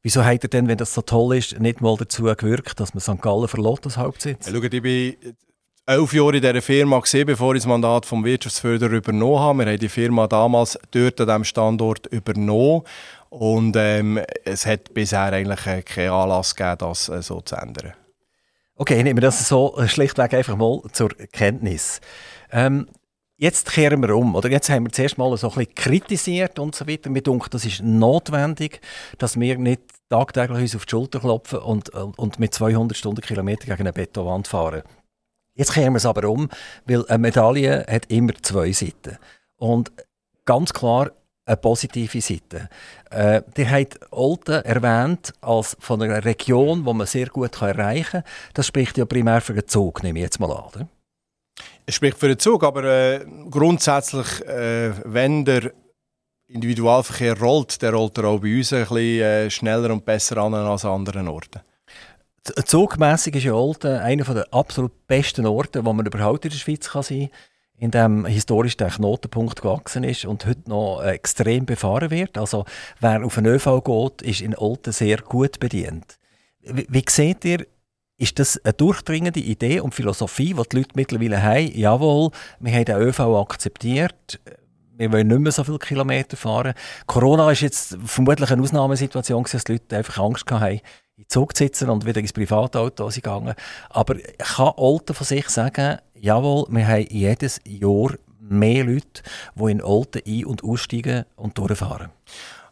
Wieso 0.00 0.24
hat 0.24 0.42
er 0.42 0.48
denn, 0.48 0.68
wenn 0.68 0.78
das 0.78 0.94
so 0.94 1.02
toll 1.02 1.36
ist, 1.36 1.60
nicht 1.60 1.82
mal 1.82 1.98
dazu 1.98 2.22
gewirkt, 2.22 2.80
dass 2.80 2.94
man 2.94 3.02
St. 3.02 3.20
Gallen 3.20 3.46
verlässt 3.46 3.84
als 3.84 3.98
Hauptsitz? 3.98 4.46
Ja, 4.46 4.54
schaut, 4.54 4.72
ich 4.72 4.82
bin 4.82 5.16
elf 5.84 6.14
Jahre 6.14 6.36
in 6.36 6.40
dieser 6.42 6.62
Firma 6.62 6.98
gesehen, 6.98 7.26
bevor 7.26 7.54
ich 7.54 7.60
das 7.60 7.68
Mandat 7.68 8.06
vom 8.06 8.24
Wirtschaftsförderer 8.24 8.92
übernommen 8.92 9.38
habe. 9.38 9.58
Wir 9.58 9.72
haben 9.72 9.78
die 9.78 9.88
Firma 9.90 10.26
damals 10.26 10.78
dort 10.90 11.20
an 11.20 11.26
diesem 11.26 11.44
Standort 11.44 12.06
übernommen 12.06 12.82
und 13.38 13.76
ähm, 13.76 14.18
es 14.44 14.64
hat 14.64 14.94
bisher 14.94 15.32
eigentlich 15.32 15.66
äh, 15.66 15.82
keinen 15.82 16.10
Anlass 16.10 16.54
gegeben, 16.54 16.78
das 16.78 17.08
äh, 17.10 17.20
so 17.20 17.42
zu 17.42 17.56
ändern. 17.56 17.92
Okay, 18.76 19.02
nehmen 19.02 19.18
wir 19.18 19.22
das 19.22 19.46
so 19.46 19.76
äh, 19.76 19.88
schlichtweg 19.88 20.32
einfach 20.32 20.56
mal 20.56 20.80
zur 20.92 21.10
Kenntnis. 21.32 22.00
Ähm, 22.50 22.88
jetzt 23.36 23.70
kehren 23.70 24.00
wir 24.00 24.16
um, 24.16 24.34
oder? 24.34 24.50
Jetzt 24.50 24.70
haben 24.70 24.86
wir 24.86 24.92
zuerst 24.92 25.18
mal 25.18 25.36
so 25.36 25.50
ein 25.50 25.54
bisschen 25.54 25.74
kritisiert 25.74 26.58
und 26.58 26.74
so 26.74 26.88
weiter. 26.88 27.10
Mir 27.10 27.20
denke, 27.20 27.50
das 27.50 27.66
ist 27.66 27.82
notwendig, 27.82 28.80
dass 29.18 29.38
wir 29.38 29.58
nicht 29.58 29.82
tagtäglich 30.08 30.62
uns 30.62 30.76
auf 30.76 30.86
die 30.86 30.90
Schulter 30.90 31.20
klopfen 31.20 31.58
und, 31.58 31.90
und 31.90 32.38
mit 32.38 32.54
200 32.54 32.96
Stundenkilometer 32.96 33.66
gegen 33.66 33.80
eine 33.80 33.92
Betonwand 33.92 34.48
fahren. 34.48 34.82
Jetzt 35.54 35.74
kehren 35.74 35.92
wir 35.92 35.98
es 35.98 36.06
aber 36.06 36.26
um, 36.28 36.48
weil 36.86 37.06
eine 37.06 37.18
Medaille 37.18 37.84
hat 37.86 38.10
immer 38.10 38.32
zwei 38.40 38.72
Seiten. 38.72 39.18
Und 39.56 39.92
ganz 40.46 40.72
klar, 40.72 41.10
eine 41.46 41.56
positive 41.56 42.20
Seite. 42.20 42.68
Äh, 43.10 43.42
ihr 43.56 43.70
habt 43.70 44.00
Olten 44.10 44.64
erwähnt 44.64 45.32
als 45.40 45.76
von 45.80 46.02
einer 46.02 46.24
Region, 46.24 46.84
die 46.84 46.92
man 46.92 47.06
sehr 47.06 47.28
gut 47.28 47.62
erreichen 47.62 48.22
kann. 48.22 48.24
Das 48.52 48.66
spricht 48.66 48.98
ja 48.98 49.04
primär 49.04 49.40
für 49.40 49.54
den 49.54 49.66
Zug, 49.66 50.02
nehme 50.02 50.18
ich 50.18 50.24
jetzt 50.24 50.40
mal 50.40 50.50
an. 50.50 50.64
Oder? 50.74 50.88
Es 51.86 51.94
spricht 51.94 52.18
für 52.18 52.28
den 52.28 52.38
Zug, 52.38 52.64
aber 52.64 52.84
äh, 52.84 53.24
grundsätzlich, 53.48 54.44
äh, 54.44 54.92
wenn 55.04 55.44
der 55.44 55.72
Individualverkehr 56.48 57.38
rollt, 57.38 57.80
der 57.80 57.92
rollt 57.92 58.18
er 58.18 58.24
auch 58.24 58.40
bei 58.40 58.56
uns 58.56 58.72
ein 58.72 58.80
bisschen 58.80 58.96
äh, 58.96 59.50
schneller 59.50 59.92
und 59.92 60.04
besser 60.04 60.36
an 60.38 60.54
als 60.54 60.84
an 60.84 60.92
anderen 60.92 61.28
Orten. 61.28 61.60
Zugmässig 62.64 63.36
ist 63.36 63.44
ja 63.44 63.52
Olten 63.54 63.98
einer 63.98 64.24
der 64.24 64.52
absolut 64.52 65.06
besten 65.08 65.46
Orte, 65.46 65.84
wo 65.84 65.92
man 65.92 66.06
überhaupt 66.06 66.44
in 66.44 66.50
der 66.50 66.58
Schweiz 66.58 66.88
kann 66.88 67.02
sein 67.02 67.28
kann 67.30 67.38
in 67.78 67.90
dem 67.90 68.24
historisch 68.24 68.76
der 68.76 68.88
Knotenpunkt 68.88 69.60
gewachsen 69.60 70.04
ist 70.04 70.24
und 70.24 70.46
heute 70.46 70.68
noch 70.68 71.02
äh, 71.02 71.10
extrem 71.10 71.66
befahren 71.66 72.10
wird. 72.10 72.38
Also 72.38 72.64
wer 73.00 73.24
auf 73.24 73.34
den 73.34 73.46
ÖV 73.46 73.82
geht, 73.84 74.22
ist 74.22 74.40
in 74.40 74.56
Olten 74.56 74.92
sehr 74.92 75.18
gut 75.18 75.60
bedient. 75.60 76.18
Wie, 76.62 76.86
wie 76.88 77.04
seht 77.08 77.44
ihr, 77.44 77.66
ist 78.18 78.38
das 78.38 78.58
eine 78.64 78.72
durchdringende 78.72 79.40
Idee 79.40 79.80
und 79.80 79.94
Philosophie, 79.94 80.54
die 80.54 80.68
die 80.70 80.76
Leute 80.76 80.90
mittlerweile 80.94 81.42
haben? 81.42 81.70
Jawohl, 81.74 82.30
wir 82.60 82.72
haben 82.72 82.84
den 82.86 82.96
ÖV 82.96 83.20
akzeptiert, 83.20 84.40
wir 84.96 85.12
wollen 85.12 85.28
nicht 85.28 85.40
mehr 85.40 85.52
so 85.52 85.62
viele 85.62 85.78
Kilometer 85.78 86.38
fahren. 86.38 86.72
Corona 87.06 87.50
ist 87.50 87.60
jetzt 87.60 87.98
vermutlich 88.04 88.50
eine 88.50 88.62
Ausnahmesituation, 88.62 89.44
dass 89.44 89.64
die 89.64 89.72
Leute 89.72 89.96
einfach 89.98 90.18
Angst 90.18 90.50
hatten, 90.50 90.80
in 91.16 91.24
den 91.24 91.28
Zug 91.28 91.54
zu 91.54 91.64
sitzen 91.64 91.90
und 91.90 92.06
wieder 92.06 92.20
ins 92.20 92.32
Privatauto 92.32 93.08
gegangen. 93.08 93.54
Aber 93.90 94.14
kann 94.38 94.72
Olten 94.76 95.14
von 95.14 95.26
sich 95.26 95.48
sagen, 95.50 95.98
jawohl, 96.20 96.66
wir 96.70 96.86
haben 96.86 97.06
jedes 97.10 97.60
Jahr 97.66 98.14
mehr 98.40 98.84
Leute, 98.84 99.22
die 99.54 99.70
in 99.70 99.82
Olten 99.82 100.22
ein- 100.26 100.44
und 100.44 100.64
aussteigen 100.64 101.24
und 101.36 101.58
durchfahren? 101.58 102.10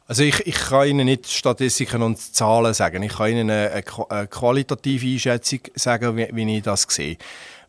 Also 0.07 0.23
ich, 0.23 0.47
ich 0.47 0.57
kann 0.57 0.89
Ihnen 0.89 1.07
nicht 1.07 1.27
Statistiken 1.27 2.03
und 2.03 2.19
Zahlen 2.19 2.75
sagen. 2.75 3.03
Ich 3.03 3.15
kann 3.15 3.31
Ihnen 3.31 3.51
eine, 3.51 3.83
eine 4.11 4.27
qualitative 4.29 5.07
Einschätzung 5.07 5.61
sagen, 5.75 6.17
wie, 6.17 6.29
wie 6.33 6.59
ich 6.59 6.63
das 6.63 6.87
sehe. 6.89 7.17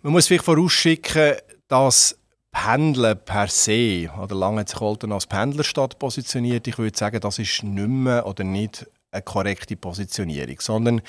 Man 0.01 0.11
muss 0.11 0.27
vielleicht 0.27 0.43
vorausschicken, 0.43 1.35
dass 1.67 2.17
Pendeln 2.51 3.17
per 3.23 3.47
se, 3.47 4.09
oder 4.21 4.35
lange 4.35 4.61
hat 4.61 4.69
sich 4.69 4.79
Olten 4.79 5.11
als 5.11 5.27
Pendlerstadt 5.27 5.99
positioniert, 5.99 6.67
ich 6.67 6.77
würde 6.77 6.97
sagen, 6.97 7.19
das 7.19 7.39
ist 7.39 7.63
nicht 7.63 7.87
mehr 7.87 8.25
oder 8.25 8.43
nicht 8.43 8.85
eine 9.15 9.23
korrekte 9.23 9.75
Positionierung, 9.75 10.57
sondern 10.59 11.01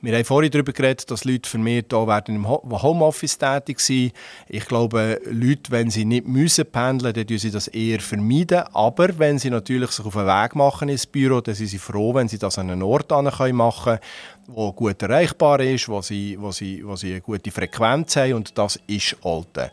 wir 0.00 0.14
haben 0.14 0.24
vorhin 0.24 0.52
darüber 0.52 0.72
geredet, 0.72 1.10
dass 1.10 1.24
Leute 1.24 1.50
vermehrt 1.50 1.92
da 1.92 2.06
werden 2.06 2.36
im 2.36 2.48
Homeoffice 2.48 3.36
tätig 3.36 3.80
sein. 3.80 4.12
Ich 4.48 4.66
glaube, 4.66 5.20
Leute, 5.24 5.72
wenn 5.72 5.90
sie 5.90 6.04
nicht 6.04 6.26
müssen 6.28 6.66
pendeln, 6.66 7.12
dann 7.12 7.38
sie 7.38 7.50
das 7.50 7.66
eher 7.66 7.98
vermeiden. 7.98 8.62
Aber 8.72 9.18
wenn 9.18 9.40
sie 9.40 9.50
natürlich 9.50 9.90
sich 9.90 10.06
auf 10.06 10.12
den 10.12 10.26
Weg 10.26 10.54
machen 10.54 10.88
ins 10.88 11.04
Büro, 11.04 11.40
dann 11.40 11.56
sind 11.56 11.66
sie 11.66 11.78
froh, 11.78 12.14
wenn 12.14 12.28
sie 12.28 12.38
das 12.38 12.58
an 12.58 12.70
einem 12.70 12.84
Ort 12.84 13.10
machen 13.10 13.52
können, 13.52 13.98
wo 14.46 14.72
gut 14.72 15.02
erreichbar 15.02 15.60
ist, 15.60 15.88
wo 15.88 16.00
sie, 16.00 16.40
wo 16.40 16.52
sie, 16.52 16.86
wo 16.86 16.94
sie 16.94 17.12
eine 17.12 17.20
gute 17.20 17.50
Frequenz 17.50 18.14
haben 18.14 18.34
und 18.34 18.56
das 18.56 18.78
ist 18.86 19.16
Olten. 19.22 19.68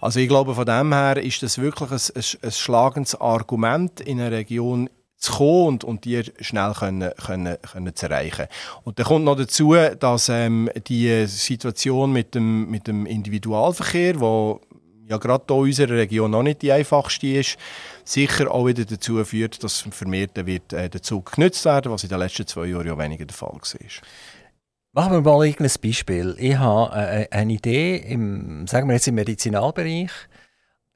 Also 0.00 0.18
ich 0.18 0.28
glaube, 0.28 0.54
von 0.54 0.66
dem 0.66 0.92
her 0.92 1.16
ist 1.18 1.42
das 1.42 1.58
wirklich 1.58 1.90
ein, 1.90 2.00
ein, 2.16 2.24
ein 2.42 2.50
schlagendes 2.50 3.14
Argument 3.20 4.00
in 4.00 4.20
einer 4.20 4.32
Region 4.32 4.90
zu 5.18 5.32
kommen 5.32 5.66
und, 5.66 5.84
und 5.84 6.04
die 6.04 6.22
schnell 6.40 6.72
können, 6.72 7.10
können, 7.24 7.56
können 7.72 7.94
zu 7.94 8.06
erreichen. 8.06 8.46
Und 8.84 8.98
dann 8.98 9.06
kommt 9.06 9.24
noch 9.24 9.36
dazu, 9.36 9.74
dass 9.74 10.28
ähm, 10.28 10.70
die 10.86 11.26
Situation 11.26 12.12
mit 12.12 12.34
dem, 12.34 12.70
mit 12.70 12.86
dem 12.86 13.04
Individualverkehr, 13.04 14.20
wo 14.20 14.60
ja 15.08 15.16
gerade 15.16 15.44
hier 15.48 15.56
in 15.56 15.62
unserer 15.62 15.96
Region 15.96 16.30
noch 16.30 16.42
nicht 16.42 16.62
die 16.62 16.72
einfachste 16.72 17.26
ist, 17.26 17.56
sicher 18.04 18.50
auch 18.50 18.66
wieder 18.66 18.84
dazu 18.84 19.24
führt, 19.24 19.62
dass 19.64 19.80
vermehrt 19.90 20.46
wird, 20.46 20.72
äh, 20.72 20.88
der 20.88 21.02
Zug 21.02 21.32
genutzt 21.32 21.64
werden, 21.64 21.90
was 21.90 22.04
in 22.04 22.10
den 22.10 22.18
letzten 22.18 22.46
zwei 22.46 22.66
Jahren 22.66 22.86
ja 22.86 22.96
weniger 22.96 23.24
der 23.24 23.36
Fall 23.36 23.48
war. 23.48 23.90
Machen 24.92 25.12
wir 25.12 25.20
mal 25.20 25.46
ein 25.46 25.54
Beispiel. 25.82 26.36
Ich 26.38 26.56
habe 26.56 26.94
äh, 26.96 27.28
eine 27.30 27.52
Idee, 27.52 27.96
im, 27.96 28.66
sagen 28.66 28.88
wir 28.88 28.94
jetzt 28.94 29.08
im 29.08 29.16
Medizinalbereich, 29.16 30.10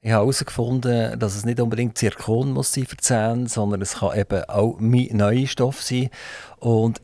ich 0.04 0.10
habe 0.10 0.22
herausgefunden, 0.22 1.16
dass 1.18 1.36
es 1.36 1.44
nicht 1.44 1.60
unbedingt 1.60 1.96
Zirkon 1.96 2.50
muss 2.50 2.72
sein 2.72 2.86
für 2.86 2.96
Zähne, 2.96 3.48
sondern 3.48 3.80
es 3.82 3.94
kann 4.00 4.18
eben 4.18 4.42
auch 4.48 4.76
neue 4.80 5.46
Stoff 5.46 5.80
sein. 5.80 6.10
Und 6.58 7.00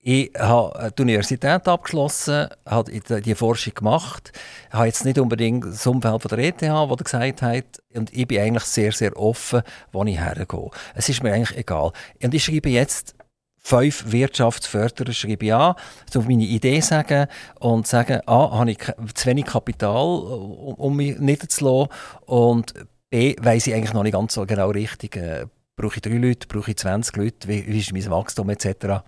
ich 0.00 0.32
habe 0.38 0.92
die 0.96 1.02
Universität 1.02 1.66
abgeschlossen, 1.66 2.48
habe 2.64 2.92
die 2.92 3.34
Forschung 3.34 3.74
gemacht, 3.74 4.32
habe 4.70 4.86
jetzt 4.86 5.04
nicht 5.04 5.18
unbedingt 5.18 5.64
das 5.64 5.84
Umfeld 5.86 6.22
von 6.22 6.28
der 6.28 6.38
ETH, 6.38 6.62
wo 6.62 6.94
gesagt 6.94 7.42
hat, 7.42 7.64
und 7.92 8.12
ich 8.12 8.28
bin 8.28 8.40
eigentlich 8.40 8.64
sehr, 8.64 8.92
sehr 8.92 9.16
offen, 9.16 9.62
wo 9.90 10.04
ich 10.04 10.18
hergehe. 10.18 10.70
Es 10.94 11.08
ist 11.08 11.24
mir 11.24 11.32
eigentlich 11.32 11.58
egal. 11.58 11.92
Und 12.22 12.34
ich 12.34 12.44
schreibe 12.44 12.68
jetzt 12.68 13.16
fünf 13.62 14.10
Wirtschaftsförderer 14.10 15.12
schreibe 15.12 15.46
ich 15.46 15.54
an, 15.54 15.74
so 16.10 16.22
meine 16.22 16.44
Idee 16.44 16.80
sagen 16.80 17.28
und 17.60 17.86
sagen, 17.86 18.20
A, 18.26 18.58
habe 18.58 18.72
ich 18.72 18.78
zu 19.14 19.26
wenig 19.26 19.46
Kapital, 19.46 20.18
um 20.76 20.96
mich 20.96 21.18
niederzulassen 21.18 21.88
und 22.26 22.74
B, 23.08 23.36
weiss 23.40 23.66
ich 23.66 23.74
eigentlich 23.74 23.92
noch 23.92 24.02
nicht 24.02 24.14
ganz 24.14 24.34
so 24.34 24.44
genau 24.46 24.70
richtig, 24.70 25.16
äh, 25.16 25.46
brauche 25.76 25.96
ich 25.96 26.02
drei 26.02 26.16
Leute, 26.16 26.48
brauche 26.48 26.70
ich 26.70 26.76
20 26.76 27.16
Leute, 27.16 27.48
wie, 27.48 27.66
wie 27.66 27.78
ist 27.78 27.92
mein 27.92 28.10
Wachstum 28.10 28.50
etc. 28.50 29.02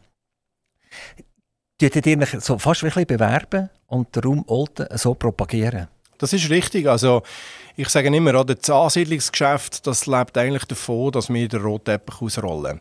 Tut 1.78 2.07
ihr 2.07 2.26
so 2.40 2.59
fast 2.59 2.82
wirklich 2.82 3.07
bewerben 3.07 3.70
und 3.86 4.14
den 4.14 4.22
Raum 4.22 4.44
Olten 4.46 4.86
so 4.96 5.14
propagieren? 5.14 5.88
Das 6.18 6.32
ist 6.32 6.48
richtig. 6.48 6.86
Also 6.86 7.22
ich 7.76 7.88
sage 7.88 8.14
immer, 8.14 8.44
das 8.44 8.70
Ansiedlungsgeschäft 8.70 9.86
das 9.86 10.07
lebt 10.07 10.38
eigentlich 10.38 10.64
davon, 10.64 11.11
dass 11.12 11.28
wir 11.28 11.48
den 11.48 11.62
Rotteppich 11.62 12.22
ausrollen. 12.22 12.80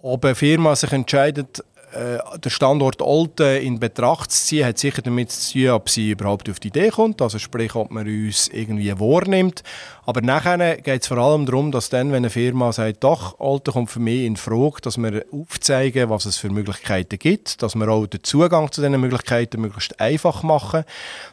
Ob 0.00 0.24
eine 0.24 0.34
Firma 0.34 0.76
sich 0.76 0.92
entscheidet, 0.92 1.64
äh, 1.92 2.18
den 2.38 2.50
Standort 2.50 3.00
Olten 3.00 3.62
in 3.62 3.80
Betracht 3.80 4.30
zu 4.30 4.44
ziehen, 4.44 4.66
hat 4.66 4.78
sicher 4.78 5.02
damit 5.02 5.30
zu 5.30 5.52
tun, 5.52 5.68
ob 5.70 5.88
sie 5.88 6.10
überhaupt 6.10 6.48
auf 6.50 6.60
die 6.60 6.68
Idee 6.68 6.90
kommt, 6.90 7.22
also 7.22 7.38
sprich, 7.38 7.74
ob 7.74 7.90
man 7.90 8.06
uns 8.06 8.48
irgendwie 8.48 8.92
wahrnimmt. 8.98 9.62
Aber 10.08 10.22
nachher 10.22 10.78
geht 10.78 11.02
es 11.02 11.06
vor 11.06 11.18
allem 11.18 11.44
darum, 11.44 11.70
dass 11.70 11.90
dann, 11.90 12.12
wenn 12.12 12.16
eine 12.16 12.30
Firma 12.30 12.72
sagt, 12.72 13.04
doch, 13.04 13.38
Alter 13.38 13.72
kommt 13.72 13.90
für 13.90 14.00
mich 14.00 14.24
in 14.24 14.38
Frage, 14.38 14.80
dass 14.80 14.96
wir 14.96 15.26
aufzeigen, 15.30 16.08
was 16.08 16.24
es 16.24 16.38
für 16.38 16.48
Möglichkeiten 16.48 17.18
gibt, 17.18 17.60
dass 17.62 17.74
wir 17.74 17.86
auch 17.90 18.06
den 18.06 18.24
Zugang 18.24 18.72
zu 18.72 18.80
diesen 18.80 18.98
Möglichkeiten 18.98 19.60
möglichst 19.60 20.00
einfach 20.00 20.42
machen, 20.42 20.84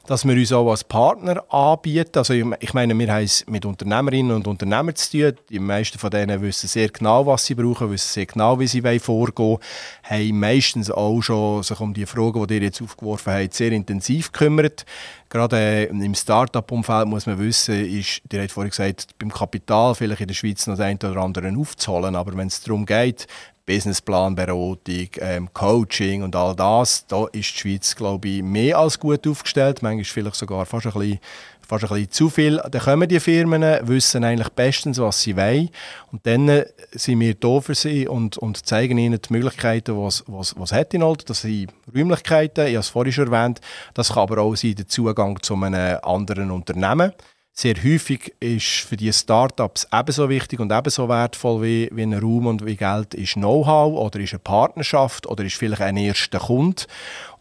dass 0.08 0.26
wir 0.26 0.36
uns 0.36 0.52
auch 0.52 0.70
als 0.70 0.84
Partner 0.84 1.42
anbieten. 1.54 2.18
Also 2.18 2.34
ich 2.34 2.74
meine, 2.74 3.00
wir 3.00 3.14
haben 3.14 3.24
es 3.24 3.48
mit 3.48 3.64
Unternehmerinnen 3.64 4.36
und 4.36 4.46
Unternehmern 4.46 4.94
zu 4.94 5.10
tun. 5.10 5.38
Die 5.50 5.60
meisten 5.60 5.98
von 5.98 6.12
denen 6.12 6.42
wissen 6.42 6.68
sehr 6.68 6.90
genau, 6.90 7.26
was 7.26 7.46
sie 7.46 7.56
brauchen, 7.56 7.92
wissen 7.92 8.12
sehr 8.12 8.26
genau, 8.26 8.60
wie 8.60 8.68
sie 8.68 8.82
vorgehen 9.00 9.38
wollen, 9.38 9.60
haben 10.04 10.38
meistens 10.38 10.92
auch 10.92 11.22
schon 11.22 11.64
sich 11.64 11.80
um 11.80 11.94
die 11.94 12.06
Fragen, 12.06 12.46
die 12.46 12.56
ihr 12.56 12.64
jetzt 12.64 12.82
aufgeworfen 12.82 13.32
habt, 13.32 13.54
sehr 13.54 13.72
intensiv 13.72 14.34
gekümmert. 14.34 14.86
Gerade 15.30 15.58
äh, 15.58 15.86
im 15.86 16.16
Start-up-Umfeld 16.16 17.08
muss 17.08 17.26
man 17.26 17.40
wissen, 17.40 17.86
ist, 17.86 18.22
ihr 18.32 18.42
habt 18.42 18.52
vorhin 18.52 18.70
gesagt, 18.70 19.08
beim 19.18 19.32
Kapital 19.32 19.96
vielleicht 19.96 20.22
in 20.22 20.28
der 20.28 20.36
Schweiz 20.36 20.68
noch 20.68 20.80
eine 20.80 20.98
oder 20.98 21.18
andere 21.18 21.52
aufzuholen, 21.58 22.16
aber 22.16 22.36
wenn 22.38 22.48
es 22.48 22.62
darum 22.62 22.86
geht, 22.86 23.28
Businessplanberatung, 23.66 25.10
ähm, 25.20 25.50
Coaching 25.54 26.22
und 26.22 26.36
all 26.36 26.56
das, 26.56 27.08
da 27.08 27.26
ist 27.26 27.34
die 27.34 27.60
Schweiz, 27.60 27.96
glaube 27.96 28.28
ich, 28.28 28.44
mehr 28.44 28.78
als 28.78 29.00
gut 29.00 29.28
aufgestellt, 29.28 29.82
manchmal 29.82 30.04
vielleicht 30.04 30.36
sogar 30.36 30.66
fast 30.66 30.86
ein 30.86 30.94
bisschen 30.94 31.20
fast 31.66 31.84
ein 31.84 31.90
bisschen 31.90 32.12
zu 32.12 32.30
viel. 32.30 32.62
Dann 32.70 32.82
kommen 32.82 33.10
die 33.10 33.20
Firmen, 33.20 33.64
wissen 33.88 34.24
eigentlich 34.24 34.50
bestens, 34.50 35.00
was 35.00 35.22
sie 35.22 35.36
wollen. 35.36 35.70
Und 36.12 36.26
dann 36.26 36.48
äh, 36.50 36.66
sind 36.92 37.20
wir 37.20 37.34
da 37.36 37.60
für 37.62 37.76
sie 37.76 38.08
und, 38.08 38.38
und 38.38 38.66
zeigen 38.66 38.98
ihnen 38.98 39.20
die 39.22 39.34
Möglichkeiten, 39.34 39.98
was, 39.98 40.24
was, 40.28 40.58
was 40.58 40.72
hat 40.72 40.94
in 40.94 41.04
Alter. 41.04 41.26
Das 41.26 41.42
sind 41.42 41.74
Räumlichkeiten, 41.94 42.68
ich 42.68 42.74
habe 42.74 42.80
es 42.80 42.90
vorhin 42.90 43.14
schon 43.14 43.32
erwähnt. 43.32 43.62
Das 43.94 44.10
kann 44.10 44.24
aber 44.24 44.42
auch 44.42 44.56
sein 44.56 44.76
der 44.76 44.88
Zugang 44.88 45.42
zu 45.42 45.56
einem 45.56 46.00
anderen 46.04 46.52
Unternehmen. 46.52 47.12
Sehr 47.58 47.76
häufig 47.82 48.34
ist 48.42 48.66
für 48.66 48.98
die 48.98 49.14
Startups 49.14 49.88
ebenso 49.90 50.28
wichtig 50.28 50.60
und 50.60 50.74
ebenso 50.74 51.08
wertvoll 51.08 51.62
wie, 51.62 51.90
wie 51.94 52.02
ein 52.02 52.14
Raum 52.14 52.48
und 52.48 52.66
wie 52.66 52.76
Geld 52.76 53.14
ist 53.14 53.36
Know-how 53.36 53.94
oder 53.94 54.20
ist 54.20 54.34
eine 54.34 54.40
Partnerschaft 54.40 55.26
oder 55.26 55.46
ist 55.46 55.56
vielleicht 55.56 55.82
ein 55.82 55.96
erster 55.96 56.40
Kunde. 56.40 56.84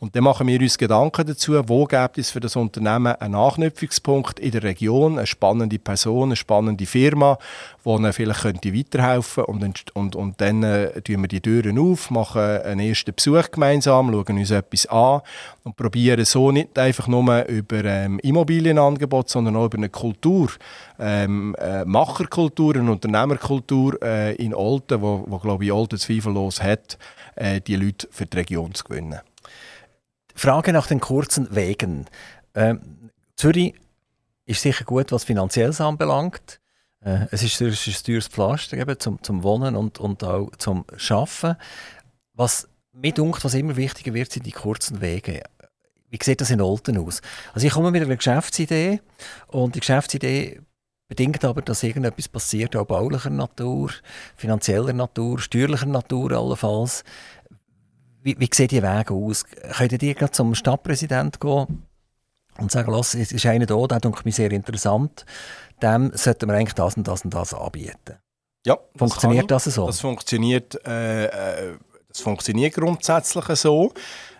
Und 0.05 0.15
dann 0.15 0.25
machen 0.25 0.47
wir 0.47 0.61
uns 0.61 0.77
Gedanken 0.77 1.27
dazu, 1.27 1.55
wo 1.67 1.87
gibt 1.87 2.19
es 2.19 2.31
für 2.31 2.39
das 2.39 2.57
Unternehmen 2.57 3.15
einen 3.15 3.35
Anknüpfungspunkt 3.35 4.39
in 4.39 4.51
der 4.51 4.63
Region, 4.63 5.17
eine 5.17 5.27
spannende 5.27 5.79
Person, 5.79 6.25
eine 6.25 6.37
spannende 6.37 6.85
Firma, 6.85 7.39
die 7.83 7.89
ihnen 7.89 8.13
vielleicht 8.13 8.43
könnte 8.43 8.75
weiterhelfen. 8.75 9.45
Und, 9.45 9.87
und, 9.95 10.15
und 10.15 10.41
dann 10.43 10.63
äh, 10.63 11.01
tun 11.01 11.23
wir 11.23 11.29
die 11.29 11.41
Türen 11.41 11.79
auf, 11.79 12.11
machen 12.11 12.43
einen 12.43 12.81
ersten 12.81 13.15
Besuch 13.15 13.51
gemeinsam, 13.51 14.13
schauen 14.13 14.37
uns 14.37 14.51
etwas 14.51 14.85
an 14.89 15.23
und 15.63 15.75
probieren 15.75 16.27
so 16.27 16.53
nicht 16.53 16.79
einfach 16.79 17.09
nur 17.09 17.47
über 17.47 17.83
ähm, 17.87 18.19
Immobilienangebot, 18.19 19.31
sondern 19.31 19.57
auch 19.57 19.65
über 19.65 19.79
eine 19.79 19.89
Kultur, 19.89 20.51
ähm, 20.99 21.57
äh, 21.59 21.87
Macherkultur, 21.87 22.77
eine 22.77 22.93
Unternehmerkultur 22.93 23.99
äh, 24.03 24.35
in 24.35 24.55
Olten, 24.55 25.01
wo, 25.01 25.25
wo 25.27 25.39
glaube 25.39 25.65
ich 25.65 25.73
Olten 25.73 25.99
zweifellos 25.99 26.63
hat, 26.63 26.99
äh, 27.37 27.63
die 27.63 27.77
Leute 27.77 28.07
für 28.11 28.27
die 28.27 28.37
Region 28.37 28.75
zu 28.75 28.85
gewinnen. 28.85 29.21
Frage 30.35 30.73
nach 30.73 30.87
den 30.87 31.01
kurzen 31.01 31.55
Wegen. 31.55 32.07
Ähm, 32.55 33.11
Zürich 33.37 33.75
ist 34.47 34.63
sicher 34.63 34.85
gut, 34.85 35.13
was 35.13 35.25
Finanzielles 35.25 35.81
anbelangt. 35.81 36.61
Äh, 37.01 37.27
es 37.31 37.43
ist 37.43 37.61
ein 37.61 37.73
teures 38.05 38.29
Pflaster 38.29 38.77
eben, 38.77 38.99
zum, 38.99 39.23
zum 39.23 39.43
Wohnen 39.43 39.77
und, 39.77 39.99
und 39.99 40.25
auch 40.25 40.51
zum 40.57 40.85
Arbeiten. 41.11 41.57
Was 42.35 42.69
mir 42.93 43.13
dunkt, 43.13 43.45
was 43.45 43.55
immer 43.55 43.77
wichtiger 43.77 44.15
wird, 44.15 44.33
sind 44.33 44.47
die 44.47 44.53
kurzen 44.53 45.01
Wege. 45.01 45.43
Wie 46.11 46.19
sieht 46.23 46.41
das 46.41 46.51
in 46.51 46.61
Olten 46.61 46.99
aus? 46.99 47.23
Also 47.53 47.67
ich 47.67 47.73
komme 47.73 47.91
mit 47.91 48.03
einer 48.03 48.17
Geschäftsidee 48.17 49.01
und 49.49 49.75
die 49.75 49.81
Geschäftsidee 49.81 50.61
bedingt 51.09 51.45
aber, 51.45 51.63
dass 51.63 51.83
irgendetwas 51.83 52.29
passiert, 52.29 52.77
auch 52.77 52.87
baulicher 52.87 53.31
Natur, 53.31 53.91
finanzieller 54.37 54.93
Natur, 54.93 55.41
steuerlicher 55.41 55.87
Natur 55.87 56.33
allenfalls. 56.33 57.05
Wie, 58.25 58.41
wie 58.41 58.49
sehen 58.51 58.69
die 58.69 58.83
Wege 58.83 59.13
aus? 59.13 59.45
Könnt 59.45 60.03
ihr 60.03 60.15
gerade 60.15 60.33
zum 60.33 60.55
Stadtpräsidenten 60.55 61.39
gehen 61.39 61.87
und 62.59 62.73
sagen, 62.73 62.91
lass, 62.91 63.15
es 63.15 63.33
ist 63.33 63.45
einer 63.45 63.67
da, 63.67 63.87
der 63.87 64.01
denkt 64.01 64.25
mich 64.25 64.35
sehr 64.35 64.51
interessant, 64.51 65.27
dem 65.83 66.11
sollten 66.15 66.49
wir 66.49 66.55
eigentlich 66.55 66.73
das 66.73 66.97
und 66.97 67.07
das 67.07 67.23
und 67.23 67.35
das 67.35 67.53
anbieten? 67.53 68.17
Ja. 68.65 68.79
Funktioniert 68.97 69.51
das, 69.51 69.65
das 69.65 69.75
so? 69.75 69.87
Das 69.87 70.01
funktioniert, 70.01 70.75
äh, 70.87 71.27
äh, 71.27 71.77
das 72.09 72.21
funktioniert 72.21 72.75
grundsätzlich 72.75 73.45
so. 73.59 73.93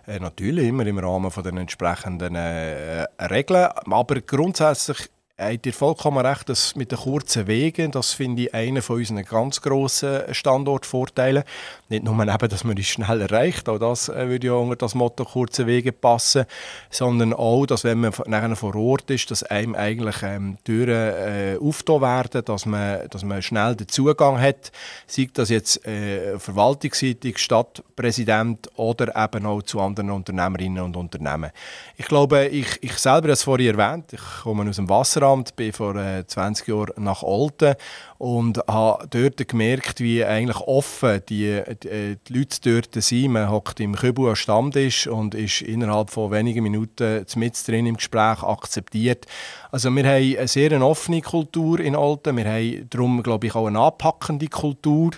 Äh, 0.07 0.19
natürlich 0.19 0.67
immer 0.67 0.87
im 0.87 0.97
Rahmen 0.97 1.29
von 1.29 1.43
den 1.43 1.57
entsprechenden 1.57 2.33
äh, 2.33 3.05
Regeln, 3.19 3.69
aber 3.85 4.19
grundsätzlich 4.21 5.09
habt 5.37 5.65
ihr 5.65 5.73
vollkommen 5.73 6.25
recht, 6.25 6.47
dass 6.47 6.75
mit 6.75 6.91
den 6.91 6.99
kurzen 6.99 7.47
Wegen, 7.47 7.91
das 7.91 8.13
finde 8.13 8.43
ich 8.43 8.53
einer 8.53 8.81
von 8.81 8.97
unseren 8.97 9.23
ganz 9.25 9.61
grossen 9.61 10.21
Standortvorteilen. 10.31 11.43
Nicht 11.89 12.05
nur 12.05 12.13
eben, 12.13 12.49
dass 12.49 12.63
man 12.63 12.77
es 12.77 12.87
schnell 12.87 13.21
erreicht, 13.21 13.67
auch 13.67 13.77
das 13.77 14.07
äh, 14.07 14.29
würde 14.29 14.47
ja 14.47 14.53
unter 14.53 14.77
das 14.77 14.95
Motto 14.95 15.25
kurze 15.25 15.67
Wege 15.67 15.91
passen, 15.91 16.45
sondern 16.89 17.33
auch, 17.33 17.65
dass 17.65 17.83
wenn 17.83 17.99
man 17.99 18.13
nachher 18.27 18.55
vor 18.55 18.75
Ort 18.75 19.11
ist, 19.11 19.29
dass 19.29 19.43
einem 19.43 19.75
eigentlich 19.75 20.23
ähm, 20.23 20.57
Türen 20.63 20.89
äh, 20.89 21.57
aufgetan 21.61 22.01
werden, 22.01 22.45
dass 22.45 22.65
man, 22.65 23.07
dass 23.09 23.23
man 23.23 23.41
schnell 23.41 23.75
den 23.75 23.89
Zugang 23.89 24.39
hat, 24.39 24.71
sei 25.05 25.27
das 25.33 25.49
jetzt 25.49 25.85
äh, 25.85 26.39
verwaltungsseitig, 26.39 27.39
Stadtpräsident 27.39 28.69
oder 28.77 29.13
eben 29.21 29.45
auch 29.45 29.61
zu 29.63 29.81
anderen 29.81 30.11
Unternehmerinnen 30.11 30.81
und 30.81 30.95
Unternehmen. 30.95 31.51
Ich 31.97 32.05
glaube, 32.05 32.47
ich, 32.47 32.81
ich 32.81 32.93
selber 32.93 33.25
habe 33.25 33.31
es 33.31 33.43
vorhin 33.43 33.77
erwähnt, 33.77 34.13
ich 34.13 34.21
komme 34.43 34.69
aus 34.69 34.77
dem 34.77 34.87
Wasser 34.87 35.24
Lehramt, 35.25 35.55
bin 35.55 35.73
vor 35.73 35.95
äh, 35.95 36.25
20 36.27 36.67
Jahren 36.67 37.03
nach 37.03 37.23
Olten 37.23 37.75
und 38.17 38.59
habe 38.67 39.07
dort 39.09 39.47
gemerkt, 39.47 39.99
wie 39.99 40.23
eigentlich 40.23 40.59
offen 40.59 41.21
die, 41.27 41.61
die, 41.83 41.87
äh, 41.89 42.15
die 42.27 42.33
Leute 42.33 42.57
dort 42.61 43.03
sind. 43.03 43.33
Man 43.33 43.49
hockt 43.49 43.79
im 43.79 43.95
Kübel 43.95 44.29
am 44.29 44.35
Stammtisch 44.35 45.07
und 45.07 45.35
ist 45.35 45.61
innerhalb 45.61 46.11
von 46.11 46.31
wenigen 46.31 46.63
Minuten 46.63 47.25
mit 47.35 47.67
drin 47.67 47.87
im 47.87 47.97
Gespräch 47.97 48.43
akzeptiert. 48.43 49.25
Also 49.71 49.93
wir 49.93 50.05
haben 50.05 50.37
eine 50.37 50.47
sehr 50.47 50.81
offene 50.81 51.21
Kultur 51.21 51.81
in 51.81 51.97
Olten. 51.97 52.37
Wir 52.37 52.45
haben 52.45 52.87
darum, 52.89 53.21
glaube 53.21 53.47
ich, 53.47 53.55
auch 53.55 53.67
eine 53.67 53.79
anpackende 53.79 54.47
Kultur, 54.47 55.11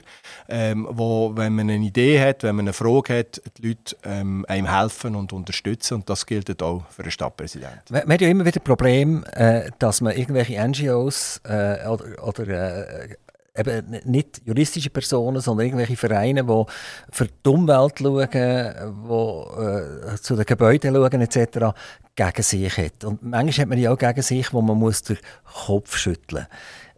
ähm, 0.50 0.88
wo, 0.90 1.32
wenn 1.36 1.54
man 1.54 1.70
eine 1.70 1.86
Idee 1.86 2.20
hat, 2.20 2.42
wenn 2.42 2.56
man 2.56 2.66
eine 2.66 2.74
Frage 2.74 3.20
hat, 3.20 3.42
die 3.58 3.68
Leute 3.68 3.96
ähm, 4.04 4.46
einem 4.48 4.66
helfen 4.66 5.16
und 5.16 5.34
unterstützen. 5.34 5.96
Und 5.96 6.10
das 6.10 6.26
gilt 6.26 6.64
auch 6.64 6.84
für 6.90 7.04
den 7.04 7.12
Stadtpräsidenten. 7.12 7.82
Wir, 7.90 8.08
wir 8.08 8.14
haben 8.14 8.24
ja 8.24 8.30
immer 8.30 8.46
wieder 8.46 8.60
Problem, 8.60 9.24
äh, 9.34 9.70
dass 9.78 9.97
man 10.02 10.16
irgendwelche 10.16 10.66
NGOs 10.66 11.42
äh, 11.44 11.88
oder, 11.88 12.28
oder 12.28 12.48
äh, 12.48 13.16
eben 13.58 13.98
nicht 14.06 14.42
juristische 14.46 14.90
Personen, 14.90 15.42
sondern 15.42 15.66
irgendwelche 15.66 15.96
Vereine, 15.96 16.44
die 16.44 16.64
für 17.12 17.28
die 17.28 17.50
Umwelt 17.50 18.00
schauen, 18.00 18.30
die 18.32 20.14
äh, 20.14 20.16
zu 20.22 20.36
den 20.36 20.46
Gebäuden 20.46 20.94
schauen 20.94 21.22
etc., 21.22 21.76
gegen 22.16 22.44
sich 22.44 22.78
hat. 22.78 23.04
Und 23.04 23.24
manchmal 23.24 23.64
hat 23.64 23.70
man 23.70 23.80
ja 23.80 23.92
auch 23.92 23.98
gegen 23.98 24.22
sich, 24.22 24.54
wo 24.54 24.62
man 24.62 24.78
muss 24.78 25.02
den 25.04 25.18
Kopf 25.66 25.98
schütteln 25.98 26.44
muss 26.44 26.58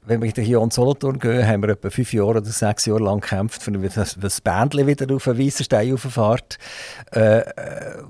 wenn 0.09 0.21
wir 0.21 0.31
hier 0.31 0.59
an 0.59 0.71
Solothurn 0.71 1.19
gehen, 1.19 1.47
haben 1.47 1.61
wir 1.61 1.69
etwa 1.69 1.89
fünf 1.89 2.13
Jahre 2.13 2.29
oder 2.29 2.45
sechs 2.45 2.85
Jahre 2.85 3.03
lang 3.03 3.19
gekämpft, 3.19 3.61
für 3.61 3.71
das 3.71 4.41
Bändchen 4.41 4.87
wieder 4.87 5.15
auf 5.15 5.27
einen 5.27 5.39
weißen 5.39 5.63
Stein 5.65 5.91
rauffährt. 5.91 6.57
Äh, 7.13 7.39
äh 7.39 8.03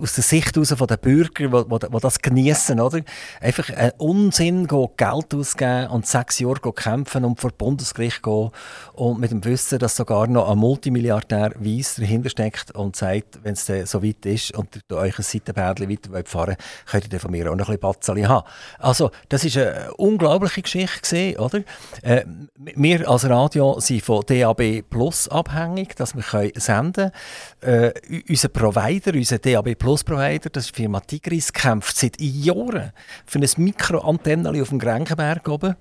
aus, 0.00 0.14
der 0.14 0.24
Sicht 0.24 0.54
heraus 0.54 0.72
von 0.72 0.86
den 0.86 0.98
die, 1.04 2.00
das 2.00 2.18
genießen, 2.18 2.80
oder? 2.80 3.00
Einfach 3.40 3.68
einen 3.70 3.92
Unsinn 3.98 4.66
gehen, 4.66 4.88
Geld 4.96 5.34
ausgeben 5.34 5.88
und 5.88 6.06
sechs 6.06 6.38
Jahre 6.38 6.72
kämpfen 6.72 7.24
und 7.24 7.40
vor 7.40 7.50
Bundesgericht 7.50 8.22
gehen 8.22 8.50
und 8.94 9.20
mit 9.20 9.30
dem 9.30 9.44
Wissen, 9.44 9.78
dass 9.78 9.96
sogar 9.96 10.26
noch 10.26 10.50
ein 10.50 10.58
Multimilliardär 10.58 11.52
Weiss 11.58 11.96
dahinter 11.96 12.30
steckt 12.30 12.70
und 12.74 12.96
sagt, 12.96 13.40
wenn 13.42 13.54
es 13.54 13.66
so 13.90 14.02
weit 14.02 14.24
ist 14.24 14.56
und 14.56 14.68
ihr 14.90 14.96
euch 14.96 15.18
ein 15.18 15.22
Seitenbärdchen 15.22 15.90
weiter 15.90 16.24
fahren 16.24 16.56
könnt 16.86 17.12
ihr 17.12 17.20
von 17.20 17.30
mir 17.30 17.50
auch 17.50 17.56
noch 17.56 17.68
ein 17.68 17.78
bisschen 17.78 17.80
Batzeli 17.80 18.22
haben. 18.22 18.46
Also, 18.78 19.10
das 19.28 19.44
ist 19.44 19.56
eine 19.56 19.92
unglaubliche 19.94 20.62
Geschichte 20.62 21.00
gewesen, 21.02 21.38
oder? 21.38 21.62
Äh, 22.02 22.24
wir 22.56 23.08
als 23.08 23.28
Radio 23.28 23.78
sind 23.80 24.02
von 24.02 24.24
DAB 24.26 24.82
Plus 24.88 25.28
abhängig, 25.28 25.94
dass 25.96 26.14
wir 26.14 26.22
können 26.22 26.52
senden 26.56 27.12
können. 27.60 27.92
Äh, 27.94 28.22
unser 28.28 28.48
Provider, 28.48 29.12
unser 29.14 29.38
DAB 29.38 29.73
Plus 29.74 30.04
Provider, 30.04 30.50
das 30.50 30.66
ist 30.66 30.76
die 30.76 30.82
Firma 30.82 31.00
Tigris, 31.00 31.52
kämpft 31.52 31.96
seit 31.96 32.20
Jahren 32.20 32.92
für 33.26 33.38
ein 33.38 33.48
Mikroantenneli 33.56 34.62
auf 34.62 34.68
dem 34.70 34.78
Grenkenberg 34.78 35.48
oben 35.48 35.76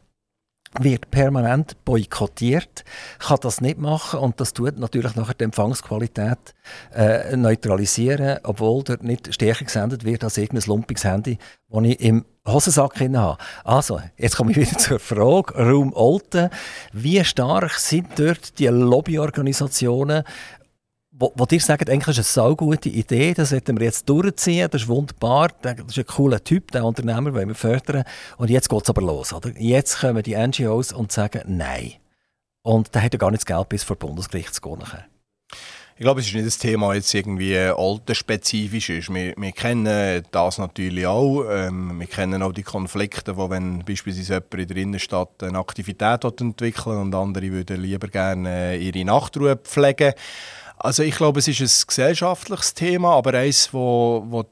wird 0.79 1.11
permanent 1.11 1.83
boykottiert, 1.85 2.83
kann 3.19 3.37
das 3.41 3.61
nicht 3.61 3.77
machen 3.77 4.19
und 4.19 4.39
das 4.39 4.53
tut 4.53 4.77
natürlich 4.77 5.15
nachher 5.15 5.35
die 5.35 5.43
Empfangsqualität 5.43 6.55
äh, 6.93 7.35
neutralisieren, 7.35 8.39
obwohl 8.43 8.83
dort 8.83 9.03
nicht 9.03 9.33
stärker 9.33 9.65
gesendet 9.65 10.03
wird 10.03 10.23
als 10.23 10.37
irgendein 10.37 10.67
lumpiges 10.67 11.03
Handy, 11.03 11.37
das 11.69 11.83
ich 11.83 11.99
im 12.01 12.25
Hosensack 12.47 12.99
habe. 12.99 13.37
Also, 13.63 14.01
jetzt 14.17 14.35
komme 14.35 14.51
ich 14.51 14.57
wieder 14.57 14.77
zur 14.77 14.99
Frage, 14.99 15.53
Raum 15.55 15.93
Olten. 15.93 16.49
Wie 16.91 17.23
stark 17.23 17.73
sind 17.73 18.07
dort 18.17 18.59
die 18.59 18.67
Lobbyorganisationen 18.67 20.23
wo, 21.23 21.31
wo 21.35 21.45
dir 21.45 21.59
sagen, 21.61 21.89
eigentlich 21.89 22.17
ist 22.17 22.37
eine 22.37 22.47
so 22.49 22.55
gute 22.55 22.89
Idee, 22.89 23.33
das 23.33 23.51
sollten 23.51 23.79
wir 23.79 23.85
jetzt 23.85 24.09
durchziehen, 24.09 24.67
das 24.69 24.81
ist 24.81 24.87
wunderbar, 24.89 25.49
das 25.61 25.79
ist 25.87 25.97
ein 25.97 26.05
cooler 26.05 26.43
Typ, 26.43 26.71
der 26.71 26.83
Unternehmer 26.83 27.33
wollen 27.33 27.47
wir 27.47 27.55
fördern. 27.55 28.03
Und 28.35 28.49
jetzt 28.49 28.69
geht 28.69 28.83
es 28.83 28.89
aber 28.89 29.01
los, 29.01 29.31
oder? 29.31 29.51
Jetzt 29.57 30.01
kommen 30.01 30.21
die 30.21 30.35
NGOs 30.35 30.91
und 30.91 31.13
sagen 31.13 31.43
Nein. 31.45 31.93
Und 32.61 32.93
da 32.93 33.01
hat 33.01 33.13
er 33.13 33.19
gar 33.19 33.31
nicht 33.31 33.41
das 33.41 33.45
Geld 33.45 33.69
bis 33.69 33.83
vor 33.83 33.95
Bundesgericht 33.95 34.53
zu 34.53 34.61
gehen. 34.61 34.83
Ich 35.95 36.01
glaube, 36.01 36.19
es 36.19 36.27
ist 36.27 36.33
nicht 36.33 36.47
das 36.47 36.57
Thema 36.57 36.93
jetzt 36.93 37.13
irgendwie 37.13 37.57
altersspezifisch 37.57 38.89
ist. 38.89 39.13
Wir, 39.13 39.33
wir 39.37 39.51
kennen 39.53 40.23
das 40.31 40.57
natürlich 40.57 41.05
auch. 41.05 41.45
Ähm, 41.49 41.99
wir 41.99 42.07
kennen 42.07 42.41
auch 42.41 42.51
die 42.51 42.63
Konflikte, 42.63 43.37
wo 43.37 43.49
wenn 43.49 43.85
beispielsweise 43.85 44.33
jemand 44.33 44.53
in 44.55 44.67
der 44.67 44.77
Innenstadt 44.77 45.43
eine 45.43 45.59
Aktivität 45.59 46.23
entwickeln 46.25 46.97
und 46.97 47.15
andere 47.15 47.49
würden 47.51 47.81
lieber 47.81 48.07
gerne 48.07 48.75
ihre 48.75 49.05
Nachtruhe 49.05 49.55
pflegen. 49.55 50.13
Also 50.83 51.01
ich 51.01 51.15
glaube, 51.15 51.39
es 51.39 51.47
ist 51.47 51.61
ein 51.61 51.87
gesellschaftliches 51.87 52.73
Thema, 52.73 53.15
aber 53.15 53.35
eines, 53.35 53.73
wo, 53.73 54.21
wo 54.27 54.43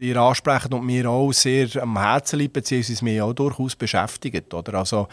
ihr 0.00 0.16
ansprechen 0.16 0.72
und 0.72 0.86
mir 0.86 1.10
auch 1.10 1.30
sehr 1.32 1.68
am 1.82 1.98
Herzen 1.98 2.38
liegt, 2.38 2.54
beziehungsweise 2.54 3.04
mich 3.04 3.20
auch 3.20 3.34
durchaus 3.34 3.76
beschäftigt. 3.76 4.54
Oder? 4.54 4.78
Also 4.78 5.08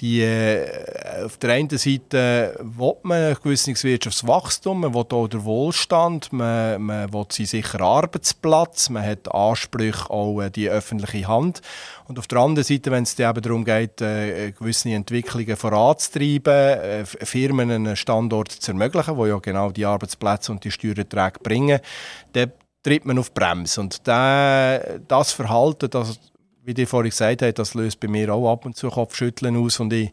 die, 0.00 0.20
äh, 0.22 1.24
auf 1.24 1.38
der 1.38 1.50
einen 1.54 1.70
Seite 1.70 2.58
will 2.60 2.94
man 3.02 3.22
ein 3.22 3.36
gewisses 3.42 3.82
Wirtschaftswachstum, 3.82 4.80
man 4.80 4.94
will 4.94 5.06
auch 5.10 5.28
den 5.28 5.44
Wohlstand, 5.44 6.32
man, 6.32 6.82
man 6.82 7.12
will 7.12 7.26
seinen 7.30 7.46
sicheren 7.46 7.82
Arbeitsplatz, 7.82 8.90
man 8.90 9.04
hat 9.04 9.32
Ansprüche 9.32 10.10
auch 10.10 10.40
an 10.40 10.52
die 10.52 10.68
öffentliche 10.68 11.28
Hand. 11.28 11.62
Und 12.08 12.18
auf 12.18 12.26
der 12.26 12.38
anderen 12.38 12.64
Seite, 12.64 12.90
wenn 12.90 13.04
es 13.04 13.18
eben 13.18 13.40
darum 13.40 13.64
geht, 13.64 14.00
äh, 14.00 14.52
gewisse 14.52 14.90
Entwicklungen 14.90 15.56
voranzutreiben, 15.56 16.52
äh, 16.52 17.04
Firmen 17.06 17.70
einen 17.70 17.96
Standort 17.96 18.52
zu 18.52 18.72
ermöglichen, 18.72 19.16
wo 19.16 19.26
ja 19.26 19.38
genau 19.38 19.70
die 19.70 19.86
Arbeitsplätze 19.86 20.52
und 20.52 20.62
die 20.64 20.70
Steuererträge 20.70 21.40
bringen, 21.42 21.80
dann 22.32 22.52
tritt 22.82 23.04
man 23.04 23.18
auf 23.18 23.32
Bremse. 23.34 23.80
Und 23.80 24.06
der, 24.06 25.00
das 25.08 25.32
Verhalten, 25.32 25.90
das 25.90 26.20
wie 26.66 26.74
die 26.74 26.84
vorhin 26.84 27.10
gesagt 27.10 27.42
haben, 27.42 27.54
das 27.54 27.74
löst 27.74 28.00
bei 28.00 28.08
mir 28.08 28.34
auch 28.34 28.52
ab 28.52 28.66
und 28.66 28.76
zu 28.76 28.90
Kopfschütteln 28.90 29.56
aus. 29.56 29.78
Und 29.78 29.92
ich 29.92 30.10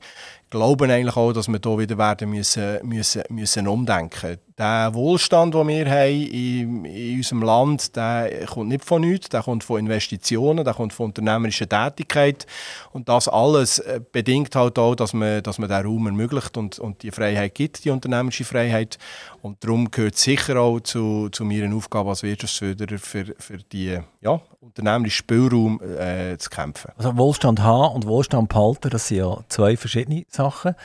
glaube 0.51 0.85
eigentlich 0.85 1.17
auch, 1.17 1.33
dass 1.33 1.47
wir 1.47 1.59
hier 1.61 1.79
wieder 1.79 1.97
werden 1.97 2.29
müssen, 2.29 2.77
müssen, 2.87 3.23
müssen 3.29 3.67
umdenken 3.67 4.37
Der 4.57 4.93
Wohlstand, 4.93 5.55
den 5.55 5.67
wir 5.67 5.89
haben 5.89 6.27
in, 6.27 7.17
unserem 7.17 7.41
Land, 7.41 7.95
der 7.95 8.45
kommt 8.45 8.69
nicht 8.69 8.85
von 8.85 9.01
nichts, 9.01 9.29
der 9.29 9.41
kommt 9.41 9.63
von 9.63 9.79
Investitionen, 9.79 10.63
der 10.63 10.75
kommt 10.75 10.93
von 10.93 11.07
unternehmerischer 11.07 11.67
Tätigkeit. 11.67 12.45
Und 12.91 13.09
das 13.09 13.27
alles 13.27 13.79
äh, 13.79 13.99
bedingt 14.11 14.55
halt 14.55 14.77
auch, 14.77 14.93
dass 14.93 15.13
man, 15.13 15.41
dass 15.41 15.57
man 15.57 15.69
diesen 15.69 15.85
Raum 15.85 16.05
ermöglicht 16.05 16.55
und, 16.55 16.77
und 16.77 17.01
die 17.01 17.09
Freiheit 17.09 17.55
gibt, 17.55 17.83
die 17.83 17.89
unternehmerische 17.89 18.43
Freiheit. 18.43 18.99
Und 19.41 19.63
darum 19.63 19.89
gehört 19.89 20.17
sicher 20.17 20.57
auch 20.59 20.79
zu, 20.81 21.29
zu 21.29 21.43
meiner 21.45 21.75
Aufgabe 21.75 22.09
als 22.09 22.21
Wirtschaftsförderer 22.21 22.99
für, 22.99 23.33
für 23.37 23.57
die 23.57 23.99
ja, 24.21 24.41
unternehmerischen 24.61 25.17
Spielraum 25.17 25.81
äh, 25.81 26.37
zu 26.37 26.49
kämpfen. 26.49 26.91
Also 26.97 27.17
Wohlstand 27.17 27.61
haben 27.61 27.95
und 27.95 28.07
Wohlstand 28.07 28.49
behalten, 28.49 28.89
das 28.89 29.07
sind 29.07 29.17
ja 29.17 29.37
zwei 29.49 29.75
verschiedene 29.75 30.25
Sachen. 30.29 30.75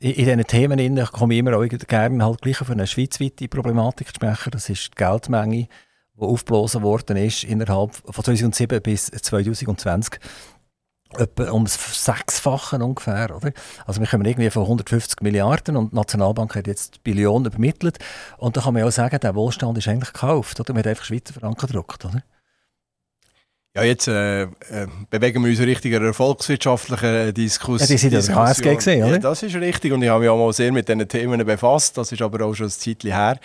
In, 0.00 0.10
in 0.12 0.24
diesen 0.24 0.44
Themen 0.44 1.06
komme 1.12 1.34
ich 1.34 1.40
immer 1.40 1.56
auch 1.56 1.64
gerne 1.68 2.24
halt 2.24 2.42
gleich 2.42 2.60
auf 2.60 2.70
eine 2.70 2.86
schweizweite 3.16 3.48
Problematik 3.48 4.08
zu 4.08 4.14
sprechen. 4.14 4.50
Das 4.50 4.68
ist 4.68 4.90
die 4.92 4.96
Geldmenge, 4.96 5.68
die 6.14 6.22
aufgeblasen 6.22 6.82
worden 6.82 7.16
ist 7.16 7.44
innerhalb 7.44 7.94
von 7.94 8.24
2007 8.24 8.82
bis 8.82 9.06
2020 9.06 10.20
etwa 11.18 11.50
um 11.50 11.64
das 11.64 12.04
Sechsfache 12.04 12.78
ungefähr. 12.78 13.34
Oder? 13.34 13.52
Also 13.86 14.00
wir 14.00 14.06
kommen 14.06 14.24
irgendwie 14.24 14.50
von 14.50 14.62
150 14.62 15.22
Milliarden 15.22 15.76
und 15.76 15.92
die 15.92 15.96
Nationalbank 15.96 16.54
hat 16.54 16.66
jetzt 16.66 17.02
Billionen 17.02 17.46
übermittelt. 17.46 17.98
Und 18.38 18.56
da 18.56 18.62
kann 18.62 18.74
man 18.74 18.82
ja 18.82 18.88
auch 18.88 18.92
sagen, 18.92 19.18
der 19.18 19.34
Wohlstand 19.34 19.76
ist 19.78 19.88
eigentlich 19.88 20.12
gekauft. 20.12 20.60
Oder? 20.60 20.72
Man 20.72 20.80
hat 20.80 20.86
einfach 20.86 21.04
Schweizer 21.04 21.34
Franken 21.34 21.66
gedruckt. 21.66 22.04
Oder? 22.04 22.22
Ja, 23.76 23.84
jetzt 23.84 24.08
äh, 24.08 24.42
äh, 24.42 24.48
bewegen 25.10 25.44
wir 25.44 25.50
uns 25.50 25.60
Richtung 25.60 25.94
einer 25.94 26.12
volkswirtschaftlichen 26.12 27.32
Diskussion. 27.34 27.78
Ja, 27.78 27.86
die 27.86 27.98
sind 27.98 28.12
ja 28.12 28.20
der 28.20 28.34
HSG 28.34 28.74
gesehen, 28.74 29.04
oder? 29.04 29.12
Ja, 29.12 29.18
das 29.18 29.44
ist 29.44 29.54
richtig 29.54 29.92
und 29.92 30.02
ich 30.02 30.08
habe 30.08 30.20
mich 30.20 30.28
auch 30.28 30.38
mal 30.38 30.52
sehr 30.52 30.72
mit 30.72 30.88
diesen 30.88 31.06
Themen 31.06 31.44
befasst. 31.46 31.96
Das 31.96 32.10
ist 32.10 32.20
aber 32.20 32.44
auch 32.44 32.54
schon 32.54 32.66
ein 32.66 32.70
Zeitchen 32.70 33.12
her. 33.12 33.38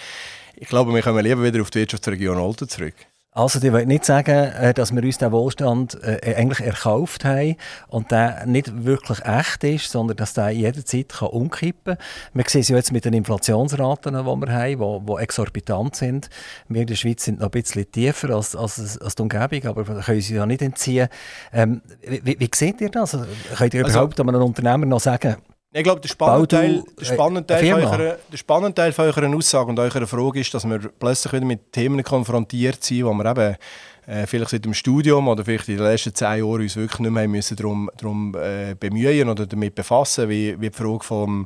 Ich 0.55 0.67
glaube, 0.67 0.91
wir 0.93 1.01
kommen 1.03 1.23
lieber 1.23 1.43
wieder 1.43 1.61
auf 1.61 1.69
die 1.69 1.79
Wirtschaftsregion 1.79 2.39
Olten 2.39 2.67
zurück. 2.67 2.95
Also, 3.37 3.59
die 3.59 3.73
wollen 3.73 3.89
nicht 3.89 4.05
sagen, 4.05 4.33
äh, 4.33 4.73
dass 4.73 4.95
wir 4.95 5.03
uns 5.03 5.17
den 5.17 5.33
Wohlstand 5.33 6.01
äh, 6.01 6.35
eigentlich 6.37 6.65
erkauft 6.65 7.25
haben 7.25 7.57
und 7.89 8.09
der 8.09 8.45
nicht 8.45 8.85
wirklich 8.85 9.25
echt 9.25 9.61
ist, 9.65 9.91
sondern 9.91 10.15
dass 10.15 10.35
der 10.35 10.51
jederzeit 10.51 11.09
kann 11.09 11.27
umkippen 11.27 11.97
kann. 11.97 12.05
Wir 12.33 12.45
sehen 12.47 12.61
es 12.61 12.69
ja 12.69 12.77
jetzt 12.77 12.93
mit 12.93 13.03
den 13.03 13.11
Inflationsraten, 13.11 14.13
die 14.13 14.23
wir 14.23 14.53
haben, 14.53 15.05
die, 15.05 15.21
exorbitant 15.21 15.97
sind. 15.97 16.29
Wir 16.69 16.83
in 16.83 16.87
der 16.87 16.95
Schweiz 16.95 17.25
sind 17.25 17.39
noch 17.39 17.47
ein 17.47 17.51
bisschen 17.51 17.91
tiefer 17.91 18.29
als, 18.29 18.55
als, 18.55 18.97
als 18.99 19.15
die 19.15 19.21
Umgebung, 19.21 19.65
aber 19.65 19.85
wir 19.85 19.99
können 19.99 20.21
sie 20.21 20.35
ja 20.35 20.45
nicht 20.45 20.61
entziehen. 20.61 21.09
Ähm, 21.51 21.81
wie, 22.03 22.39
wie 22.39 22.49
seht 22.55 22.79
ihr 22.79 22.89
das? 22.89 23.17
Könnt 23.57 23.73
ihr 23.73 23.83
also, 23.83 23.97
überhaupt 23.97 24.17
einem 24.17 24.41
Unternehmer 24.41 24.85
noch 24.85 25.01
sagen, 25.01 25.35
ich 25.77 25.83
glaube, 25.83 25.99
der 25.99 26.07
spannende, 26.07 26.47
Teil, 26.47 26.83
der, 26.97 27.05
spannende 27.05 27.45
Teil 27.45 27.69
von 27.69 27.83
eurer, 27.83 28.17
der 28.31 28.37
spannende 28.37 28.73
Teil 28.73 28.93
von 28.93 29.05
eurer 29.05 29.35
Aussage 29.35 29.69
und 29.69 29.77
eurer 29.77 30.07
Frage 30.07 30.39
ist, 30.39 30.53
dass 30.53 30.65
wir 30.65 30.79
plötzlich 30.79 31.33
wieder 31.33 31.45
mit 31.45 31.73
Themen 31.73 32.01
konfrontiert 32.01 32.81
sind, 32.81 33.03
wo 33.03 33.13
wir 33.13 33.25
eben 33.25 33.57
äh, 34.07 34.25
vielleicht 34.25 34.51
seit 34.51 34.63
dem 34.63 34.73
Studium 34.73 35.27
oder 35.27 35.43
vielleicht 35.43 35.67
in 35.67 35.77
den 35.77 35.85
letzten 35.85 36.15
zehn 36.15 36.45
Jahren 36.45 36.61
uns 36.61 36.77
wirklich 36.77 36.99
nicht 36.99 37.11
mehr 37.11 37.27
müssen 37.27 37.57
darum, 37.57 37.89
darum 37.97 38.35
äh, 38.35 38.75
bemühen 38.79 39.27
oder 39.27 39.45
damit 39.45 39.75
befassen, 39.75 40.29
wie, 40.29 40.55
wie 40.61 40.69
die 40.69 40.77
Frage 40.77 41.03
vom, 41.03 41.45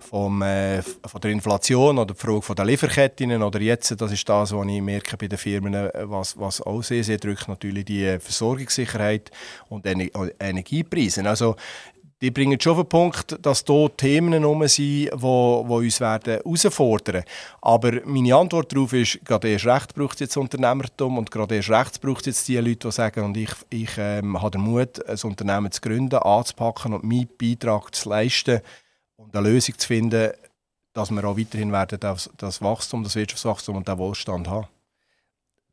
vom, 0.00 0.42
äh, 0.42 0.82
von 0.82 1.20
der 1.20 1.30
Inflation 1.30 1.98
oder 1.98 2.14
die 2.14 2.20
Frage 2.20 2.42
von 2.42 2.56
der 2.56 2.64
Lieferketten 2.64 3.42
oder 3.42 3.60
jetzt, 3.60 3.94
das 4.00 4.10
ist 4.10 4.28
das, 4.28 4.52
was 4.52 4.66
ich 4.66 4.82
merke 4.82 5.16
bei 5.16 5.28
den 5.28 5.38
Firmen, 5.38 5.74
äh, 5.74 5.90
was, 6.02 6.36
was 6.36 6.60
auch 6.62 6.82
sehr, 6.82 7.04
sehr 7.04 7.18
drückt, 7.18 7.46
natürlich 7.46 7.84
die 7.84 8.18
Versorgungssicherheit 8.18 9.30
und 9.68 9.86
Ener 9.86 10.08
Energiepreise. 10.40 11.24
Also 11.28 11.54
die 12.20 12.30
bringen 12.32 12.60
schon 12.60 12.72
auf 12.72 12.78
den 12.78 12.88
Punkt, 12.88 13.38
dass 13.42 13.64
hier 13.66 13.90
Themen 13.96 14.32
herum 14.32 14.66
sind, 14.66 14.78
die, 14.78 15.10
uns 15.12 16.00
werden 16.00 16.40
herausfordern 16.44 17.22
Aber 17.60 17.92
meine 18.04 18.34
Antwort 18.34 18.72
darauf 18.72 18.92
ist, 18.92 19.24
gerade 19.24 19.48
erst 19.48 19.66
recht 19.66 19.94
braucht 19.94 20.14
es 20.14 20.20
jetzt 20.20 20.36
Unternehmertum 20.36 21.18
und 21.18 21.30
gerade 21.30 21.56
erst 21.56 21.70
recht 21.70 22.00
braucht 22.00 22.20
es 22.20 22.26
jetzt 22.26 22.48
die 22.48 22.56
Leute, 22.56 22.88
die 22.88 22.92
sagen, 22.92 23.24
und 23.24 23.36
ich, 23.36 23.52
ich 23.70 23.90
ähm, 23.98 24.40
habe 24.40 24.50
den 24.50 24.62
Mut, 24.62 25.06
ein 25.06 25.18
Unternehmen 25.22 25.70
zu 25.70 25.80
gründen, 25.80 26.16
anzupacken 26.16 26.94
und 26.94 27.04
meinen 27.04 27.28
Beitrag 27.40 27.94
zu 27.94 28.08
leisten 28.08 28.60
und 29.16 29.36
eine 29.36 29.48
Lösung 29.48 29.78
zu 29.78 29.86
finden, 29.86 30.32
dass 30.92 31.10
wir 31.12 31.24
auch 31.24 31.38
weiterhin 31.38 31.70
werden 31.70 32.00
das, 32.00 32.30
das 32.36 32.60
Wachstum, 32.60 33.04
das 33.04 33.14
Wirtschaftswachstum 33.14 33.76
und 33.76 33.86
den 33.86 33.98
Wohlstand 33.98 34.48
haben. 34.48 34.66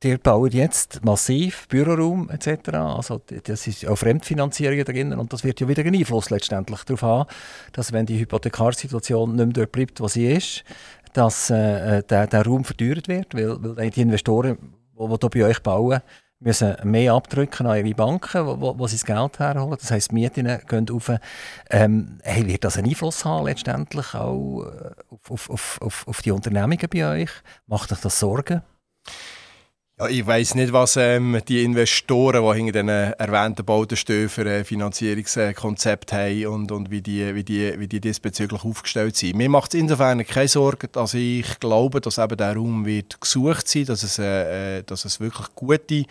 Ihr 0.06 0.20
baut 0.20 0.53
jetzt 0.53 1.03
massiv 1.03 1.68
Büroraum 1.68 2.30
etc. 2.30 2.70
Also 2.76 3.20
das 3.43 3.66
ist 3.66 3.88
auch 3.88 3.95
Fremdfinanzierung 3.95 4.84
drin 4.86 5.14
und 5.14 5.34
das 5.34 5.43
wird 5.43 5.60
ja 5.60 5.68
wieder 5.68 5.82
einen 5.84 5.95
Einfluss 5.95 6.30
letztendlich 6.30 6.84
darauf 6.84 7.01
haben, 7.01 7.30
dass 7.72 7.91
wenn 7.91 8.06
die 8.06 8.20
Hypothekarsituation 8.20 9.36
nicht 9.36 9.45
mehr 9.45 9.53
dort 9.53 9.72
bleibt, 9.72 9.99
wo 9.99 10.08
sie 10.08 10.32
ist, 10.32 10.64
dass 11.14 11.49
äh, 11.49 12.03
der, 12.03 12.28
der 12.28 12.45
Raum 12.45 12.66
verteuert 12.66 13.08
wird, 13.08 13.34
weil, 13.34 13.58
weil 13.78 13.89
die 13.89 14.01
Investoren, 14.01 14.76
die, 14.93 15.18
die 15.18 15.39
bei 15.39 15.45
euch 15.47 15.64
bauen, 15.64 16.01
müssen 16.39 16.76
mehr 16.84 17.14
abdrücken 17.14 17.66
an 17.66 17.84
ihre 17.84 17.95
Banken, 17.95 18.45
wo, 18.45 18.78
wo, 18.78 18.86
sie 18.86 18.97
das 18.97 19.06
Geld 19.06 19.39
herholen. 19.39 19.78
Das 19.82 19.89
heisst, 19.89 20.12
Mieten 20.12 20.62
gehen 20.68 20.88
auf. 20.91 21.12
Ähm, 21.72 22.20
hey, 22.22 22.45
wird 22.45 22.64
das 22.64 22.78
einen 22.78 22.89
Einfluss 22.89 23.26
haben 23.26 23.47
letztendlich 23.47 24.14
auch 24.14 24.66
äh, 24.66 24.91
auf, 25.30 25.49
auf, 25.49 25.82
auf, 25.82 26.08
auf 26.08 26.22
die 26.22 26.30
Unternehmungen 26.30 26.89
bei 26.93 27.24
euch? 27.24 27.32
Macht 27.66 27.91
euch 27.91 28.01
das 28.01 28.20
Sorgen? 28.20 28.62
Ja, 29.98 30.10
ich 30.10 30.28
weiß 30.28 30.56
nicht, 30.56 30.74
was 30.74 30.98
ähm, 30.98 31.39
die 31.48 31.64
Investoren, 31.64 32.43
die 32.43 32.58
hinter 32.58 32.74
den 32.74 32.89
erwähnten 32.89 33.64
Bauten 33.64 33.96
stehen, 33.96 34.28
für 34.28 34.46
ein 34.46 34.66
Finanzierungskonzept 34.66 36.12
haben 36.12 36.48
und, 36.48 36.72
und 36.74 36.91
wie, 36.91 37.02
die, 37.02 37.34
wie, 37.34 37.46
die, 37.46 37.80
wie 37.80 37.88
die 37.88 38.02
diesbezüglich 38.02 38.66
aufgestellt 38.66 39.16
sind. 39.16 39.38
Mir 39.38 39.50
macht 39.50 39.74
es 39.74 39.80
insofern 39.80 40.26
keine 40.26 40.50
Sorge, 40.50 40.89
dass 40.89 41.14
ich 41.14 41.62
glaube, 41.62 42.02
dass 42.02 42.18
eben 42.18 42.36
der 42.36 42.58
Raum 42.58 42.86
wird 42.86 43.22
gesucht 43.22 43.70
sein, 43.70 43.86
dass 43.86 44.04
es, 44.04 44.20
äh, 44.20 44.80
äh, 44.80 44.84
dass 44.84 45.06
es 45.06 45.22
wirklich 45.22 45.48
gute 45.56 46.04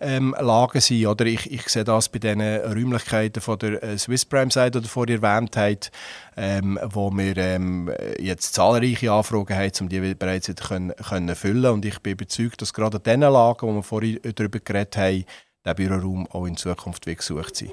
ähm, 0.00 0.34
Lagen 0.38 0.80
sind. 0.80 1.06
Oder 1.06 1.26
ich, 1.26 1.50
ich 1.50 1.68
sehe 1.68 1.84
das 1.84 2.08
bei 2.08 2.18
den 2.18 2.40
Räumlichkeiten 2.40 3.40
von 3.40 3.58
der 3.58 3.82
äh, 3.82 3.98
Swiss 3.98 4.24
Prime 4.24 4.50
Seite, 4.50 4.80
die 4.80 4.88
vorher 4.88 5.22
erwähnt 5.22 5.56
habt, 5.56 5.90
ähm, 6.36 6.78
wo 6.82 7.10
wir 7.10 7.36
ähm, 7.36 7.90
jetzt 8.18 8.54
zahlreiche 8.54 9.12
Anfragen 9.12 9.54
haben, 9.54 9.72
um 9.80 9.88
die 9.88 10.14
bereits 10.14 10.48
wieder 10.48 10.64
können, 10.64 10.92
können 10.96 11.34
füllen 11.34 11.72
Und 11.72 11.84
ich 11.84 11.98
bin 12.00 12.12
überzeugt, 12.12 12.62
dass 12.62 12.72
gerade 12.72 12.98
an 12.98 13.02
den 13.02 13.20
Lagen, 13.20 13.66
wo 13.66 13.72
wir 13.72 13.82
vorhin 13.82 14.20
darüber 14.22 14.58
geredet 14.58 14.96
haben, 14.96 15.24
der 15.64 15.74
Büroraum 15.74 16.26
auch 16.30 16.46
in 16.46 16.56
Zukunft 16.56 17.06
wird 17.06 17.18
gesucht 17.18 17.56
sein. 17.56 17.72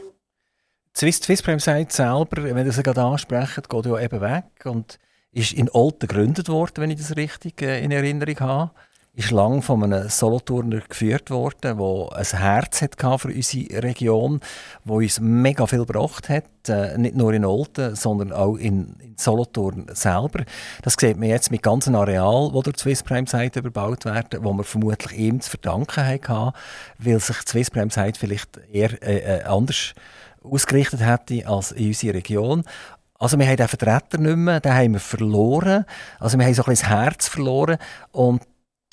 Swiss, 0.95 1.17
Swissprem 1.17 1.59
sagt 1.59 1.91
selber, 1.91 2.43
wenn 2.43 2.65
ihr 2.65 2.71
sie 2.71 2.83
gerade 2.83 3.01
ansprecht, 3.01 3.67
geht 3.67 3.85
ja 3.85 3.99
eben 3.99 4.21
weg 4.21 4.65
und 4.65 4.99
ist 5.31 5.53
in 5.53 5.69
Olten 5.69 6.07
gegründet 6.07 6.49
worden, 6.49 6.75
wenn 6.77 6.91
ich 6.91 6.99
das 6.99 7.15
richtig 7.15 7.61
äh, 7.61 7.83
in 7.83 7.91
Erinnerung 7.91 8.39
habe. 8.39 8.71
Ist 9.15 9.31
lang 9.31 9.61
von 9.61 9.83
einem 9.83 10.09
Solothurner 10.09 10.81
geführt 10.89 11.29
worden, 11.29 11.77
der 11.77 12.17
ein 12.17 12.39
Herz 12.39 12.81
hatte 12.81 13.19
für 13.19 13.27
unsere 13.27 13.83
Region, 13.83 14.39
wo 14.85 14.97
uns 14.97 15.19
mega 15.19 15.67
viel 15.67 15.85
gebracht 15.85 16.29
hat, 16.29 16.45
äh, 16.67 16.97
nicht 16.97 17.15
nur 17.15 17.31
in 17.33 17.45
Olten, 17.45 17.95
sondern 17.95 18.31
auch 18.31 18.55
in, 18.55 18.95
Solothurn 19.15 19.85
selber. 19.93 20.43
Das 20.81 20.95
sieht 20.99 21.17
man 21.17 21.29
jetzt 21.29 21.51
mit 21.51 21.61
ganzen 21.61 21.95
Areal, 21.95 22.49
wo 22.51 22.61
durch 22.61 22.77
die 22.77 22.81
Swiss 22.81 23.03
Prime 23.03 23.27
Site 23.27 23.59
überbaut 23.59 24.05
werden, 24.05 24.43
wo 24.43 24.53
wir 24.53 24.63
vermutlich 24.63 25.17
ihm 25.17 25.39
zu 25.39 25.51
verdanken 25.51 26.05
haben, 26.27 26.53
weil 26.97 27.19
sich 27.19 27.37
die 27.37 27.49
Swiss 27.49 27.71
Prime 27.71 27.91
Site 27.91 28.19
vielleicht 28.19 28.57
eher 28.71 29.01
äh, 29.03 29.39
äh, 29.39 29.43
anders 29.43 29.93
ausgerichtet 30.43 31.01
hätte 31.01 31.47
als 31.47 31.71
in 31.71 31.87
unserer 31.87 32.15
Region. 32.15 32.63
Also 33.19 33.39
wir 33.39 33.47
haben 33.47 33.55
den 33.55 33.67
Vertreter 33.67 34.17
nicht 34.17 34.35
mehr, 34.35 34.59
den 34.59 34.73
haben 34.73 34.93
wir 34.93 34.99
verloren. 34.99 35.85
Also 36.19 36.37
wir 36.37 36.45
haben 36.45 36.53
so 36.53 36.63
ein 36.63 36.71
bisschen 36.71 36.89
das 36.89 36.99
Herz 36.99 37.27
verloren 37.29 37.77
und 38.11 38.41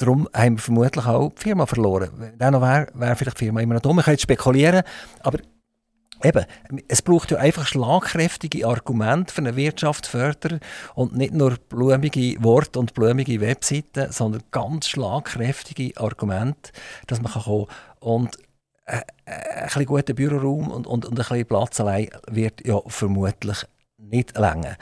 darum 0.01 0.29
haben 0.35 0.57
wir 0.57 0.63
vermutlich 0.63 1.07
auch 1.07 1.33
die 1.33 1.43
Firma 1.43 1.67
verloren. 1.67 2.11
Wenn 2.17 2.39
der 2.39 2.51
noch 2.51 2.63
wäre, 2.63 2.89
wäre 2.95 3.17
vielleicht 3.17 3.41
die 3.41 3.45
Firma 3.45 3.61
immer 3.61 3.75
noch 3.75 3.83
da. 3.83 3.91
Wir 3.91 4.03
können 4.03 4.19
spekulieren, 4.19 4.83
aber 5.21 5.39
Eben, 6.23 6.45
es 6.89 7.01
braucht 7.01 7.31
ja 7.31 7.39
einfach 7.39 7.67
schlagkräftige 7.67 8.67
Argumente 8.67 9.33
für 9.33 9.41
eine 9.41 9.57
Wirtschaftsförderer 9.57 10.61
und 10.95 11.17
nicht 11.17 11.33
nur 11.33 11.57
blumige 11.71 12.43
Worte 12.43 12.79
und 12.79 12.93
blumige 12.93 13.41
Webseiten, 13.41 14.13
sondern 14.13 14.43
ganz 14.51 14.89
schlagkräftige 14.89 15.99
Argumente, 15.99 16.73
dass 17.07 17.23
man 17.23 17.33
kann 17.33 17.43
kommen 17.45 17.67
Und 18.01 18.37
äh, 18.85 19.01
äh, 19.25 19.33
ein 19.33 19.65
bisschen 19.65 19.87
guter 19.87 20.13
Büroraum 20.13 20.71
und, 20.71 20.87
und, 20.87 21.07
und 21.07 21.13
ein 21.13 21.15
bisschen 21.15 21.47
Platz 21.47 21.81
allein 21.81 22.11
wird 22.27 22.67
ja 22.67 22.79
vermutlich 22.87 23.65
nicht 23.97 24.37
länger. 24.37 24.77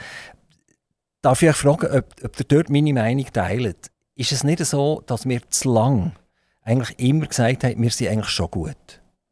Darf 1.21 1.41
ich 1.41 1.49
euch 1.49 1.55
fragen, 1.55 1.87
ob, 1.87 2.15
ob 2.21 2.39
ihr 2.39 2.45
dort 2.49 2.69
meine 2.69 2.93
Meinung 2.93 3.27
teilt? 3.31 3.91
Ist 4.19 4.33
es 4.33 4.43
nicht 4.43 4.59
so, 4.65 5.01
dass 5.05 5.25
wir 5.29 5.49
zu 5.49 5.71
lang 5.71 6.11
eigentlich 6.63 6.99
immer 6.99 7.25
gesagt 7.25 7.63
haben, 7.63 7.81
wir 7.81 7.89
sind 7.89 8.09
eigentlich 8.09 8.27
schon 8.27 8.51
gut? 8.51 8.75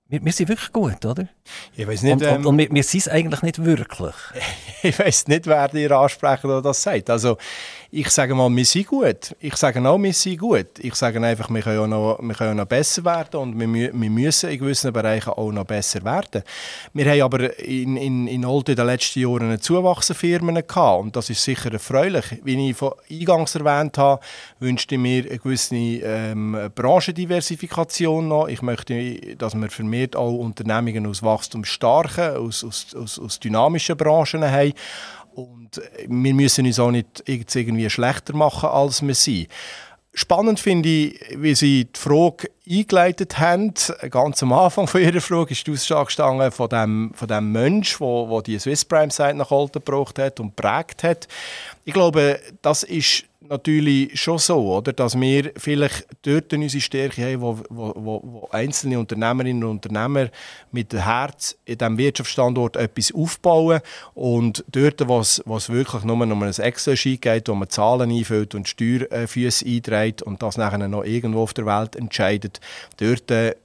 Wir, 0.08 0.24
wir 0.24 0.32
sind 0.32 0.48
wirklich 0.48 0.72
gut, 0.72 1.06
oder? 1.06 1.28
Ich 1.76 1.86
weiß 1.86 2.04
nicht, 2.04 2.14
und, 2.14 2.22
ähm, 2.22 2.36
und, 2.38 2.46
und 2.46 2.58
wir, 2.58 2.72
wir 2.72 2.84
sind 2.84 3.02
es 3.02 3.10
eigentlich 3.10 3.42
nicht 3.42 3.66
wirklich. 3.66 4.16
ich 4.84 4.98
weiß 4.98 5.28
nicht, 5.28 5.46
wer 5.46 5.68
dir 5.68 5.92
ansprechen 5.92 6.48
oder 6.48 6.62
das 6.62 6.82
sagt. 6.82 7.10
Also 7.10 7.36
ich 7.90 8.10
sage 8.10 8.36
mal, 8.36 8.54
wir 8.54 8.66
sind 8.66 8.88
gut. 8.88 9.36
Ich 9.40 9.56
sage 9.56 9.88
auch, 9.88 9.98
wir 9.98 10.14
sind 10.14 10.40
gut. 10.40 10.80
Ich 10.80 10.96
sage 10.96 11.22
einfach, 11.22 11.50
wir 11.50 11.62
können 11.62 11.80
auch 11.80 11.88
noch, 11.88 12.20
wir 12.22 12.36
können 12.36 12.58
noch 12.58 12.66
besser 12.66 13.06
werden 13.06 13.40
und 13.40 13.60
wir, 13.60 13.94
müssen 13.94 14.50
in 14.50 14.60
gewissen 14.60 14.92
Bereichen 14.92 15.30
auch 15.30 15.52
noch 15.52 15.64
besser 15.64 16.04
werden. 16.04 16.44
Wir 16.94 17.10
haben 17.10 17.22
aber 17.22 17.60
in, 17.60 17.96
in, 17.96 18.28
in 18.28 18.46
Olten 18.46 18.72
in 18.72 18.78
den 18.78 18.86
letzten 18.88 19.22
Jahren 19.22 19.44
eine 19.44 19.60
Zuwachs 19.60 20.12
Firmen 20.14 20.56
gehabt 20.56 21.02
und 21.02 21.16
das 21.16 21.30
ist 21.30 21.44
sicher 21.44 21.72
erfreulich. 21.72 22.26
Wie 22.44 22.70
ich 22.70 22.76
von 22.76 22.94
eingangs 23.10 23.56
erwähnt 23.56 23.98
habe, 23.98 24.22
wünschte 24.60 24.96
ich 24.96 25.02
mir 25.02 25.24
eine 25.24 25.38
gewisse 25.38 25.76
ähm, 25.76 26.58
Branchendiversifikation 26.76 28.28
noch. 28.28 28.48
Ich 28.48 28.62
möchte, 28.62 29.36
dass 29.38 29.56
wir 29.56 29.70
vermehrt 29.70 30.16
auch 30.16 30.34
Unternehmungen 30.34 31.08
aus 31.08 31.24
wachstumsstarken, 31.24 32.36
aus, 32.36 32.66
aus, 32.66 32.94
aus, 32.96 33.18
aus 33.18 33.40
dynamischen 33.40 33.96
Branchen 33.96 34.44
haben. 34.44 34.74
Und 35.38 35.80
wir 36.08 36.34
müssen 36.34 36.66
uns 36.66 36.80
auch 36.80 36.90
nicht 36.90 37.24
irgendwie 37.28 37.90
schlechter 37.92 38.36
machen, 38.36 38.70
als 38.70 39.06
wir 39.06 39.14
sind. 39.14 39.48
Spannend 40.12 40.60
finde 40.60 40.90
ich, 40.90 41.20
wie 41.36 41.54
Sie 41.54 41.86
die 41.86 42.00
Frage 42.00 42.50
eingeleitet 42.68 43.38
haben. 43.38 43.72
Ganz 44.10 44.42
am 44.42 44.52
Anfang 44.52 44.88
von 44.88 45.00
Ihrer 45.00 45.22
Frage 45.22 45.52
ist 45.52 45.68
die 45.68 45.72
Aussage 45.72 46.06
gestanden 46.06 46.52
von 46.52 46.70
dem, 46.70 47.12
von 47.14 47.28
dem 47.28 47.52
Mensch, 47.52 48.00
der, 48.00 48.28
der 48.28 48.42
die 48.42 48.58
Swiss 48.58 48.84
Prime 48.84 49.12
Site 49.12 49.36
nach 49.36 49.52
Olten 49.52 49.74
gebracht 49.74 50.18
hat 50.18 50.40
und 50.40 50.56
prägt 50.56 51.04
hat. 51.04 51.28
Ich 51.86 51.94
glaube, 51.94 52.40
das 52.64 52.82
ist 52.82 53.26
natürlich 53.50 54.20
schon 54.20 54.38
so, 54.38 54.78
oder? 54.78 54.93
dass 54.93 55.20
wir 55.20 55.52
vielleicht 55.58 56.08
dort 56.22 56.54
unsere 56.54 56.82
Stärke 56.82 57.24
haben, 57.24 57.41
wo, 57.41 57.60
wo, 57.70 58.22
wo 58.24 58.48
einzelne 58.52 59.00
Unternehmerinnen 59.00 59.64
und 59.64 59.86
Unternehmer 59.86 60.30
mit 60.72 60.93
dem 60.93 61.04
Herz 61.04 61.58
in 61.66 61.78
diesem 61.78 61.98
Wirtschaftsstandort 61.98 62.76
etwas 62.78 63.14
aufbauen 63.14 63.82
und 64.14 64.64
dort, 64.72 65.08
wo 65.08 65.20
es 65.20 65.70
wirklich 65.70 66.04
nur 66.04 66.16
um 66.16 66.43
ein 66.43 66.50
Excel-Sheet 66.50 67.22
geht, 67.22 67.50
wo 67.50 67.56
man 67.56 67.70
Zahlen 67.70 68.12
einfüllt 68.12 68.56
und 68.56 68.68
Steuerfüße 68.68 69.66
einträgt 69.66 70.22
und 70.22 70.41
das 70.41 70.58
nachher 70.58 70.88
noch 70.88 71.04
irgendwo 71.04 71.41
auf 71.41 71.54
der 71.54 71.66
Welt 71.66 71.95
entscheidet, 71.95 72.60
dort 72.98 73.30
äh, 73.32 73.56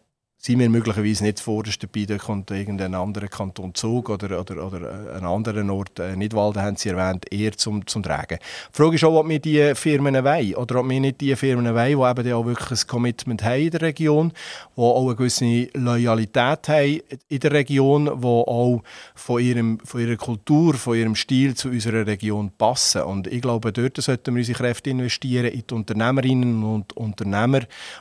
sind 0.44 0.58
wir 0.58 0.68
möglicherweise 0.68 1.22
nicht 1.22 1.38
vorderst 1.38 1.80
dabei, 1.84 2.04
da 2.04 2.18
kommt 2.18 2.50
irgendein 2.50 2.96
anderer 2.96 3.28
Kanton 3.28 3.72
Zug 3.76 4.10
oder, 4.10 4.40
oder, 4.40 4.66
oder 4.66 5.14
ein 5.14 5.24
anderer 5.24 5.72
Ort, 5.72 6.00
äh, 6.00 6.16
Nidwalden 6.16 6.60
haben 6.60 6.74
Sie 6.74 6.88
erwähnt, 6.88 7.32
eher 7.32 7.52
zum, 7.52 7.86
zum 7.86 8.02
Tragen. 8.02 8.38
Die 8.40 8.76
Frage 8.76 8.96
ist 8.96 9.04
auch, 9.04 9.20
ob 9.20 9.28
wir 9.28 9.38
diese 9.38 9.76
Firmen 9.76 10.16
wollen 10.16 10.56
oder 10.56 10.80
ob 10.80 10.88
wir 10.88 10.98
nicht 10.98 11.20
diese 11.20 11.36
Firmen 11.36 11.72
wollen, 11.72 12.16
die 12.16 12.22
eben 12.22 12.32
auch 12.32 12.44
wirklich 12.44 12.82
ein 12.82 12.86
Commitment 12.88 13.44
haben 13.44 13.62
in 13.62 13.70
der 13.70 13.82
Region, 13.82 14.32
die 14.76 14.80
auch 14.80 15.06
eine 15.06 15.14
gewisse 15.14 15.68
Loyalität 15.74 16.68
haben 16.68 17.00
in 17.28 17.38
der 17.38 17.52
Region, 17.52 18.06
die 18.06 18.26
auch 18.26 18.82
von, 19.14 19.40
ihrem, 19.40 19.78
von 19.84 20.00
ihrer 20.00 20.16
Kultur, 20.16 20.74
von 20.74 20.96
ihrem 20.96 21.14
Stil 21.14 21.54
zu 21.54 21.68
unserer 21.68 22.04
Region 22.04 22.50
passen. 22.58 23.02
Und 23.02 23.28
ich 23.28 23.42
glaube, 23.42 23.72
dort 23.72 23.96
sollten 23.98 24.34
wir 24.34 24.40
unsere 24.40 24.58
Kräfte 24.58 24.90
investieren 24.90 25.52
in 25.52 25.62
die 25.70 25.74
Unternehmerinnen 25.74 26.64
und 26.64 26.96
Unternehmer, 26.96 27.60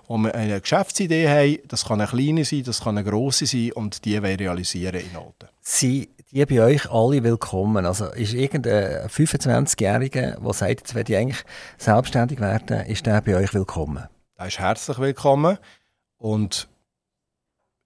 die 0.10 0.32
eine 0.34 0.60
Geschäftsidee 0.60 1.30
haben. 1.30 1.60
Das 1.68 1.86
kann 1.86 2.02
ein 2.02 2.08
kleine 2.32 2.46
sein, 2.46 2.64
das 2.64 2.82
kann 2.82 2.98
eine 2.98 3.10
grosse 3.10 3.46
sein 3.46 3.74
und 3.74 4.06
die 4.06 4.22
wollen 4.22 4.38
realisieren 4.38 5.02
in 5.02 5.16
Alten. 5.16 5.50
Sie 5.62 6.10
die 6.32 6.46
bei 6.46 6.62
euch 6.62 6.90
alle 6.90 7.24
willkommen. 7.24 7.86
Also 7.86 8.06
ist 8.08 8.34
irgendein 8.34 9.08
25-Jähriger, 9.08 10.42
der 10.42 10.54
sagt, 10.54 10.80
jetzt 10.82 10.96
werde 10.96 11.14
ich 11.14 11.20
eigentlich 11.20 11.44
selbstständig 11.78 12.40
werden, 12.40 12.86
ist 12.86 13.06
der 13.06 13.22
bei 13.22 13.36
euch 13.36 13.54
willkommen? 13.54 14.08
Er 14.38 14.48
ist 14.48 14.60
herzlich 14.60 14.98
willkommen 15.00 15.58
und 16.18 16.70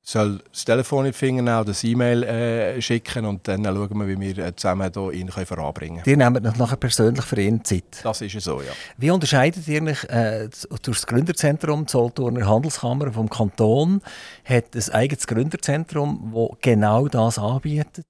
soll 0.08 0.40
das 0.52 0.64
Telefon 0.64 1.06
in 1.06 1.12
die 1.12 1.18
Finger 1.18 1.42
nehmen 1.42 1.66
das 1.66 1.84
E-Mail 1.84 2.24
äh, 2.24 2.80
schicken 2.80 3.26
und 3.26 3.48
dann 3.48 3.66
schauen 3.66 3.98
wir, 3.98 4.08
wie 4.08 4.20
wir 4.20 4.46
äh, 4.46 4.56
zusammen 4.56 4.92
hier 4.94 5.12
ihn 5.12 5.30
voranbringen 5.30 6.04
können. 6.04 6.22
Ihr 6.22 6.30
nehmt 6.30 6.58
nachher 6.60 6.76
persönlich 6.76 7.26
für 7.26 7.42
ihn 7.42 7.66
Zeit? 7.66 8.02
Das 8.04 8.22
ist 8.22 8.40
so, 8.40 8.62
ja. 8.62 8.72
Wie 8.98 9.10
unterscheidet 9.10 9.68
ihr 9.68 9.82
euch 9.82 10.04
äh, 10.04 10.48
durch 10.84 11.00
das 11.00 11.08
Gründerzentrum 11.08 11.88
Zollturner 11.88 12.48
Handelskammer 12.48 13.12
vom 13.12 13.30
Kanton? 13.32 14.02
Hat 14.44 14.76
ein 14.76 14.94
eigenes 14.94 15.26
Gründerzentrum, 15.26 16.32
das 16.36 16.58
genau 16.62 17.08
das 17.08 17.40
anbietet? 17.40 18.06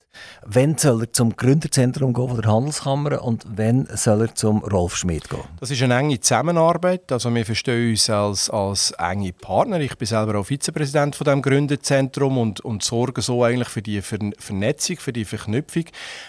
Wann 0.46 0.78
soll 0.78 1.04
er 1.04 1.14
zum 1.14 1.36
Gründerzentrum 1.36 2.14
gehen 2.14 2.28
von 2.28 2.42
der 2.42 2.52
Handelskammer 2.52 3.24
und 3.24 3.46
wann 3.48 3.88
soll 3.94 4.22
er 4.22 4.36
zum 4.36 4.64
Rolf 4.64 4.98
Schmidt 4.98 5.30
gehen? 5.30 5.44
Das 5.62 5.72
ist 5.72 5.82
eine 5.82 5.98
enge 5.98 6.20
Zusammenarbeit. 6.20 7.10
Also 7.12 7.34
wir 7.34 7.46
verstehen 7.46 7.92
uns 7.92 8.10
als, 8.10 8.50
als 8.50 8.92
enge 8.92 9.32
Partner. 9.32 9.80
Ich 9.80 9.98
bin 9.98 10.08
selber 10.08 10.40
auch 10.40 10.46
Vizepräsident 10.46 11.16
von 11.16 11.26
dem 11.26 11.42
Gründerzentrum 11.42 11.85
und, 11.92 12.60
und 12.62 12.84
sorge 12.84 13.22
so 13.22 13.44
eigentlich 13.44 13.70
für 13.70 13.82
die 13.82 14.02
Vernetzung, 14.02 14.98
für 14.98 15.14
die 15.14 15.26
Verknüpfung. 15.26 15.86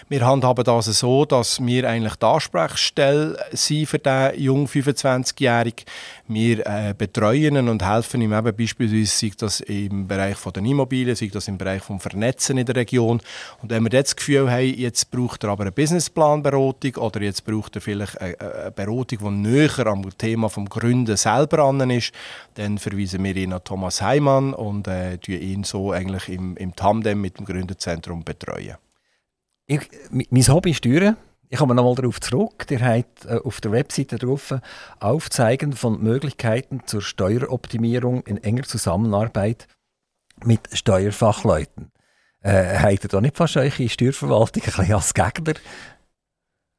Wir 0.09 0.25
handhaben 0.25 0.63
das 0.63 0.85
so, 0.85 1.25
dass 1.25 1.65
wir 1.65 1.89
eigentlich 1.89 2.15
die 2.15 2.25
Ansprechstelle 2.25 3.37
sind 3.51 3.87
für 3.87 3.99
den 3.99 4.39
jungen 4.39 4.67
25-Jährigen. 4.67 5.85
Wir 6.27 6.65
äh, 6.65 6.93
betreuen 6.97 7.55
ihn 7.55 7.69
und 7.69 7.83
helfen 7.83 8.21
ihm 8.21 8.33
eben 8.33 8.55
beispielsweise, 8.55 9.05
sei 9.05 9.31
das 9.37 9.61
im 9.61 10.07
Bereich 10.07 10.37
von 10.37 10.53
den 10.53 10.65
Immobilien, 10.65 11.15
sei 11.15 11.29
das 11.31 11.47
im 11.47 11.57
Bereich 11.57 11.81
vom 11.81 11.99
Vernetzen 11.99 12.57
in 12.57 12.65
der 12.65 12.75
Region. 12.75 13.21
Und 13.61 13.69
wenn 13.69 13.83
wir 13.83 13.91
jetzt 13.91 14.09
das 14.09 14.15
Gefühl 14.17 14.51
haben, 14.51 14.73
jetzt 14.73 15.09
braucht 15.11 15.43
er 15.43 15.51
aber 15.51 15.63
eine 15.63 15.71
Businessplanberatung 15.71 16.95
oder 16.97 17.21
jetzt 17.21 17.45
braucht 17.45 17.75
er 17.75 17.81
vielleicht 17.81 18.19
eine, 18.19 18.39
eine 18.39 18.71
Beratung, 18.71 19.19
die 19.19 19.49
näher 19.49 19.87
am 19.87 20.17
Thema 20.17 20.49
vom 20.49 20.67
Gründen 20.67 21.17
selber 21.17 21.59
an 21.59 21.89
ist, 21.89 22.11
dann 22.55 22.77
verweisen 22.77 23.23
wir 23.23 23.35
ihn 23.35 23.53
an 23.53 23.63
Thomas 23.63 24.01
Heimann 24.01 24.53
und 24.53 24.87
äh, 24.87 25.17
ihn 25.53 25.63
so 25.63 25.91
eigentlich 25.91 26.29
im, 26.29 26.57
im 26.57 26.75
Tandem 26.75 27.21
mit 27.21 27.39
dem 27.39 27.45
Gründerzentrum 27.45 28.23
betreuen. 28.23 28.77
Ich, 29.65 29.89
mein 30.11 30.47
Hobby 30.47 30.71
ist 30.71 30.77
Steuern. 30.77 31.17
Ich 31.49 31.59
komme 31.59 31.75
nochmal 31.75 31.95
darauf 31.95 32.19
zurück. 32.19 32.65
Ihr 32.69 32.81
habt 32.81 33.25
äh, 33.25 33.39
auf 33.43 33.61
der 33.61 33.71
Webseite 33.71 34.17
drauf 34.17 34.53
Aufzeigen 34.99 35.73
von 35.73 36.01
Möglichkeiten 36.01 36.81
zur 36.85 37.01
Steueroptimierung 37.01 38.23
in 38.23 38.43
enger 38.43 38.63
Zusammenarbeit 38.63 39.67
mit 40.43 40.67
Steuerfachleuten. 40.73 41.91
Äh, 42.41 42.79
habt 42.79 43.03
ihr 43.05 43.09
da 43.09 43.21
nicht 43.21 43.37
fast 43.37 43.57
eure 43.57 43.89
Steuerverwaltung 43.89 44.63
ein 44.63 44.71
bisschen 44.71 44.93
als 44.93 45.13
Gegner? 45.13 45.53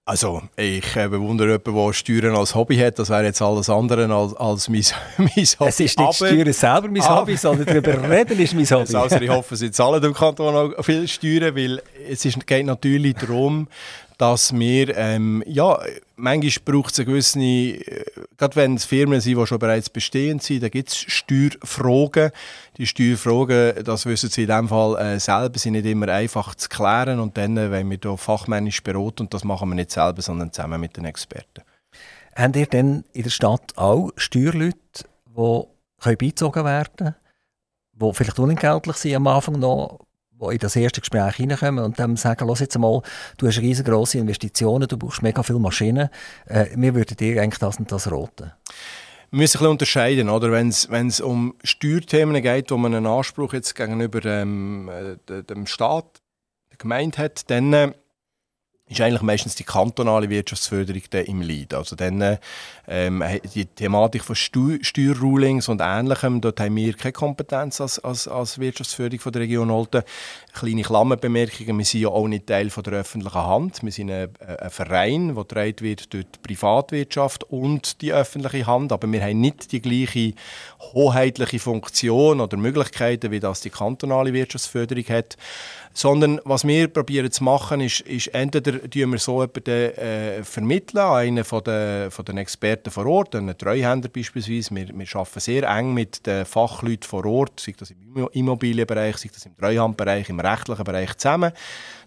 Also, 0.09 0.41
ich 0.57 0.97
äh, 0.97 1.07
bewundere 1.07 1.61
jemanden, 1.63 1.87
der 1.87 1.93
Steuern 1.93 2.35
als 2.35 2.55
Hobby 2.55 2.79
hat. 2.79 2.99
Das 2.99 3.11
wäre 3.11 3.25
jetzt 3.25 3.43
alles 3.43 3.69
andere 3.69 4.11
als, 4.11 4.35
als 4.37 4.71
mein, 4.71 4.83
mein 5.19 5.29
Hobby. 5.29 5.69
Es 5.69 5.81
ist 5.81 5.99
nicht 5.99 6.01
aber, 6.01 6.15
Steuern 6.15 6.53
selber 6.55 6.89
mein 6.89 7.07
Hobby, 7.07 7.37
sondern 7.37 7.67
darüber 7.67 8.09
reden 8.11 8.41
ist 8.41 8.55
mein 8.55 8.65
Hobby. 8.65 8.97
Also, 8.97 9.17
ich 9.17 9.29
hoffe, 9.29 9.55
Sie 9.57 9.71
zahlen 9.71 10.03
im 10.03 10.15
Kanton 10.15 10.73
auch 10.79 10.83
viel 10.83 11.07
Steuern, 11.07 11.55
weil 11.55 11.83
es 12.11 12.25
ist, 12.25 12.47
geht 12.47 12.65
natürlich 12.65 13.17
darum, 13.17 13.69
dass 14.19 14.53
wir, 14.53 14.97
ähm, 14.97 15.45
ja, 15.47 15.81
manchmal 16.17 16.65
braucht 16.65 16.93
es 16.93 16.99
eine 16.99 17.07
gewisse, 17.07 17.39
äh, 17.39 18.05
gerade 18.37 18.57
wenn 18.57 18.75
es 18.75 18.85
Firmen 18.85 19.21
sind, 19.21 19.39
die 19.39 19.47
schon 19.47 19.59
bereits 19.61 19.89
bestehend 19.89 20.43
sind, 20.43 20.63
da 20.65 20.69
gibt 20.69 20.89
es 20.89 20.97
Steuerfragen. 20.97 22.33
Die 22.77 22.87
Steuerfragen, 22.87 23.85
das 23.85 24.07
wissen 24.07 24.29
Sie 24.29 24.43
in 24.43 24.49
dem 24.49 24.69
Fall 24.69 24.97
äh, 24.99 25.21
selber, 25.21 25.57
sind 25.59 25.75
nicht 25.75 25.87
immer 25.87 26.09
einfach 26.09 26.57
zu 26.57 26.69
klären 26.69 27.21
und 27.21 27.37
dann, 27.39 27.57
äh, 27.57 27.71
wenn 27.71 27.89
wir 27.89 27.99
da 27.99 28.17
fachmännisch 28.17 28.83
beraten, 28.83 29.23
und 29.23 29.35
das 29.35 29.45
machen 29.45 29.69
wir 29.69 29.77
nicht 29.77 29.93
selber, 29.93 30.21
sondern 30.21 30.53
zusammen 30.53 30.81
mit 30.81 30.97
den 30.97 31.05
Experten. 31.05 31.63
Habt 32.35 32.57
ihr 32.57 32.67
denn 32.67 33.05
in 33.13 33.23
der 33.23 33.31
Stadt 33.31 33.73
auch 33.77 34.11
Steuerleute, 34.17 35.05
die 35.37 36.17
beizogen 36.17 36.65
werden 36.65 36.93
können, 36.97 37.15
die 37.93 38.13
vielleicht 38.15 38.39
unentgeltlich 38.41 38.97
sind 38.97 39.15
am 39.15 39.27
Anfang 39.29 39.61
noch, 39.61 40.01
die 40.41 40.55
in 40.55 40.59
das 40.59 40.77
erste 40.77 41.01
Gespräch 41.01 41.39
reinkommen 41.39 41.85
und 41.85 41.99
dann 41.99 42.17
sagen, 42.17 42.47
los 42.47 42.61
jetzt 42.61 42.79
mal, 42.79 43.03
du 43.37 43.47
hast 43.47 43.59
riesengroße 43.59 44.19
Investitionen, 44.19 44.89
du 44.89 44.97
brauchst 44.97 45.23
mega 45.23 45.43
viele 45.43 45.59
Maschinen, 45.59 46.09
äh, 46.47 46.67
wir 46.75 46.95
würden 46.95 47.17
dir 47.17 47.43
eigentlich 47.43 47.59
das 47.59 47.79
und 47.79 47.91
das 47.91 48.11
roten. 48.11 48.53
Wir 49.31 49.41
müssen 49.41 49.59
ein 49.59 49.61
bisschen 49.61 49.71
unterscheiden, 49.71 50.29
oder? 50.31 50.51
Wenn 50.53 50.69
es 51.09 51.21
um 51.21 51.55
Steuerthemen 51.63 52.41
geht, 52.41 52.71
wo 52.71 52.79
man 52.79 52.95
einen 52.95 53.07
Anspruch 53.07 53.53
jetzt 53.53 53.75
gegenüber 53.75 54.25
ähm, 54.25 54.89
äh, 54.89 55.43
dem 55.43 55.67
Staat, 55.67 56.23
der 56.71 56.79
Gemeinde 56.79 57.19
hat, 57.19 57.51
dann 57.51 57.73
äh, 57.75 57.93
ist 58.89 59.01
eigentlich 59.01 59.23
meistens 59.23 59.55
die 59.55 59.65
kantonale 59.65 60.31
Wirtschaftsförderung 60.31 61.03
im 61.27 61.43
Lead. 61.43 61.75
Also 61.75 61.95
dann 61.95 62.39
ähm, 62.87 63.23
die 63.55 63.67
Thematik 63.67 64.25
von 64.25 64.35
Steu 64.35 64.79
Steuerrulings 64.81 65.69
und 65.69 65.81
Ähnlichem, 65.83 66.41
dort 66.41 66.61
haben 66.61 66.77
wir 66.77 66.95
keine 66.95 67.13
Kompetenz 67.13 67.81
als, 67.81 67.99
als, 67.99 68.27
als 68.27 68.59
Wirtschaftsförderung 68.59 69.21
von 69.21 69.33
der 69.33 69.43
Region 69.43 69.71
Olten. 69.71 70.03
Kleine 70.55 70.83
Klammerbemerkungen, 70.83 71.77
wir 71.77 71.85
sind 71.85 72.01
ja 72.01 72.09
auch 72.09 72.27
nicht 72.27 72.47
Teil 72.47 72.71
von 72.71 72.83
der 72.83 72.95
öffentlichen 72.95 73.45
Hand. 73.45 73.83
Wir 73.83 73.93
sind 73.93 74.11
ein, 74.11 74.31
ein 74.41 74.71
Verein, 74.71 75.35
der 75.35 75.45
getragen 75.45 75.81
wird 75.81 76.13
durch 76.13 76.25
die 76.25 76.39
Privatwirtschaft 76.43 77.45
und 77.45 78.01
die 78.01 78.13
öffentliche 78.13 78.67
Hand, 78.67 78.93
aber 78.93 79.11
wir 79.11 79.23
haben 79.23 79.41
nicht 79.41 79.73
die 79.73 79.81
gleiche 79.81 80.35
hoheitliche 80.95 81.59
Funktion 81.59 82.41
oder 82.41 82.57
Möglichkeiten, 82.57 83.31
wie 83.31 83.41
das 83.41 83.61
die 83.61 83.71
kantonale 83.71 84.33
Wirtschaftsförderung 84.33 85.05
hat. 85.09 85.37
Sondern 85.99 86.41
was 86.45 86.65
wir 86.65 86.87
probieren 86.87 87.29
zu 87.33 87.43
machen, 87.43 87.81
ist, 87.81 88.03
ist 88.03 88.29
entweder 88.29 88.89
tun 88.89 89.11
wir 89.11 89.19
so 89.19 89.43
jemanden 89.43 89.69
äh, 89.69 90.45
vermitteln, 90.45 91.03
einen 91.03 91.43
von 91.43 91.65
den, 91.65 92.13
von 92.13 92.25
den 92.25 92.39
Experten 92.39 92.93
vor 92.93 93.05
Ort, 93.07 93.35
einen 93.35 93.59
Treuhänder 93.59 94.09
beispielsweise. 94.09 94.73
Wir, 94.77 94.97
wir 94.97 95.07
arbeiten 95.17 95.41
sehr 95.41 95.65
eng 95.65 95.95
mit 95.95 96.25
den 96.25 96.45
Fachleuten 96.45 97.03
vor 97.03 97.27
Ort, 97.27 97.59
sei 97.59 97.75
das 97.77 97.91
im 97.91 98.29
Immobilienbereich, 98.31 99.17
sei 99.17 99.31
das 99.35 99.45
im 99.47 99.57
Treuhandbereich, 99.57 100.29
im 100.29 100.39
rechtlichen 100.39 100.85
Bereich 100.85 101.17
zusammen 101.17 101.53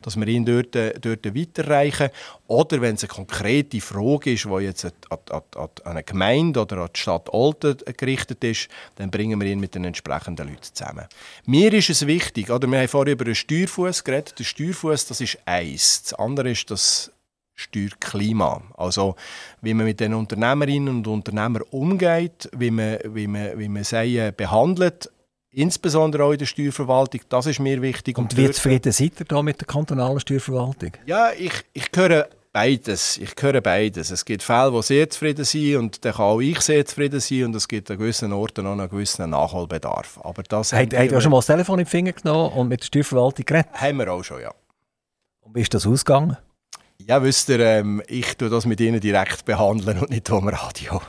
dass 0.01 0.17
wir 0.17 0.27
ihn 0.27 0.45
dort, 0.45 0.75
äh, 0.75 0.93
dort 0.99 1.25
weiterreichen. 1.35 2.09
Oder 2.47 2.81
wenn 2.81 2.95
es 2.95 3.03
eine 3.03 3.09
konkrete 3.09 3.81
Frage 3.81 4.33
ist, 4.33 4.45
die 4.45 4.63
jetzt 4.63 4.85
an, 4.85 4.91
an, 5.29 5.41
an 5.55 5.69
eine 5.83 6.03
Gemeinde 6.03 6.61
oder 6.61 6.77
an 6.77 6.89
die 6.95 6.99
Stadt 6.99 7.29
Olten 7.33 7.77
gerichtet 7.97 8.43
ist, 8.43 8.67
dann 8.95 9.11
bringen 9.11 9.39
wir 9.39 9.47
ihn 9.47 9.59
mit 9.59 9.75
den 9.75 9.85
entsprechenden 9.85 10.47
Leuten 10.47 10.73
zusammen. 10.73 11.05
Mir 11.45 11.73
ist 11.73 11.89
es 11.89 12.05
wichtig, 12.07 12.49
oder 12.49 12.67
wir 12.67 12.79
haben 12.79 12.87
vorhin 12.87 13.13
über 13.13 13.25
einen 13.25 13.35
Steuerfuß 13.35 14.03
geredet. 14.03 14.39
Der 14.39 14.43
Steuerfuß, 14.43 15.05
das 15.07 15.21
ist 15.21 15.37
eins. 15.45 16.03
Das 16.03 16.13
andere 16.15 16.51
ist 16.51 16.69
das 16.71 17.11
Steuerklima. 17.55 18.61
Also 18.75 19.15
wie 19.61 19.73
man 19.73 19.85
mit 19.85 19.99
den 19.99 20.13
Unternehmerinnen 20.13 20.89
und 20.89 21.07
Unternehmern 21.07 21.63
umgeht, 21.71 22.49
wie 22.57 22.71
man, 22.71 22.97
wie 23.05 23.27
man, 23.27 23.57
wie 23.59 23.69
man 23.69 23.83
sie 23.83 24.31
behandelt 24.35 25.09
insbesondere 25.51 26.23
auch 26.23 26.31
in 26.31 26.39
der 26.39 26.45
Steuerverwaltung. 26.45 27.21
Das 27.29 27.45
ist 27.45 27.59
mir 27.59 27.81
wichtig. 27.81 28.17
Und, 28.17 28.31
und 28.31 28.37
wie 28.37 28.49
zufrieden 28.51 28.91
seid 28.91 29.19
ihr 29.19 29.25
da 29.25 29.41
mit 29.41 29.59
der 29.59 29.67
kantonalen 29.67 30.19
Steuerverwaltung? 30.19 30.91
Ja, 31.05 31.31
ich, 31.37 31.53
ich 31.73 31.89
höre 31.95 32.27
beides. 32.53 33.17
Ich 33.17 33.33
höre 33.39 33.61
beides. 33.61 34.11
Es 34.11 34.25
gibt 34.25 34.43
Fälle, 34.43 34.73
wo 34.73 34.81
sehr 34.81 35.09
zufrieden 35.09 35.45
sind 35.45 35.77
und 35.77 36.05
dann 36.05 36.13
kann 36.13 36.25
auch 36.25 36.39
ich 36.39 36.59
sehr 36.61 36.85
zufrieden 36.85 37.19
sein 37.19 37.45
und 37.45 37.55
es 37.55 37.67
gibt 37.67 37.89
an 37.91 37.97
gewissen 37.97 38.31
Orten 38.33 38.65
auch 38.65 38.73
einen 38.73 38.89
gewissen 38.89 39.29
Nachholbedarf. 39.29 40.19
Aber 40.23 40.43
das 40.43 40.73
Habt 40.73 40.93
ihr 40.93 41.17
auch 41.17 41.21
schon 41.21 41.31
mal 41.31 41.39
das 41.39 41.47
Telefon 41.47 41.77
den 41.77 41.87
Finger 41.87 42.13
genommen 42.13 42.53
und 42.53 42.67
mit 42.67 42.81
der 42.81 42.85
Steuerverwaltung 42.85 43.45
geredet? 43.45 43.69
Haben 43.73 43.97
wir 43.97 44.11
auch 44.11 44.23
schon, 44.23 44.41
ja. 44.41 44.53
Und 45.41 45.55
wie 45.55 45.61
ist 45.61 45.73
das 45.73 45.85
ausgegangen? 45.85 46.37
Ja, 47.07 47.23
wisst 47.23 47.49
ihr, 47.49 47.59
ähm, 47.59 48.01
ich 48.07 48.37
tue 48.37 48.49
das 48.49 48.65
mit 48.65 48.79
ihnen 48.79 48.99
direkt 48.99 49.45
behandeln 49.45 49.99
und 49.99 50.11
nicht 50.11 50.29
am 50.29 50.47
Radio. 50.47 51.01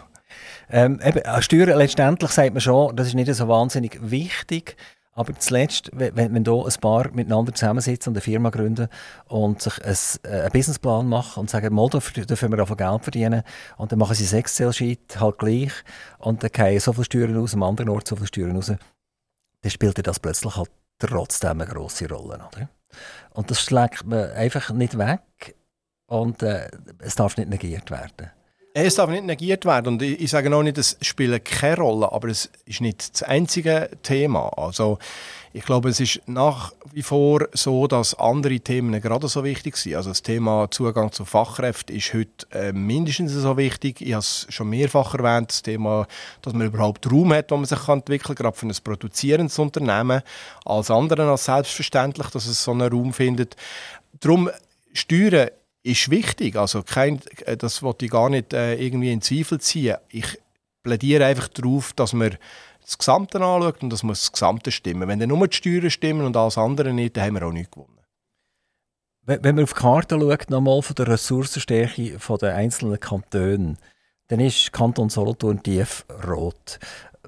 Ähm, 0.73 1.01
eben, 1.05 1.23
Steuern 1.43 1.79
letztendlich 1.79 2.31
sagt 2.31 2.55
man 2.55 2.61
schon, 2.63 2.97
das 2.97 3.09
ist 3.09 3.15
nicht 3.15 3.33
so 3.33 3.47
wahnsinnig 3.47 3.99
wichtig. 4.03 4.77
Aber 5.15 5.39
zuletzt, 5.39 5.91
wenn, 5.93 6.17
wenn 6.17 6.45
hier 6.45 6.65
ein 6.65 6.81
Paar 6.81 7.11
miteinander 7.13 7.55
zusammensitzen 7.55 8.11
und 8.11 8.17
eine 8.17 8.23
Firma 8.23 8.49
gründen 8.49 8.89
und 9.29 9.61
sich 9.61 9.75
ein, 9.85 9.97
äh, 10.23 10.41
einen 10.41 10.53
Businessplan 10.53 11.07
machen 11.07 11.41
und 11.41 11.51
sagen, 11.51 11.75
mal, 11.75 11.91
dafür 11.91 12.51
wir 12.51 12.63
auch 12.63 12.75
Geld 12.75 13.03
verdienen 13.03 13.43
und 13.77 13.93
dann 13.93 13.99
machen 13.99 14.15
sie 14.15 14.25
sechs 14.25 14.53
Excel-Sheet 14.53 15.21
halt 15.21 15.39
gleich 15.39 15.73
und 16.19 16.43
dann 16.43 16.51
gehen 16.51 16.81
so 16.81 16.95
viele 16.95 17.05
Steuern 17.05 17.37
aus, 17.37 17.53
am 17.53 17.63
anderen 17.63 17.91
Ort 17.91 18.09
so 18.09 18.17
viele 18.17 18.29
Steuern 18.29 18.57
raus, 18.57 18.69
dann 18.69 19.71
spielt 19.71 20.07
das 20.07 20.19
plötzlich 20.19 20.57
halt 20.57 20.71
trotzdem 20.99 21.61
eine 21.61 21.67
grosse 21.67 22.09
Rolle. 22.09 22.37
Oder? 22.37 22.71
Und 23.35 23.51
das 23.51 23.61
schlägt 23.61 24.07
man 24.07 24.31
einfach 24.31 24.71
nicht 24.71 24.97
weg 24.97 25.57
und 26.07 26.43
äh, 26.43 26.71
es 27.01 27.17
darf 27.17 27.37
nicht 27.37 27.51
negiert 27.51 27.91
werden. 27.91 28.31
Es 28.75 28.95
darf 28.95 29.11
nicht 29.11 29.25
negiert 29.25 29.67
werden 29.67 29.89
und 29.89 30.03
ich, 30.03 30.31
sage 30.31 30.55
auch 30.55 30.63
nicht, 30.63 30.79
es 30.79 30.97
spielt 31.03 31.45
keine 31.45 31.77
Rolle, 31.77 32.11
aber 32.11 32.29
es 32.29 32.49
ist 32.65 32.81
nicht 32.81 33.13
das 33.13 33.23
einzige 33.23 33.91
Thema. 34.03 34.51
Also 34.57 34.99
ich 35.53 35.63
glaube, 35.65 35.91
es 35.91 36.01
ist 36.01 36.23
nach 36.25 36.73
wie 36.91 37.03
vor 37.03 37.47
so, 37.53 37.87
dass 37.87 38.15
andere 38.15 38.59
Themen 38.61 38.99
gerade 39.03 39.29
so 39.29 39.45
wichtig 39.45 39.77
sind. 39.77 39.97
Also 39.97 40.09
das 40.09 40.23
Thema 40.23 40.71
Zugang 40.71 41.13
zu 41.13 41.27
Fachkräften 41.27 41.95
ist 41.95 42.15
heute 42.15 42.47
äh, 42.51 42.73
mindestens 42.73 43.33
so 43.33 43.59
wichtig. 43.59 44.01
Ich 44.01 44.15
habe 44.15 44.21
es 44.21 44.47
schon 44.49 44.71
mehrfach 44.71 45.15
erwähnt, 45.15 45.51
das 45.51 45.61
Thema, 45.61 46.07
dass 46.41 46.55
man 46.55 46.69
überhaupt 46.69 47.13
Raum 47.13 47.35
hat, 47.35 47.51
wo 47.51 47.57
man 47.57 47.67
sich 47.67 47.85
kann 47.85 47.99
entwickeln 47.99 48.35
kann, 48.35 48.47
gerade 48.47 48.57
für 48.57 48.67
ein 48.67 48.77
produzierendes 48.83 49.59
Unternehmen. 49.59 50.23
Als 50.65 50.91
anderen 50.91 51.29
als 51.29 51.45
selbstverständlich, 51.45 52.29
dass 52.29 52.47
es 52.47 52.65
so 52.65 52.71
einen 52.71 52.91
Raum 52.91 53.13
findet. 53.13 53.55
Darum 54.21 54.49
Steuern 54.95 55.51
ist 55.83 56.11
wichtig. 56.11 56.57
Also 56.57 56.83
kein, 56.83 57.21
äh, 57.45 57.57
das 57.57 57.83
wollte 57.83 58.05
ich 58.05 58.11
gar 58.11 58.31
nicht 58.31 58.53
äh, 58.53 58.75
irgendwie 58.75 59.13
in 59.13 59.21
Zweifel 59.21 59.61
ziehen. 59.61 59.97
Ich 60.09 60.39
plädiere 60.83 61.27
einfach 61.27 61.49
darauf, 61.49 61.93
dass 61.93 62.13
man 62.13 62.37
das 62.81 62.99
Gesamte 62.99 63.39
anschaut 63.39 63.83
und 63.83 63.91
das 63.91 64.03
muss 64.03 64.21
das 64.21 64.33
Gesamte 64.33 64.73
stimmen. 64.73 65.09
Wenn 65.09 65.21
dann 65.21 65.29
nur 65.29 65.47
die 65.47 65.57
Steuern 65.57 65.91
stimmen 65.91 66.27
und 66.27 66.37
alles 66.37 66.59
andere 66.59 66.93
nicht, 66.93 67.17
dann 67.17 67.27
haben 67.27 67.35
wir 67.35 67.47
auch 67.47 67.53
nichts 67.53 67.71
gewonnen. 67.71 67.99
Wenn 69.25 69.55
man 69.55 69.63
auf 69.63 69.73
die 69.73 69.81
Karte 69.81 70.19
schaut, 70.19 70.51
nochmal 70.51 70.83
von 70.83 70.97
der 70.97 71.07
Ressourcenstärke 71.07 72.19
der 72.41 72.57
einzelnen 72.57 72.99
Kantone, 72.99 73.77
dann 74.33 74.41
ist 74.41 74.73
Kanton 74.73 75.11
Solothurn 75.11 75.63
tief 75.63 76.07
rot. 76.27 76.79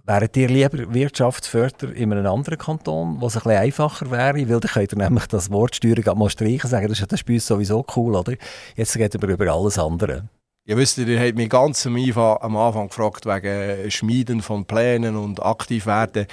Wäret 0.06 0.34
ihr 0.38 0.48
lieber 0.48 0.94
Wirtschaftsförder 0.94 1.92
in 1.94 2.10
einem 2.14 2.26
anderen 2.26 2.56
Kanton, 2.56 3.20
wo 3.20 3.26
es 3.26 3.36
ein 3.36 3.42
bisschen 3.42 3.58
einfacher 3.58 4.10
wäre? 4.10 4.48
Weil 4.48 4.60
dann 4.60 4.70
könnt 4.70 4.92
ihr 4.94 4.98
nämlich 4.98 5.26
das 5.26 5.50
Wort 5.50 5.76
Steuerung 5.76 6.18
mal 6.18 6.30
streichen 6.30 6.70
sagen, 6.70 6.88
das 6.88 6.98
ist, 6.98 7.12
das 7.12 7.20
ist 7.20 7.26
bei 7.26 7.34
uns 7.34 7.46
sowieso 7.46 7.84
cool, 7.94 8.16
oder? 8.16 8.32
Jetzt 8.74 8.96
reden 8.96 9.20
wir 9.20 9.28
über 9.28 9.52
alles 9.52 9.78
andere. 9.78 10.30
Ja, 10.66 10.78
wisst 10.78 10.96
ihr, 10.96 11.06
ihr 11.06 11.20
habt 11.20 11.36
mich 11.36 11.50
ganz 11.50 11.84
am 11.84 12.56
Anfang, 12.56 12.88
gefragt 12.88 13.26
wegen 13.26 13.90
Schmieden 13.90 14.40
von 14.40 14.64
Plänen 14.64 15.14
und 15.14 15.44
aktiv 15.44 15.84
werden. 15.84 16.24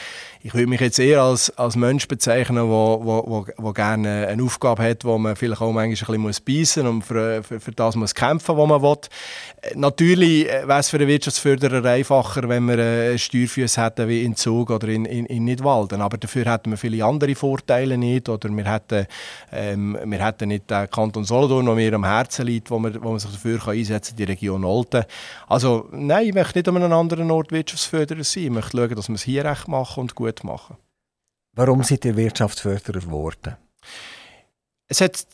Ich 0.42 0.54
würde 0.54 0.68
mich 0.68 0.80
jetzt 0.80 1.00
eher 1.00 1.22
als, 1.22 1.50
als 1.58 1.76
Mensch 1.76 2.08
bezeichnen, 2.08 2.56
der 2.56 2.68
wo, 2.70 3.02
wo, 3.04 3.46
wo, 3.58 3.74
gerne 3.74 4.28
eine 4.30 4.42
Aufgabe 4.42 4.84
hat, 4.84 5.04
wo 5.04 5.18
man 5.18 5.36
vielleicht 5.36 5.62
auch 5.62 5.74
manchmal 5.74 6.18
ein 6.18 6.24
bisschen 6.24 6.46
beißen 6.46 6.84
muss 6.84 6.94
und 6.94 7.02
für, 7.02 7.44
für, 7.44 7.60
für 7.60 7.72
das 7.74 7.98
muss 7.98 8.16
kämpfen, 8.16 8.56
was 8.56 8.70
man 8.70 8.82
will. 8.82 8.98
Natürlich 9.76 10.46
wäre 10.46 10.80
es 10.80 10.90
für 10.90 10.98
einen 10.98 11.10
Wirtschaftsförderer 11.10 11.84
einfacher, 11.90 12.48
wenn 12.48 12.64
wir 12.70 12.80
äh, 12.80 13.18
Steuerfüße 13.18 13.84
hätten 13.84 14.08
wie 14.08 14.24
in 14.24 14.38
Zug 14.38 14.70
oder 14.70 14.88
in, 14.88 15.04
in, 15.04 15.26
in 15.26 15.44
Nidwalden. 15.44 16.02
Aber 16.02 16.18
dafür 16.18 16.46
hätten 16.46 16.72
wir 16.72 16.78
viele 16.78 17.04
andere 17.04 17.36
Vorteile 17.36 17.98
nicht. 17.98 18.30
Oder 18.30 18.50
wir 18.50 18.66
hätten, 18.66 19.08
ähm, 19.52 19.98
wir 20.06 20.26
hätten 20.26 20.48
nicht 20.48 20.72
den 20.72 20.90
Kanton 20.90 21.26
Solothurn, 21.26 21.66
der 21.66 21.76
mir 21.76 21.94
am 21.94 22.06
Herzen 22.06 22.46
liegt, 22.48 22.72
wo 22.72 22.80
man, 22.80 22.96
wo 23.04 23.10
man 23.10 23.20
sich 23.20 23.30
dafür 23.30 23.68
einsetzen 23.68 24.16
kann 24.16 24.21
die 24.26 24.32
Region 24.32 24.64
Olten. 24.64 25.04
Also 25.48 25.88
nein, 25.92 26.28
ich 26.28 26.34
möchte 26.34 26.60
nicht 26.60 26.68
an 26.68 26.78
einem 26.78 26.94
anderen 26.94 27.32
Ort 27.32 27.52
Wirtschaftsförderer 27.52 28.24
sein. 28.24 28.44
Ich 28.44 28.50
möchte 28.50 28.78
schauen, 28.78 28.96
dass 28.96 29.10
wir 29.10 29.16
es 29.16 29.24
hier 29.24 29.46
recht 29.46 29.68
machen 29.68 30.02
und 30.02 30.16
gut 30.16 30.44
machen. 30.44 30.78
Warum 31.54 31.84
seid 31.84 32.06
ihr 32.06 32.16
Wirtschaftsförderer 32.16 33.02
geworden? 33.02 33.58
Es 34.88 35.02
hat 35.02 35.26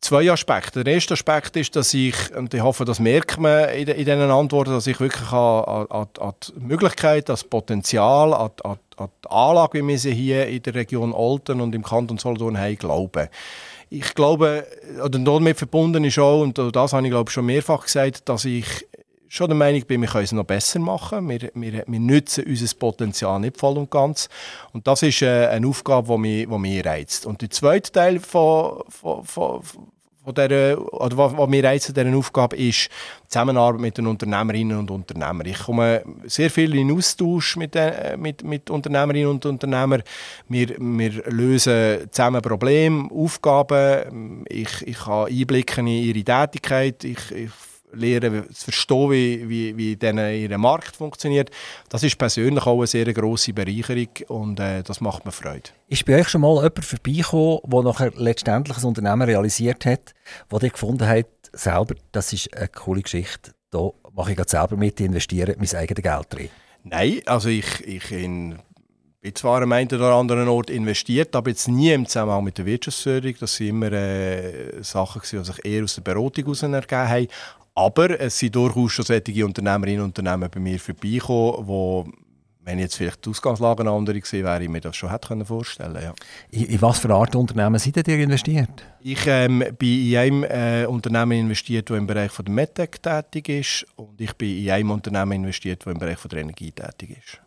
zwei 0.00 0.30
Aspekte. 0.30 0.84
Der 0.84 0.94
erste 0.94 1.14
Aspekt 1.14 1.56
ist, 1.56 1.74
dass 1.76 1.94
ich, 1.94 2.14
und 2.36 2.52
ich 2.52 2.60
hoffe, 2.60 2.84
das 2.84 3.00
merkt 3.00 3.38
man 3.38 3.70
in, 3.70 3.88
in 3.88 4.04
diesen 4.04 4.30
Antworten, 4.30 4.72
dass 4.72 4.86
ich 4.86 5.00
wirklich 5.00 5.32
an, 5.32 5.86
an, 5.88 6.08
an 6.20 6.34
die 6.56 6.60
Möglichkeit, 6.60 7.28
das 7.28 7.44
Potenzial, 7.44 8.34
an, 8.34 8.50
an, 8.62 8.78
an 8.96 9.08
die 9.24 9.30
Anlage, 9.30 9.78
wie 9.78 9.88
wir 9.88 9.98
sie 9.98 10.14
hier 10.14 10.46
in 10.46 10.62
der 10.62 10.74
Region 10.74 11.12
Olten 11.12 11.60
und 11.60 11.74
im 11.74 11.82
Kanton 11.82 12.18
Solothurn 12.18 12.58
haben, 12.58 12.76
glauben 12.76 13.28
ich 13.90 14.14
glaube, 14.14 14.66
oder 15.04 15.18
damit 15.18 15.58
verbunden 15.58 16.04
ist 16.04 16.18
auch, 16.18 16.42
und 16.42 16.58
das 16.58 16.92
habe 16.92 17.06
ich 17.06 17.10
glaube 17.10 17.30
schon 17.30 17.46
mehrfach 17.46 17.84
gesagt, 17.84 18.28
dass 18.28 18.44
ich 18.44 18.86
schon 19.28 19.48
der 19.48 19.56
Meinung 19.56 19.82
bin, 19.82 20.00
wir 20.00 20.08
können 20.08 20.24
es 20.24 20.32
noch 20.32 20.44
besser 20.44 20.78
machen. 20.78 21.28
Wir, 21.28 21.50
wir, 21.54 21.84
wir 21.86 22.00
nutzen 22.00 22.44
unser 22.46 22.76
Potenzial 22.76 23.40
nicht 23.40 23.58
voll 23.58 23.76
und 23.78 23.90
ganz. 23.90 24.28
Und 24.72 24.86
das 24.86 25.02
ist 25.02 25.22
äh, 25.22 25.48
eine 25.48 25.66
Aufgabe, 25.66 26.14
die 26.14 26.18
mich, 26.18 26.48
die 26.48 26.58
mich 26.58 26.86
reizt. 26.86 27.26
Und 27.26 27.42
der 27.42 27.50
zweite 27.50 27.90
Teil 27.90 28.20
von, 28.20 28.84
von, 28.88 29.24
von, 29.24 29.62
von 30.24 30.34
der, 30.34 30.80
oder 30.92 31.16
was, 31.16 31.36
was 31.36 31.48
mir 31.48 31.62
reizt 31.62 31.88
an 31.88 31.94
dieser 31.94 32.16
Aufgabe 32.16 32.56
ist, 32.56 32.88
die 33.24 33.28
Zusammenarbeit 33.28 33.80
mit 33.80 33.98
den 33.98 34.06
Unternehmerinnen 34.06 34.78
und 34.78 34.90
Unternehmern. 34.90 35.46
Ich 35.46 35.58
komme 35.58 36.02
sehr 36.24 36.50
viel 36.50 36.74
in 36.74 36.90
Austausch 36.90 37.56
mit, 37.56 37.74
den, 37.74 37.92
äh, 37.92 38.16
mit, 38.16 38.42
mit 38.42 38.70
Unternehmerinnen 38.70 39.28
und 39.28 39.44
Unternehmern. 39.44 40.02
Wir, 40.48 40.76
wir 40.78 41.10
lösen 41.30 42.10
zusammen 42.10 42.40
Probleme, 42.40 43.10
Aufgaben. 43.10 44.44
Ich, 44.48 44.86
ich 44.86 45.06
habe 45.06 45.30
Einblicke 45.30 45.80
in 45.80 45.88
ihre 45.88 46.24
Tätigkeit. 46.24 47.04
Ich, 47.04 47.30
ich 47.30 47.50
lernen 47.94 48.52
zu 48.52 48.64
verstehen, 48.64 49.10
wie, 49.10 49.48
wie, 49.48 49.76
wie 49.76 50.42
ihr 50.42 50.58
Markt 50.58 50.96
funktioniert. 50.96 51.50
Das 51.88 52.02
ist 52.02 52.18
persönlich 52.18 52.66
auch 52.66 52.78
eine 52.78 52.86
sehr 52.86 53.12
grosse 53.12 53.52
Bereicherung 53.52 54.08
und 54.28 54.60
äh, 54.60 54.82
das 54.82 55.00
macht 55.00 55.24
mir 55.24 55.32
Freude. 55.32 55.70
Ist 55.88 56.04
bei 56.04 56.20
euch 56.20 56.28
schon 56.28 56.40
mal 56.40 56.56
jemand 56.56 56.84
vorbeigekommen, 56.84 57.60
der 57.64 57.82
nachher 57.82 58.12
letztendlich 58.16 58.78
ein 58.78 58.84
Unternehmen 58.84 59.22
realisiert 59.22 59.86
hat, 59.86 60.14
wo 60.48 60.58
ihr 60.58 60.70
gefunden 60.70 61.06
hat, 61.06 61.26
selber, 61.52 61.94
das 62.12 62.32
ist 62.32 62.54
eine 62.56 62.68
coole 62.68 63.02
Geschichte, 63.02 63.52
da 63.70 63.90
mache 64.14 64.32
ich 64.32 64.48
selber 64.48 64.76
mit, 64.76 65.00
investiere 65.00 65.54
mein 65.58 65.74
eigenes 65.74 66.02
Geld 66.02 66.26
drin? 66.30 66.48
Nein, 66.84 67.20
also 67.26 67.48
ich, 67.48 67.86
ich 67.86 68.10
in 68.12 68.58
bin 69.24 69.34
zwar 69.34 69.62
am 69.62 69.72
einen 69.72 69.88
oder 69.88 70.12
anderen 70.12 70.48
Ort 70.48 70.68
investiert, 70.68 71.34
aber 71.34 71.48
jetzt 71.48 71.66
nie 71.66 71.90
im 71.92 72.04
Zusammenhang 72.04 72.44
mit 72.44 72.58
der 72.58 72.66
Wirtschaftsförderung. 72.66 73.34
Das 73.40 73.58
waren 73.58 73.68
immer 73.68 73.90
äh, 73.90 74.82
Sachen, 74.82 75.22
die 75.22 75.42
sich 75.42 75.64
eher 75.64 75.82
aus 75.82 75.94
der 75.94 76.02
Beratung 76.02 76.44
heraus 76.44 76.62
ergeben 76.62 77.08
haben. 77.08 77.28
Aber 77.74 78.20
es 78.20 78.38
sind 78.38 78.54
durchaus 78.54 78.92
schon 78.92 79.04
solche 79.04 79.44
Unternehmerinnen 79.44 80.00
und 80.00 80.18
Unternehmen 80.18 80.48
bei 80.50 80.60
mir 80.60 80.78
vorbeigekommen, 80.78 81.66
wo 81.66 82.06
wenn 82.64 82.78
jetzt 82.78 82.96
vielleicht 82.96 83.24
die 83.24 83.30
Ausgangslage 83.30 83.82
eine 83.82 83.90
andere 83.90 84.18
gewesen 84.18 84.44
wäre, 84.44 84.62
ich 84.62 84.68
mir 84.68 84.80
das 84.80 84.96
schon 84.96 85.10
hätte 85.10 85.44
vorstellen 85.44 85.98
ja. 86.02 86.14
in, 86.50 86.64
in, 86.64 86.82
was 86.82 86.98
für 86.98 87.10
Art 87.10 87.36
Unternehmen 87.36 87.78
seid 87.78 88.08
ihr 88.08 88.18
investiert? 88.18 88.84
Ich 89.00 89.26
ähm, 89.26 89.62
bin 89.78 90.10
in 90.10 90.16
einem 90.16 90.44
äh, 90.44 90.86
Unternehmen 90.86 91.32
investiert, 91.32 91.90
das 91.90 91.98
im 91.98 92.06
Bereich 92.06 92.30
von 92.30 92.46
der 92.46 92.54
MedTech 92.54 93.02
tätig 93.02 93.48
ist 93.48 93.86
und 93.96 94.18
ich 94.20 94.32
bin 94.34 94.64
in 94.64 94.70
einem 94.70 94.90
Unternehmen 94.92 95.32
investiert, 95.32 95.84
das 95.84 95.92
im 95.92 95.98
Bereich 95.98 96.18
von 96.18 96.30
der 96.30 96.40
Energie 96.40 96.72
tätig 96.72 97.18
ist. 97.18 97.43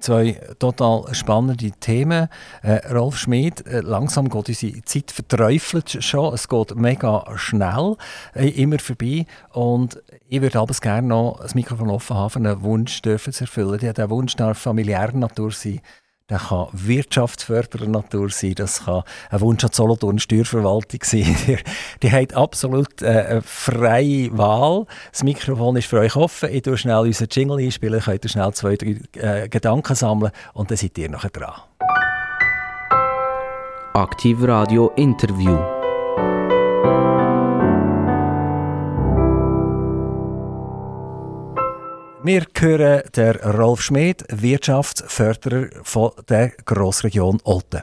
Zwei 0.00 0.40
total 0.58 1.12
spannende 1.12 1.70
Themen. 1.72 2.28
Äh, 2.62 2.92
Rolf 2.92 3.16
Schmid, 3.16 3.66
äh, 3.66 3.80
langsam 3.80 4.28
geht 4.28 4.48
unsere 4.48 4.84
Zeit 4.84 5.10
verträufelt 5.10 6.02
schon. 6.04 6.34
Es 6.34 6.48
geht 6.48 6.76
mega 6.76 7.24
schnell, 7.36 7.96
äh, 8.34 8.48
immer 8.48 8.78
vorbei. 8.78 9.26
Und 9.52 10.02
ich 10.28 10.40
würde 10.40 10.60
aber 10.60 10.74
gerne 10.74 11.08
noch 11.08 11.40
das 11.42 11.54
Mikrofon 11.54 11.90
offen 11.90 12.16
haben, 12.16 12.46
einen 12.46 12.62
Wunsch 12.62 13.02
dürfen 13.02 13.32
zu 13.32 13.44
erfüllen. 13.44 13.78
Der 13.78 14.10
Wunsch 14.10 14.36
darf 14.36 14.58
familiärer 14.58 15.16
Natur 15.16 15.50
sein 15.50 15.80
das 16.28 16.48
kann 16.48 16.68
wirtschaftsfördernder 16.72 17.88
Natur 17.88 18.28
sein, 18.28 18.54
das 18.54 18.84
kann 18.84 19.02
ein 19.30 19.40
Wunsch 19.40 19.64
an 19.64 19.70
die 19.70 19.76
Solothurn 19.76 20.18
Steuerverwaltung 20.18 21.00
sein. 21.02 21.34
die, 21.46 21.58
die 22.02 22.12
hat 22.12 22.34
absolut 22.34 23.00
äh, 23.00 23.40
freie 23.40 24.36
Wahl. 24.36 24.84
Das 25.10 25.22
Mikrofon 25.22 25.76
ist 25.76 25.88
für 25.88 26.00
euch 26.00 26.14
offen. 26.16 26.50
Ich 26.52 26.62
tue 26.62 26.76
schnell 26.76 26.98
unseren 26.98 27.28
Jingle 27.30 27.58
einspielen, 27.58 28.00
könnt 28.00 28.24
ihr 28.24 28.28
schnell 28.28 28.52
zwei, 28.52 28.76
drei 28.76 29.00
äh, 29.14 29.48
Gedanken 29.48 29.96
sammeln 29.96 30.30
und 30.52 30.70
dann 30.70 30.76
seid 30.76 30.98
ihr 30.98 31.08
nachher 31.08 31.30
dran. 31.30 31.54
Aktiv 33.94 34.38
Radio 34.42 34.92
Interview. 34.96 35.58
Wir 42.24 42.46
hören 42.58 43.02
der 43.14 43.44
Rolf 43.44 43.80
Schmid, 43.80 44.24
Wirtschaftsförderer 44.28 45.68
von 45.84 46.10
der 46.28 46.50
Grossregion 46.64 47.40
Olten. 47.44 47.82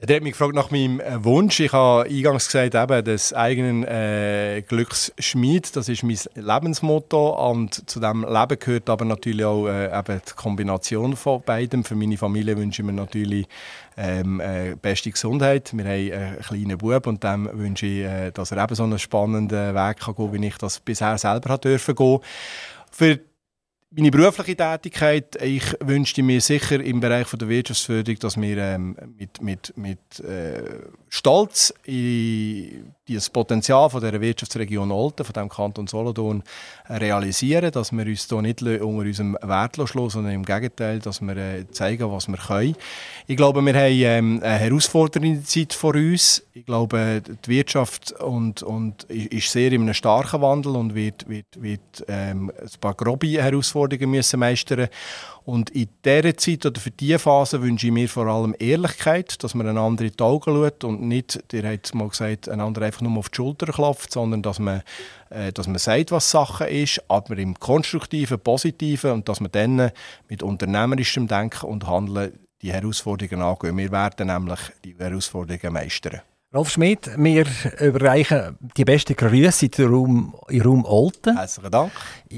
Ja, 0.00 0.06
der 0.06 0.16
hat 0.16 0.22
mich 0.22 0.32
gefragt 0.32 0.54
nach 0.54 0.70
meinem 0.70 1.00
äh, 1.00 1.24
Wunsch. 1.24 1.60
Ich 1.60 1.72
habe 1.72 2.06
eingangs 2.06 2.46
gesagt, 2.46 2.74
eben, 2.74 3.04
das 3.04 3.32
eigenen 3.32 3.84
äh, 3.84 4.62
Glücksschmied, 4.68 5.74
das 5.74 5.88
ist 5.88 6.02
mein 6.02 6.18
Lebensmotto. 6.34 7.50
Und 7.50 7.88
zu 7.88 8.00
diesem 8.00 8.20
Leben 8.22 8.58
gehört 8.58 8.90
aber 8.90 9.06
natürlich 9.06 9.46
auch 9.46 9.66
äh, 9.66 9.98
eben 9.98 10.20
die 10.28 10.34
Kombination 10.34 11.16
von 11.16 11.40
beidem. 11.40 11.84
Für 11.84 11.94
meine 11.94 12.18
Familie 12.18 12.54
wünsche 12.58 12.82
ich 12.82 12.86
mir 12.86 12.92
natürlich 12.92 13.46
ähm, 13.96 14.40
äh, 14.40 14.74
beste 14.74 15.10
Gesundheit. 15.10 15.72
Wir 15.72 15.84
haben 15.84 16.12
einen 16.12 16.38
kleinen 16.40 16.76
Bub 16.76 17.06
und 17.06 17.24
dem 17.24 17.48
wünsche 17.54 17.86
ich, 17.86 18.04
äh, 18.04 18.30
dass 18.30 18.50
er 18.50 18.62
eben 18.62 18.74
so 18.74 18.82
einen 18.82 18.98
spannenden 18.98 19.74
Weg 19.74 20.00
kann 20.00 20.14
gehen 20.16 20.32
kann, 20.32 20.42
wie 20.42 20.46
ich 20.48 20.58
das 20.58 20.80
bisher 20.80 21.16
selber 21.16 21.56
gehen 21.56 21.78
durfte. 21.78 22.20
Für 22.96 23.18
meine 23.90 24.12
berufliche 24.12 24.54
Tätigkeit, 24.54 25.42
ich 25.42 25.64
wünschte 25.80 26.22
mir 26.22 26.40
sicher 26.40 26.78
im 26.78 27.00
Bereich 27.00 27.28
der 27.28 27.48
Wirtschaftsförderung, 27.48 28.20
dass 28.20 28.40
wir 28.40 28.56
ähm, 28.56 28.96
mit, 29.18 29.42
mit, 29.42 29.76
mit 29.76 30.20
äh, 30.20 30.78
Stolz 31.08 31.74
in 31.82 32.94
das 33.06 33.28
Potenzial 33.28 33.90
von 33.90 34.00
der 34.00 34.18
Wirtschaftsregion 34.18 34.90
Olten, 34.90 35.24
von 35.24 35.32
dem 35.34 35.48
Kanton 35.48 35.86
Solothurn, 35.86 36.42
realisieren, 36.88 37.70
dass 37.70 37.92
wir 37.92 38.06
uns 38.06 38.26
hier 38.28 38.40
nicht 38.42 38.62
unter 38.62 38.80
unserem 38.82 39.36
Wert 39.42 39.76
lassen, 39.76 40.08
sondern 40.08 40.32
im 40.32 40.44
Gegenteil, 40.44 41.00
dass 41.00 41.20
wir 41.20 41.36
äh, 41.36 41.70
zeigen, 41.70 42.10
was 42.10 42.28
wir 42.28 42.38
können. 42.38 42.76
Ich 43.26 43.36
glaube, 43.36 43.60
wir 43.60 43.74
haben 43.74 43.92
ähm, 43.92 44.40
eine 44.42 44.58
herausfordernde 44.58 45.42
Zeit 45.42 45.74
vor 45.74 45.94
uns. 45.94 46.42
Ich 46.54 46.64
glaube, 46.64 47.22
die 47.44 47.50
Wirtschaft 47.50 48.12
und, 48.12 48.62
und 48.62 49.04
ist 49.04 49.52
sehr 49.52 49.72
in 49.72 49.82
einem 49.82 49.94
starken 49.94 50.40
Wandel 50.40 50.76
und 50.76 50.94
wird, 50.94 51.28
wird, 51.28 51.60
wird 51.60 52.04
ähm, 52.08 52.50
ein 52.58 52.80
paar 52.80 52.94
grobe 52.94 53.42
Herausforderungen 53.42 54.10
müssen 54.12 54.40
meistern 54.40 54.88
und 55.44 55.70
in 55.70 55.88
dieser 56.02 56.36
Zeit 56.38 56.64
oder 56.64 56.80
für 56.80 56.90
diese 56.90 57.18
Phase 57.18 57.60
wünsche 57.60 57.86
ich 57.86 57.92
mir 57.92 58.08
vor 58.08 58.26
allem 58.26 58.56
Ehrlichkeit, 58.58 59.42
dass 59.44 59.54
man 59.54 59.68
einander 59.68 60.04
in 60.04 60.12
die 60.12 60.22
Augen 60.22 60.54
schaut 60.54 60.84
und 60.84 61.02
nicht, 61.02 61.52
der 61.52 61.70
hat 61.70 61.94
mal 61.94 62.08
gesagt, 62.08 62.48
einander 62.48 62.80
einfach 62.80 63.02
nur 63.02 63.18
auf 63.18 63.28
die 63.28 63.36
Schulter 63.36 63.66
klopft, 63.66 64.10
sondern 64.10 64.42
dass 64.42 64.58
man, 64.58 64.82
äh, 65.28 65.52
dass 65.52 65.66
man 65.66 65.76
sagt, 65.76 66.12
was 66.12 66.30
Sache 66.30 66.64
ist, 66.64 67.02
aber 67.08 67.36
im 67.36 67.60
konstruktiven, 67.60 68.40
positiven 68.40 69.10
und 69.10 69.28
dass 69.28 69.40
man 69.40 69.52
dann 69.52 69.90
mit 70.30 70.42
unternehmerischem 70.42 71.28
Denken 71.28 71.66
und 71.66 71.86
Handeln 71.86 72.38
die 72.62 72.72
Herausforderungen 72.72 73.42
angehen. 73.42 73.76
Wir 73.76 73.92
werden 73.92 74.28
nämlich 74.28 74.60
die 74.82 74.96
Herausforderungen 74.98 75.74
meistern. 75.74 76.22
Rolf 76.54 76.70
Schmidt, 76.70 77.10
wir 77.16 77.46
überreichen 77.80 78.56
die 78.76 78.84
besten 78.84 79.16
Grüße 79.16 79.66
in 79.66 79.88
Raum, 79.88 80.34
in 80.48 80.62
Raum 80.62 80.84
Olten. 80.84 81.36
Herzlichen 81.36 81.72
Dank. 81.72 81.90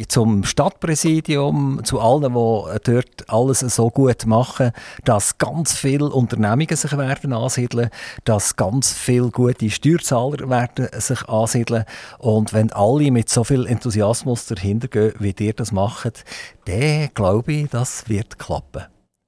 Zum 0.09 0.43
Stadtpräsidium, 0.43 1.83
zu 1.85 2.01
allen, 2.01 2.33
die 2.33 2.93
dort 2.93 3.29
alles 3.29 3.61
so 3.61 3.91
gut 3.91 4.25
machen, 4.25 4.73
dass 5.05 5.37
ganz 5.37 5.75
viele 5.75 6.07
Unternehmungen 6.07 6.77
sich 6.77 6.97
werden 6.97 7.35
ansiedeln, 7.35 7.91
dass 8.25 8.57
ganz 8.57 8.95
viele 8.95 9.31
gute 9.31 9.69
Steuerzahler 9.69 10.49
werden 10.49 10.89
sich 10.99 11.29
ansiedeln 11.29 11.85
und 12.19 12.55
wenn 12.55 12.73
alle 12.73 13.11
mit 13.11 13.29
so 13.29 13.45
viel 13.45 13.67
Enthusiasmus 13.67 14.47
dahinter 14.47 14.89
gehen, 14.89 15.13
wie 15.19 15.35
ihr 15.39 15.53
das 15.53 15.73
macht, 15.73 16.25
dann 16.65 17.11
glaube 17.13 17.53
ich, 17.53 17.69
das 17.69 18.09
wird 18.09 18.39
klappen. 18.39 18.85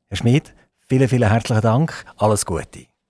Herr 0.09 0.16
Schmidt, 0.16 0.55
vielen, 0.89 1.09
vielen 1.11 1.28
herzlichen 1.28 1.61
Dank, 1.61 2.07
alles 2.16 2.47
Gute. 2.47 2.88